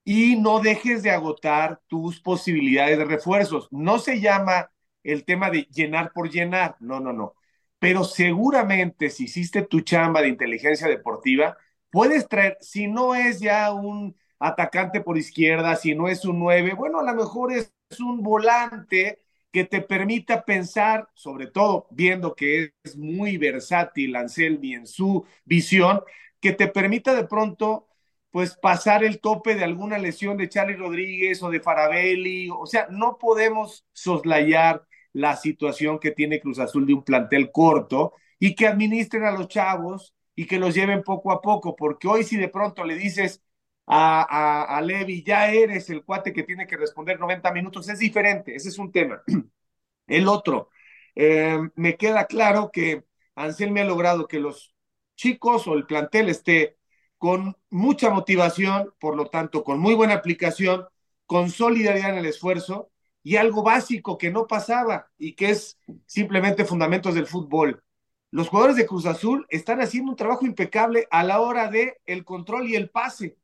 y 0.04 0.36
no 0.36 0.60
dejes 0.60 1.02
de 1.02 1.10
agotar 1.10 1.80
tus 1.88 2.20
posibilidades 2.20 2.98
de 2.98 3.04
refuerzos. 3.04 3.68
No 3.70 3.98
se 3.98 4.20
llama 4.20 4.70
el 5.02 5.24
tema 5.24 5.50
de 5.50 5.62
llenar 5.72 6.12
por 6.12 6.30
llenar, 6.30 6.76
no, 6.80 7.00
no, 7.00 7.12
no. 7.12 7.34
Pero 7.84 8.02
seguramente 8.02 9.10
si 9.10 9.24
hiciste 9.24 9.60
tu 9.60 9.82
chamba 9.82 10.22
de 10.22 10.28
inteligencia 10.28 10.88
deportiva, 10.88 11.58
puedes 11.90 12.26
traer, 12.26 12.56
si 12.62 12.86
no 12.86 13.14
es 13.14 13.40
ya 13.40 13.74
un 13.74 14.16
atacante 14.38 15.02
por 15.02 15.18
izquierda, 15.18 15.76
si 15.76 15.94
no 15.94 16.08
es 16.08 16.24
un 16.24 16.38
9, 16.38 16.72
bueno, 16.72 17.00
a 17.00 17.02
lo 17.02 17.14
mejor 17.14 17.52
es 17.52 17.70
un 18.00 18.22
volante 18.22 19.20
que 19.52 19.64
te 19.64 19.82
permita 19.82 20.46
pensar, 20.46 21.10
sobre 21.12 21.48
todo 21.48 21.86
viendo 21.90 22.34
que 22.34 22.72
es 22.82 22.96
muy 22.96 23.36
versátil 23.36 24.16
Anselmi 24.16 24.72
en 24.72 24.86
su 24.86 25.26
visión, 25.44 26.00
que 26.40 26.52
te 26.52 26.68
permita 26.68 27.14
de 27.14 27.26
pronto 27.26 27.86
pues 28.30 28.56
pasar 28.56 29.04
el 29.04 29.20
tope 29.20 29.56
de 29.56 29.64
alguna 29.64 29.98
lesión 29.98 30.38
de 30.38 30.48
Charlie 30.48 30.76
Rodríguez 30.76 31.42
o 31.42 31.50
de 31.50 31.60
Farabelli, 31.60 32.48
o 32.48 32.64
sea, 32.64 32.86
no 32.88 33.18
podemos 33.18 33.84
soslayar 33.92 34.86
la 35.14 35.36
situación 35.36 35.98
que 35.98 36.10
tiene 36.10 36.40
Cruz 36.40 36.58
Azul 36.58 36.86
de 36.86 36.94
un 36.94 37.04
plantel 37.04 37.50
corto 37.52 38.14
y 38.38 38.54
que 38.54 38.66
administren 38.66 39.24
a 39.24 39.30
los 39.32 39.48
chavos 39.48 40.14
y 40.34 40.46
que 40.46 40.58
los 40.58 40.74
lleven 40.74 41.02
poco 41.02 41.32
a 41.32 41.40
poco, 41.40 41.76
porque 41.76 42.08
hoy 42.08 42.24
si 42.24 42.36
de 42.36 42.48
pronto 42.48 42.84
le 42.84 42.96
dices 42.96 43.42
a, 43.86 44.76
a, 44.76 44.80
Levi, 44.82 45.22
ya 45.22 45.52
eres 45.52 45.90
el 45.90 46.04
cuate 46.04 46.32
que 46.32 46.42
tiene 46.42 46.66
que 46.66 46.76
responder 46.76 47.20
90 47.20 47.52
minutos, 47.52 47.88
es 47.88 47.98
diferente, 47.98 48.54
ese 48.54 48.68
es 48.70 48.78
un 48.78 48.90
tema. 48.92 49.22
El 50.06 50.28
otro, 50.28 50.70
eh, 51.14 51.58
me 51.76 51.96
queda 51.96 52.26
claro 52.26 52.70
que 52.72 53.04
Anselmi 53.34 53.80
ha 53.80 53.84
logrado 53.84 54.26
que 54.26 54.40
los 54.40 54.74
chicos 55.16 55.66
o 55.66 55.74
el 55.74 55.86
plantel 55.86 56.28
esté 56.28 56.76
con 57.18 57.56
mucha 57.70 58.10
motivación, 58.10 58.92
por 59.00 59.16
lo 59.16 59.26
tanto, 59.26 59.64
con 59.64 59.78
muy 59.80 59.94
buena 59.94 60.14
aplicación, 60.14 60.86
con 61.26 61.50
solidaridad 61.50 62.10
en 62.10 62.18
el 62.18 62.26
esfuerzo 62.26 62.90
y 63.24 63.36
algo 63.36 63.64
básico 63.64 64.16
que 64.16 64.30
no 64.30 64.46
pasaba 64.46 65.10
y 65.18 65.34
que 65.34 65.50
es 65.50 65.80
simplemente 66.06 66.64
fundamentos 66.64 67.16
del 67.16 67.26
fútbol. 67.26 67.82
Los 68.30 68.48
jugadores 68.48 68.76
de 68.76 68.86
Cruz 68.86 69.06
Azul 69.06 69.46
están 69.48 69.80
haciendo 69.80 70.12
un 70.12 70.16
trabajo 70.16 70.46
impecable 70.46 71.08
a 71.10 71.24
la 71.24 71.40
hora 71.40 71.68
de 71.68 72.00
el 72.06 72.24
control 72.24 72.68
y 72.68 72.76
el 72.76 72.90
pase 72.90 73.36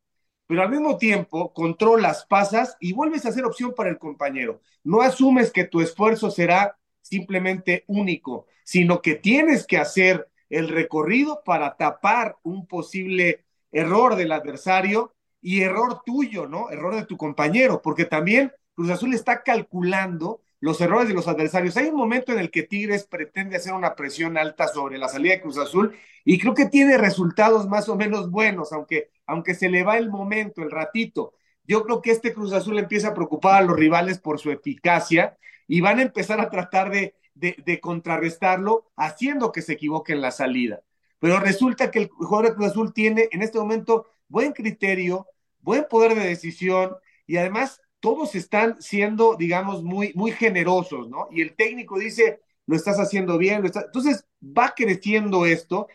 pero 0.50 0.62
al 0.62 0.70
mismo 0.70 0.98
tiempo 0.98 1.54
controlas, 1.54 2.26
pasas 2.28 2.76
y 2.80 2.92
vuelves 2.92 3.24
a 3.24 3.30
ser 3.30 3.44
opción 3.44 3.72
para 3.72 3.88
el 3.88 3.98
compañero. 3.98 4.60
No 4.82 5.00
asumes 5.00 5.52
que 5.52 5.62
tu 5.62 5.80
esfuerzo 5.80 6.28
será 6.28 6.76
simplemente 7.02 7.85
único, 7.87 8.46
sino 8.64 9.00
que 9.00 9.14
tienes 9.14 9.64
que 9.64 9.78
hacer 9.78 10.28
el 10.48 10.66
recorrido 10.66 11.44
para 11.44 11.76
tapar 11.76 12.37
un 12.42 12.66
posible 12.66 13.44
error 13.70 14.16
del 14.16 14.33
adversario 14.33 15.14
y 15.40 15.62
error 15.62 16.02
tuyo, 16.04 16.48
¿no? 16.48 16.68
Error 16.70 16.96
de 16.96 17.06
tu 17.06 17.16
compañero, 17.16 17.81
porque 17.81 18.04
también 18.04 18.52
Cruz 18.75 18.90
Azul 18.90 19.14
está 19.14 19.42
calculando 19.42 20.42
los 20.60 20.81
errores 20.81 21.08
de 21.08 21.14
los 21.14 21.29
adversarios. 21.29 21.77
Hay 21.77 21.87
un 21.87 21.96
momento 21.96 22.33
en 22.33 22.38
el 22.38 22.50
que 22.50 22.62
Tigres 22.62 23.04
pretende 23.04 23.56
hacer 23.56 23.73
una 23.73 23.94
presión 23.94 24.37
alta 24.37 24.68
sobre 24.68 24.98
la 24.98 25.08
salida 25.08 25.35
de 25.35 25.40
Cruz 25.40 25.58
Azul 25.58 25.96
y 26.25 26.38
creo 26.38 26.54
que 26.54 26.66
tiene 26.66 26.98
resultados 26.98 27.68
más 27.68 27.88
o 27.88 27.96
menos 27.96 28.31
buenos, 28.31 28.73
aunque, 28.73 29.10
aunque 29.27 29.54
se 29.54 29.71
le 29.71 29.83
va 29.83 29.96
el 29.96 30.10
momento, 30.10 30.62
el 30.62 30.71
ratito. 30.71 31.35
Yo 31.64 31.85
creo 31.85 32.02
que 32.02 32.10
este 32.10 32.35
Cruz 32.35 32.52
Azul 32.52 32.79
empieza 32.79 33.08
a 33.08 33.14
preocupar 33.14 33.62
a 33.62 33.66
los 33.66 33.77
rivales 33.77 34.18
por 34.18 34.38
su 34.38 34.50
eficacia 34.50 35.37
y 35.66 35.81
van 35.81 35.98
a 35.98 36.02
empezar 36.02 36.40
a 36.40 36.50
tratar 36.50 36.90
de, 36.90 37.14
de, 37.35 37.56
de 37.64 37.81
contrarrestarlo 37.81 38.90
haciendo 38.96 39.52
que 39.52 39.62
se 39.62 39.75
equivoque 39.75 40.12
en 40.12 40.21
la 40.21 40.31
salida. 40.31 40.83
Pero 41.18 41.38
resulta 41.38 41.90
que 41.90 42.00
el 42.00 42.08
jugador 42.08 42.48
de 42.48 42.54
Cruz 42.54 42.68
Azul 42.68 42.92
tiene 42.92 43.29
en 43.31 43.42
este 43.42 43.58
momento 43.58 44.06
buen 44.29 44.52
criterio, 44.52 45.27
buen 45.60 45.87
poder 45.88 46.14
de 46.14 46.27
decisión 46.27 46.96
y 47.27 47.37
además 47.37 47.81
todos 48.01 48.35
están 48.35 48.81
siendo, 48.81 49.37
digamos, 49.37 49.83
muy, 49.83 50.13
muy 50.15 50.33
generosos, 50.33 51.09
¿no? 51.09 51.29
Y 51.31 51.42
el 51.42 51.55
técnico 51.55 51.98
dice, 51.98 52.40
lo 52.67 52.77
estás 52.77 52.98
haciendo 52.98 53.38
bien, 53.38 53.65
entonces 53.65 54.27
va 54.42 54.75
creciendo 54.75 55.46
esto. 55.46 55.88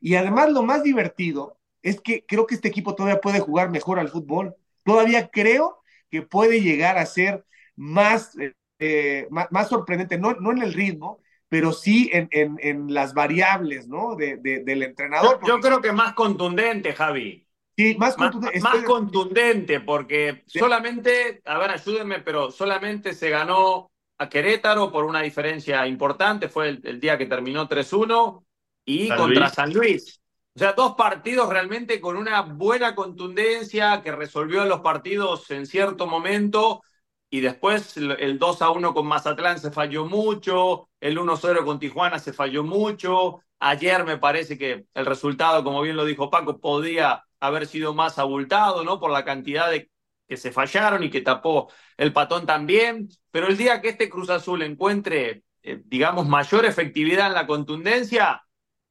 Y 0.00 0.16
además 0.16 0.50
lo 0.50 0.62
más 0.62 0.82
divertido 0.82 1.58
es 1.82 2.00
que 2.00 2.24
creo 2.26 2.46
que 2.46 2.56
este 2.56 2.68
equipo 2.68 2.94
todavía 2.94 3.20
puede 3.20 3.40
jugar 3.40 3.70
mejor 3.70 3.98
al 3.98 4.08
fútbol. 4.08 4.54
Todavía 4.84 5.28
creo 5.28 5.82
que 6.10 6.22
puede 6.22 6.60
llegar 6.60 6.98
a 6.98 7.06
ser 7.06 7.44
más, 7.76 8.36
eh, 8.78 9.28
más, 9.30 9.68
sorprendente, 9.68 10.18
no, 10.18 10.34
no 10.34 10.52
en 10.52 10.62
el 10.62 10.72
ritmo, 10.72 11.20
pero 11.48 11.72
sí 11.72 12.10
en, 12.12 12.28
en, 12.30 12.58
en 12.62 12.92
las 12.94 13.14
variables, 13.14 13.86
¿no? 13.86 14.16
De, 14.16 14.38
del 14.38 14.82
entrenador. 14.82 15.38
Yo, 15.46 15.60
creo 15.60 15.80
que 15.80 15.92
más 15.92 16.14
contundente, 16.14 16.94
Javi. 16.94 17.41
Sí, 17.76 17.96
más 17.98 18.16
contundente. 18.16 18.60
Más, 18.60 18.82
contundente, 18.84 19.80
porque 19.80 20.44
solamente, 20.46 21.40
a 21.44 21.58
ver, 21.58 21.70
ayúdenme, 21.70 22.20
pero 22.20 22.50
solamente 22.50 23.14
se 23.14 23.30
ganó 23.30 23.90
a 24.18 24.28
Querétaro 24.28 24.92
por 24.92 25.04
una 25.04 25.22
diferencia 25.22 25.86
importante, 25.86 26.48
fue 26.48 26.80
el, 26.82 27.00
día 27.00 27.16
que 27.16 27.26
terminó 27.26 27.68
3-1, 27.68 28.44
y 28.84 29.08
contra 29.08 29.48
San 29.48 29.72
Luis. 29.72 30.20
O 30.54 30.58
sea, 30.58 30.74
dos 30.74 30.94
partidos 30.96 31.48
realmente 31.48 32.00
con 32.00 32.16
una 32.16 32.42
buena 32.42 32.94
contundencia 32.94 34.02
que 34.02 34.12
resolvió 34.12 34.64
los 34.66 34.80
partidos 34.80 35.50
en 35.50 35.66
cierto 35.66 36.06
momento 36.06 36.82
y 37.30 37.40
después 37.40 37.96
el 37.96 38.38
2 38.38 38.60
a 38.60 38.70
1 38.70 38.92
con 38.92 39.06
Mazatlán 39.06 39.58
se 39.58 39.70
falló 39.70 40.04
mucho, 40.04 40.90
el 41.00 41.18
1 41.18 41.36
0 41.36 41.64
con 41.64 41.78
Tijuana 41.78 42.18
se 42.18 42.34
falló 42.34 42.62
mucho. 42.62 43.40
Ayer 43.58 44.04
me 44.04 44.18
parece 44.18 44.58
que 44.58 44.84
el 44.92 45.06
resultado, 45.06 45.64
como 45.64 45.80
bien 45.80 45.96
lo 45.96 46.04
dijo 46.04 46.28
Paco, 46.28 46.60
podía 46.60 47.24
haber 47.42 47.66
sido 47.66 47.92
más 47.92 48.18
abultado, 48.18 48.84
¿no? 48.84 49.00
Por 49.00 49.10
la 49.10 49.24
cantidad 49.24 49.70
de 49.70 49.90
que 50.28 50.36
se 50.36 50.52
fallaron 50.52 51.02
y 51.02 51.10
que 51.10 51.20
tapó 51.20 51.70
el 51.96 52.12
patón 52.12 52.46
también. 52.46 53.08
Pero 53.30 53.48
el 53.48 53.56
día 53.56 53.80
que 53.80 53.90
este 53.90 54.08
Cruz 54.08 54.30
Azul 54.30 54.62
encuentre, 54.62 55.42
eh, 55.62 55.82
digamos, 55.84 56.28
mayor 56.28 56.64
efectividad 56.64 57.26
en 57.26 57.34
la 57.34 57.46
contundencia, 57.46 58.44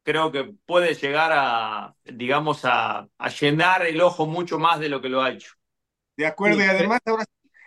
creo 0.04 0.32
que 0.32 0.54
puede 0.66 0.93
llegar 0.95 1.32
a, 1.34 1.95
digamos, 2.04 2.66
a, 2.66 3.08
a, 3.18 3.30
llenar 3.30 3.86
el 3.86 4.02
ojo 4.02 4.26
mucho 4.26 4.60
más 4.60 4.80
de 4.80 4.89
lo 4.89 5.02
que 5.02 5.10
lo 5.10 5.22
ha 5.22 5.32
hecho. 5.32 5.54
De 6.18 6.26
acuerdo, 6.26 6.60
y 6.60 6.64
además 6.64 6.99
ahora 7.06 7.24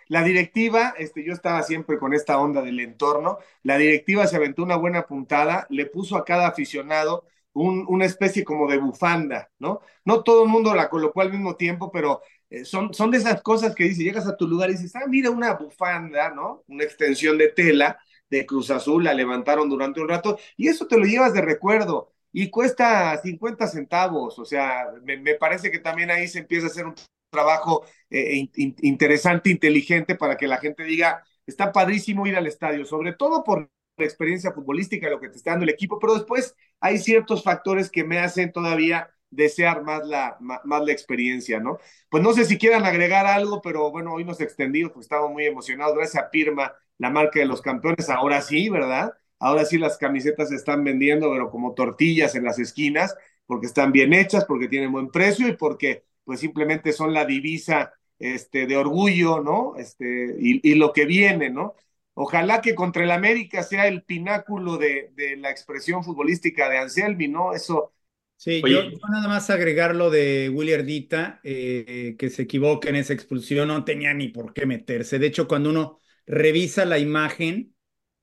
la 0.07 0.23
directiva, 0.23 0.93
este, 0.99 1.25
yo 1.25 1.33
estaba 1.33 1.63
siempre 1.63 1.97
con 1.97 2.13
esta 2.13 2.37
onda 2.37 2.61
del 2.61 2.79
entorno, 2.79 3.39
la 3.63 3.77
directiva 3.77 4.27
se 4.27 4.35
aventó 4.35 4.61
una 4.61 4.75
buena 4.75 5.07
puntada, 5.07 5.65
le 5.69 5.87
puso 5.87 6.15
a 6.15 6.23
cada 6.23 6.47
aficionado 6.47 7.25
un, 7.55 7.85
una 7.87 8.05
especie 8.05 8.43
como 8.43 8.69
de 8.69 8.77
bufanda, 8.77 9.49
¿no? 9.59 9.79
No 10.03 10.23
todo 10.23 10.43
el 10.43 10.49
mundo 10.49 10.75
la 10.75 10.89
colocó 10.89 11.21
al 11.21 11.31
mismo 11.31 11.55
tiempo, 11.55 11.91
pero 11.91 12.21
eh, 12.49 12.65
son, 12.65 12.93
son 12.93 13.11
de 13.11 13.17
esas 13.17 13.41
cosas 13.41 13.73
que 13.73 13.85
dices, 13.85 14.03
llegas 14.03 14.27
a 14.27 14.37
tu 14.37 14.47
lugar 14.47 14.69
y 14.69 14.73
dices, 14.73 14.95
ah, 14.95 15.07
mira 15.07 15.29
una 15.31 15.53
bufanda, 15.53 16.29
¿no? 16.31 16.63
Una 16.67 16.83
extensión 16.83 17.37
de 17.37 17.49
tela 17.49 17.97
de 18.29 18.45
Cruz 18.45 18.71
Azul, 18.71 19.03
la 19.05 19.13
levantaron 19.13 19.69
durante 19.69 20.01
un 20.01 20.09
rato, 20.09 20.37
y 20.57 20.67
eso 20.67 20.87
te 20.87 20.97
lo 20.97 21.05
llevas 21.05 21.33
de 21.33 21.41
recuerdo 21.41 22.11
y 22.31 22.49
cuesta 22.49 23.17
50 23.21 23.67
centavos, 23.67 24.37
o 24.39 24.45
sea, 24.45 24.87
me, 25.03 25.35
parece 25.35 25.71
que 25.71 25.79
también 25.79 26.11
ahí 26.11 26.27
se 26.27 26.39
empieza 26.39 26.67
a 26.67 26.69
hacer 26.69 26.85
un 26.85 26.95
trabajo 27.29 27.85
eh, 28.09 28.49
interesante, 28.55 29.49
inteligente, 29.49 30.15
para 30.15 30.35
que 30.35 30.47
la 30.47 30.57
gente 30.57 30.83
diga, 30.83 31.23
está 31.45 31.71
padrísimo 31.71 32.27
ir 32.27 32.35
al 32.35 32.47
estadio, 32.47 32.85
sobre 32.85 33.13
todo 33.13 33.43
por 33.43 33.69
la 33.97 34.05
experiencia 34.05 34.51
futbolística, 34.51 35.09
lo 35.09 35.19
que 35.19 35.29
te 35.29 35.37
está 35.37 35.51
dando 35.51 35.63
el 35.63 35.69
equipo, 35.69 35.99
pero 35.99 36.15
después 36.15 36.55
hay 36.79 36.97
ciertos 36.97 37.43
factores 37.43 37.89
que 37.89 38.03
me 38.03 38.19
hacen 38.19 38.51
todavía 38.51 39.09
desear 39.29 39.83
más 39.83 40.05
la, 40.07 40.37
más, 40.39 40.61
la 40.65 40.91
experiencia, 40.91 41.59
¿no? 41.59 41.77
Pues 42.09 42.23
no 42.23 42.33
sé 42.33 42.45
si 42.45 42.57
quieran 42.57 42.85
agregar 42.85 43.25
algo, 43.25 43.61
pero 43.61 43.91
bueno, 43.91 44.13
hoy 44.13 44.23
nos 44.23 44.39
extendimos, 44.41 44.91
pues 44.93 45.05
estamos 45.05 45.31
muy 45.31 45.45
emocionados, 45.45 45.95
gracias 45.95 46.23
a 46.23 46.29
Pirma, 46.29 46.73
la 46.97 47.09
marca 47.09 47.39
de 47.39 47.45
los 47.45 47.61
campeones, 47.61 48.09
ahora 48.09 48.41
sí, 48.41 48.69
¿verdad? 48.69 49.13
Ahora 49.39 49.65
sí 49.65 49.77
las 49.77 49.97
camisetas 49.97 50.49
se 50.49 50.55
están 50.55 50.83
vendiendo, 50.83 51.31
pero 51.31 51.49
como 51.51 51.73
tortillas 51.73 52.35
en 52.35 52.45
las 52.45 52.59
esquinas, 52.59 53.15
porque 53.45 53.67
están 53.67 53.91
bien 53.91 54.13
hechas, 54.13 54.45
porque 54.45 54.67
tienen 54.67 54.91
buen 54.91 55.09
precio 55.09 55.47
y 55.47 55.57
porque 55.57 56.05
pues 56.23 56.39
simplemente 56.39 56.93
son 56.93 57.13
la 57.13 57.25
divisa 57.25 57.93
este, 58.17 58.65
de 58.65 58.77
orgullo, 58.77 59.41
¿no? 59.41 59.75
Este, 59.77 60.35
y 60.39 60.75
lo 60.75 60.93
que 60.93 61.05
viene, 61.05 61.49
¿no? 61.49 61.75
Ojalá 62.15 62.61
que 62.61 62.75
contra 62.75 63.03
el 63.03 63.11
América 63.11 63.63
sea 63.63 63.87
el 63.87 64.03
pináculo 64.03 64.77
de, 64.77 65.11
de 65.15 65.37
la 65.37 65.51
expresión 65.51 66.03
futbolística 66.03 66.69
de 66.69 66.79
Anselmi, 66.79 67.27
¿no? 67.27 67.53
Eso. 67.53 67.93
Sí, 68.37 68.63
yo, 68.67 68.81
nada 69.09 69.27
más 69.27 69.49
agregar 69.49 69.95
lo 69.95 70.09
de 70.11 70.49
Willy 70.53 70.73
Ardita, 70.73 71.39
eh, 71.43 72.15
que 72.19 72.29
se 72.29 72.43
equivoca 72.43 72.89
en 72.89 72.95
esa 72.97 73.13
expulsión, 73.13 73.69
no 73.69 73.83
tenía 73.85 74.13
ni 74.13 74.27
por 74.27 74.53
qué 74.53 74.65
meterse. 74.65 75.19
De 75.19 75.27
hecho, 75.27 75.47
cuando 75.47 75.69
uno 75.69 75.99
revisa 76.27 76.85
la 76.85 76.99
imagen, 76.99 77.75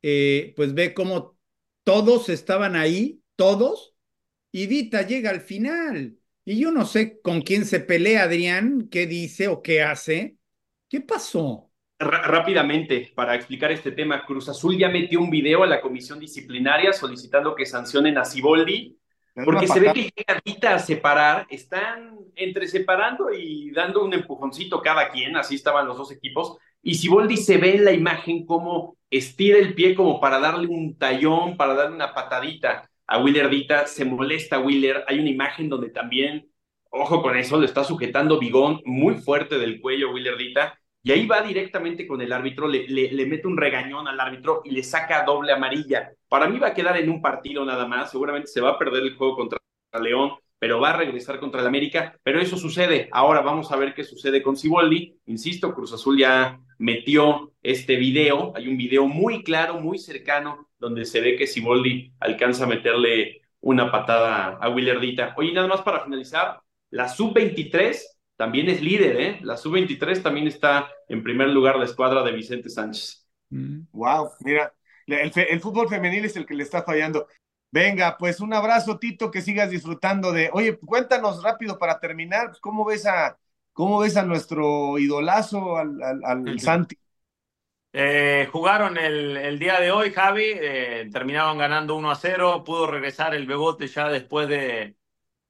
eh, 0.02 0.52
pues 0.56 0.74
ve 0.74 0.94
cómo 0.94 1.38
todos 1.82 2.28
estaban 2.28 2.76
ahí, 2.76 3.22
todos, 3.36 3.96
y 4.52 4.66
Dita 4.68 5.02
llega 5.06 5.30
al 5.30 5.42
final. 5.42 6.18
Y 6.44 6.60
yo 6.60 6.72
no 6.72 6.86
sé 6.86 7.20
con 7.22 7.42
quién 7.42 7.66
se 7.66 7.80
pelea 7.80 8.24
Adrián, 8.24 8.88
qué 8.90 9.06
dice 9.08 9.48
o 9.48 9.62
qué 9.62 9.82
hace. 9.82 10.38
¿Qué 10.90 11.02
pasó? 11.02 11.71
Rápidamente, 12.02 13.12
para 13.14 13.34
explicar 13.34 13.72
este 13.72 13.92
tema, 13.92 14.24
Cruz 14.24 14.48
Azul 14.48 14.76
ya 14.76 14.88
metió 14.88 15.20
un 15.20 15.30
video 15.30 15.62
a 15.62 15.66
la 15.66 15.80
comisión 15.80 16.18
disciplinaria 16.18 16.92
solicitando 16.92 17.54
que 17.54 17.66
sancionen 17.66 18.18
a 18.18 18.24
Siboldi, 18.24 18.96
porque 19.44 19.66
se 19.66 19.80
ve 19.80 19.92
que 19.92 20.10
llega 20.14 20.40
Dita 20.44 20.74
a 20.74 20.78
separar, 20.78 21.46
están 21.48 22.16
entre 22.34 22.68
separando 22.68 23.32
y 23.32 23.70
dando 23.70 24.04
un 24.04 24.12
empujoncito 24.12 24.82
cada 24.82 25.10
quien, 25.10 25.36
así 25.36 25.54
estaban 25.54 25.86
los 25.86 25.96
dos 25.96 26.12
equipos, 26.12 26.58
y 26.82 26.94
Siboldi 26.94 27.36
se 27.36 27.58
ve 27.58 27.76
en 27.76 27.84
la 27.84 27.92
imagen 27.92 28.44
como 28.44 28.96
estira 29.10 29.58
el 29.58 29.74
pie 29.74 29.94
como 29.94 30.20
para 30.20 30.38
darle 30.38 30.66
un 30.66 30.98
tallón, 30.98 31.56
para 31.56 31.74
darle 31.74 31.94
una 31.94 32.14
patadita 32.14 32.90
a 33.06 33.22
Willer 33.22 33.48
Dita, 33.48 33.86
se 33.86 34.04
molesta 34.04 34.58
Willer, 34.58 35.04
hay 35.06 35.18
una 35.18 35.30
imagen 35.30 35.68
donde 35.68 35.90
también, 35.90 36.50
ojo 36.90 37.22
con 37.22 37.36
eso, 37.36 37.58
le 37.58 37.66
está 37.66 37.84
sujetando 37.84 38.38
Bigón 38.38 38.80
muy 38.84 39.14
fuerte 39.16 39.58
del 39.58 39.80
cuello 39.80 40.12
Willer 40.12 40.36
Dita, 40.36 40.78
y 41.02 41.12
ahí 41.12 41.26
va 41.26 41.42
directamente 41.42 42.06
con 42.06 42.20
el 42.20 42.32
árbitro, 42.32 42.68
le, 42.68 42.86
le, 42.86 43.26
mete 43.26 43.48
un 43.48 43.56
regañón 43.56 44.06
al 44.06 44.20
árbitro 44.20 44.62
y 44.64 44.70
le 44.70 44.82
saca 44.82 45.24
doble 45.24 45.52
amarilla. 45.52 46.12
Para 46.28 46.48
mí 46.48 46.58
va 46.58 46.68
a 46.68 46.74
quedar 46.74 46.96
en 46.96 47.10
un 47.10 47.20
partido 47.20 47.64
nada 47.64 47.86
más, 47.86 48.10
seguramente 48.10 48.48
se 48.48 48.60
va 48.60 48.70
a 48.70 48.78
perder 48.78 49.02
el 49.02 49.16
juego 49.16 49.36
contra 49.36 49.58
León, 50.00 50.32
pero 50.58 50.80
va 50.80 50.90
a 50.90 50.96
regresar 50.96 51.40
contra 51.40 51.60
el 51.60 51.66
América, 51.66 52.16
pero 52.22 52.40
eso 52.40 52.56
sucede. 52.56 53.08
Ahora 53.10 53.40
vamos 53.40 53.72
a 53.72 53.76
ver 53.76 53.94
qué 53.94 54.04
sucede 54.04 54.42
con 54.42 54.56
Ciboldi. 54.56 55.18
Insisto, 55.26 55.74
Cruz 55.74 55.92
Azul 55.92 56.18
ya 56.18 56.60
metió 56.78 57.52
este 57.62 57.96
video, 57.96 58.52
hay 58.54 58.68
un 58.68 58.76
video 58.76 59.06
muy 59.06 59.42
claro, 59.42 59.80
muy 59.80 59.98
cercano, 59.98 60.68
donde 60.78 61.04
se 61.04 61.20
ve 61.20 61.36
que 61.36 61.48
Ciboldi 61.48 62.12
alcanza 62.20 62.64
a 62.64 62.68
meterle 62.68 63.42
una 63.60 63.90
patada 63.90 64.58
a 64.60 64.68
Willardita. 64.68 65.34
Oye, 65.36 65.52
nada 65.52 65.66
más 65.66 65.82
para 65.82 66.04
finalizar, 66.04 66.60
la 66.90 67.08
sub-23 67.08 68.00
también 68.42 68.68
es 68.68 68.82
líder, 68.82 69.20
¿eh? 69.20 69.38
La 69.42 69.56
sub-23 69.56 70.20
también 70.20 70.48
está 70.48 70.90
en 71.06 71.22
primer 71.22 71.50
lugar 71.50 71.76
la 71.76 71.84
escuadra 71.84 72.24
de 72.24 72.32
Vicente 72.32 72.68
Sánchez. 72.68 73.24
Wow, 73.92 74.24
mm. 74.24 74.44
mira, 74.44 74.74
el, 75.06 75.60
fútbol 75.60 75.88
femenil 75.88 76.24
es 76.24 76.34
el 76.34 76.44
que 76.44 76.54
le 76.54 76.64
está 76.64 76.82
fallando. 76.82 77.28
Venga, 77.70 78.16
pues 78.18 78.40
un 78.40 78.52
abrazo, 78.52 78.98
Tito, 78.98 79.30
que 79.30 79.42
sigas 79.42 79.70
disfrutando 79.70 80.32
de. 80.32 80.50
Oye, 80.52 80.76
cuéntanos 80.76 81.40
rápido 81.40 81.78
para 81.78 82.00
terminar, 82.00 82.48
pues, 82.48 82.58
¿cómo 82.58 82.84
ves 82.84 83.06
a, 83.06 83.38
cómo 83.72 84.00
ves 84.00 84.16
a 84.16 84.24
nuestro 84.24 84.98
idolazo, 84.98 85.76
al, 85.76 86.02
al, 86.02 86.58
Santi? 86.58 86.98
Eh, 87.92 88.48
jugaron 88.50 88.98
el, 88.98 89.36
el, 89.36 89.60
día 89.60 89.78
de 89.78 89.92
hoy, 89.92 90.10
Javi, 90.10 90.46
eh, 90.46 91.08
terminaron 91.12 91.58
ganando 91.58 91.94
1 91.94 92.10
a 92.10 92.16
0, 92.16 92.64
pudo 92.66 92.88
regresar 92.88 93.36
el 93.36 93.46
Bebote 93.46 93.86
ya 93.86 94.08
después 94.08 94.48
de, 94.48 94.96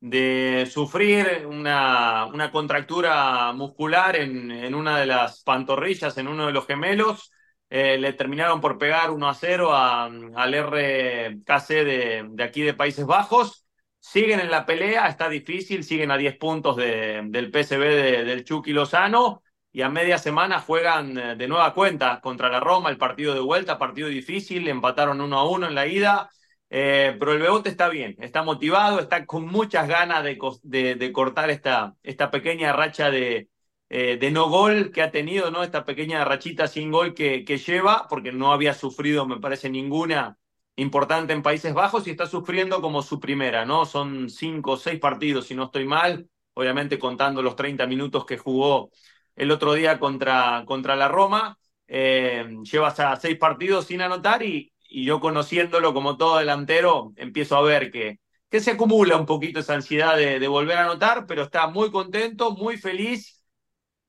de 0.03 0.68
sufrir 0.68 1.46
una, 1.46 2.26
una 2.26 2.50
contractura 2.50 3.53
muscular 3.53 4.16
en, 4.16 4.50
en, 4.50 4.74
una 4.74 4.98
de 4.98 5.07
las 5.07 5.44
pantorrillas, 5.44 6.18
en 6.18 6.26
uno 6.26 6.46
de 6.46 6.53
los 6.53 6.66
gemelos. 6.66 7.30
Eh, 7.70 7.98
le 7.98 8.12
terminaron 8.12 8.61
por 8.61 8.78
pegar 8.78 9.11
1 9.12 9.28
a 9.28 9.34
0 9.34 9.74
al 9.74 10.55
RKC 10.55 11.68
de, 11.84 12.26
de, 12.30 12.42
aquí 12.42 12.62
de 12.62 12.74
Países 12.74 13.07
Bajos. 13.07 13.64
Siguen 14.00 14.40
en 14.40 14.50
la 14.50 14.66
pelea, 14.66 15.07
está 15.07 15.28
difícil, 15.28 15.84
siguen 15.84 16.11
a 16.11 16.16
10 16.16 16.36
puntos 16.36 16.76
de, 16.76 17.22
del 17.26 17.53
de, 17.53 18.24
del 18.24 18.44
Chucky 18.44 18.72
Lozano 18.72 19.42
y 19.70 19.82
a 19.82 19.88
media 19.88 20.18
semana 20.18 20.61
juegan 20.61 21.16
eh, 21.16 21.36
de 21.36 21.46
nueva 21.46 21.74
cuenta 21.74 22.20
contra 22.20 22.48
la 22.48 22.59
Roma, 22.59 22.90
el 22.90 22.98
partido 22.98 23.34
de 23.34 23.40
vuelta, 23.40 23.78
partido 23.78 24.09
difícil, 24.09 24.66
empataron 24.66 25.20
1 25.20 25.38
a 25.38 25.48
1 25.48 25.68
en 25.68 25.74
la 25.76 25.86
ida 25.86 26.28
eh, 26.74 27.14
pero 27.18 27.34
el 27.34 27.38
Bebote 27.40 27.68
está 27.68 27.90
bien, 27.90 28.16
está 28.18 28.42
motivado, 28.42 28.98
está 28.98 29.26
con 29.26 29.44
muchas 29.46 29.86
ganas 29.86 30.24
de, 30.24 31.12
cortar 31.12 31.50
esta, 31.50 31.94
pequeña 32.30 32.72
racha 32.72 33.10
de, 33.10 33.50
eh, 33.90 34.16
de, 34.18 34.30
no 34.30 34.48
gol 34.48 34.90
que 34.90 35.02
ha 35.02 35.10
tenido, 35.10 35.50
¿no? 35.50 35.64
Esta 35.64 35.84
pequeña 35.84 36.24
rachita 36.24 36.66
sin 36.68 36.90
gol 36.90 37.12
que, 37.12 37.44
lleva, 37.44 38.06
porque 38.08 38.32
no 38.32 38.54
había 38.54 38.72
sufrido, 38.72 39.26
me 39.26 39.38
parece, 39.38 39.68
ninguna 39.68 40.38
importante 40.76 41.34
en 41.34 41.42
Países 41.42 41.74
Bajos 41.74 42.06
y 42.06 42.10
está 42.12 42.24
sufriendo 42.24 42.80
como 42.80 43.02
su 43.02 43.20
primera, 43.20 43.66
¿no? 43.66 43.84
Son 43.84 44.30
cinco 44.30 44.72
o 44.72 44.76
seis 44.78 44.98
partidos, 44.98 45.48
si 45.48 45.54
no 45.54 45.64
estoy 45.64 45.84
mal, 45.86 46.26
obviamente 46.54 46.98
contando 46.98 47.42
los 47.42 47.54
30 47.54 47.86
minutos 47.86 48.24
que 48.24 48.38
jugó 48.38 48.90
el 49.36 49.50
otro 49.50 49.74
día 49.74 49.98
contra, 49.98 50.64
la 50.96 51.08
Roma. 51.08 51.58
Eh, 51.86 52.46
lleva 52.62 52.94
seis 53.16 53.36
partidos 53.36 53.86
sin 53.86 54.00
anotar 54.00 54.42
y, 54.42 54.71
y, 54.93 55.05
yo 55.05 55.20
conociéndolo 55.20 55.95
como 55.95 56.16
todo 56.16 56.38
delantero, 56.38 57.12
empiezo 57.16 57.57
a 57.57 57.62
ver 57.62 57.90
que, 57.90 58.20
que 58.51 58.61
se 58.61 58.72
acumula 58.72 59.16
un 59.16 59.26
poquito 59.26 59.61
esa 59.61 59.74
ansiedad 59.74 60.16
de, 60.16 60.38
de 60.38 60.49
volver 60.49 60.78
a 60.78 60.84
anotar, 60.84 61.26
pero 61.26 61.43
está 61.43 61.66
muy 61.66 61.90
contento, 61.90 62.53
muy 62.53 62.76
feliz 62.76 63.43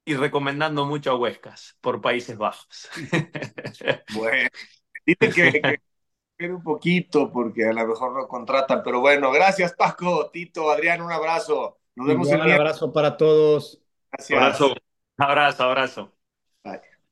y 0.06 0.16
recomendando 0.16 0.86
mucho 0.86 1.12
a 1.12 1.16
Huescas 1.16 1.78
por 1.82 2.02
Países 2.02 2.38
Bajos. 2.38 2.90
Bueno, 4.14 4.50
dice 5.06 5.30
que, 5.30 5.80
que 6.38 6.50
un 6.52 6.64
poquito 6.64 7.32
porque 7.32 7.66
a 7.66 7.74
lo 7.74 7.88
mejor 7.88 8.14
no 8.14 8.28
contratan, 8.28 8.82
pero 8.84 9.00
bueno, 9.00 9.32
gracias 9.32 9.74
Paco, 9.74 10.30
Tito, 10.32 10.72
Adrián, 10.72 11.02
un 11.02 11.12
abrazo. 11.12 11.80
Nos 11.96 12.08
vemos 12.08 12.28
Igual, 12.28 12.42
el. 12.42 12.48
Un 12.48 12.60
abrazo 12.62 12.92
para 12.92 13.18
todos. 13.18 13.82
Gracias. 14.12 14.40
Abrazo. 14.40 14.76
Abrazo, 15.18 15.64
abrazo. 15.64 16.23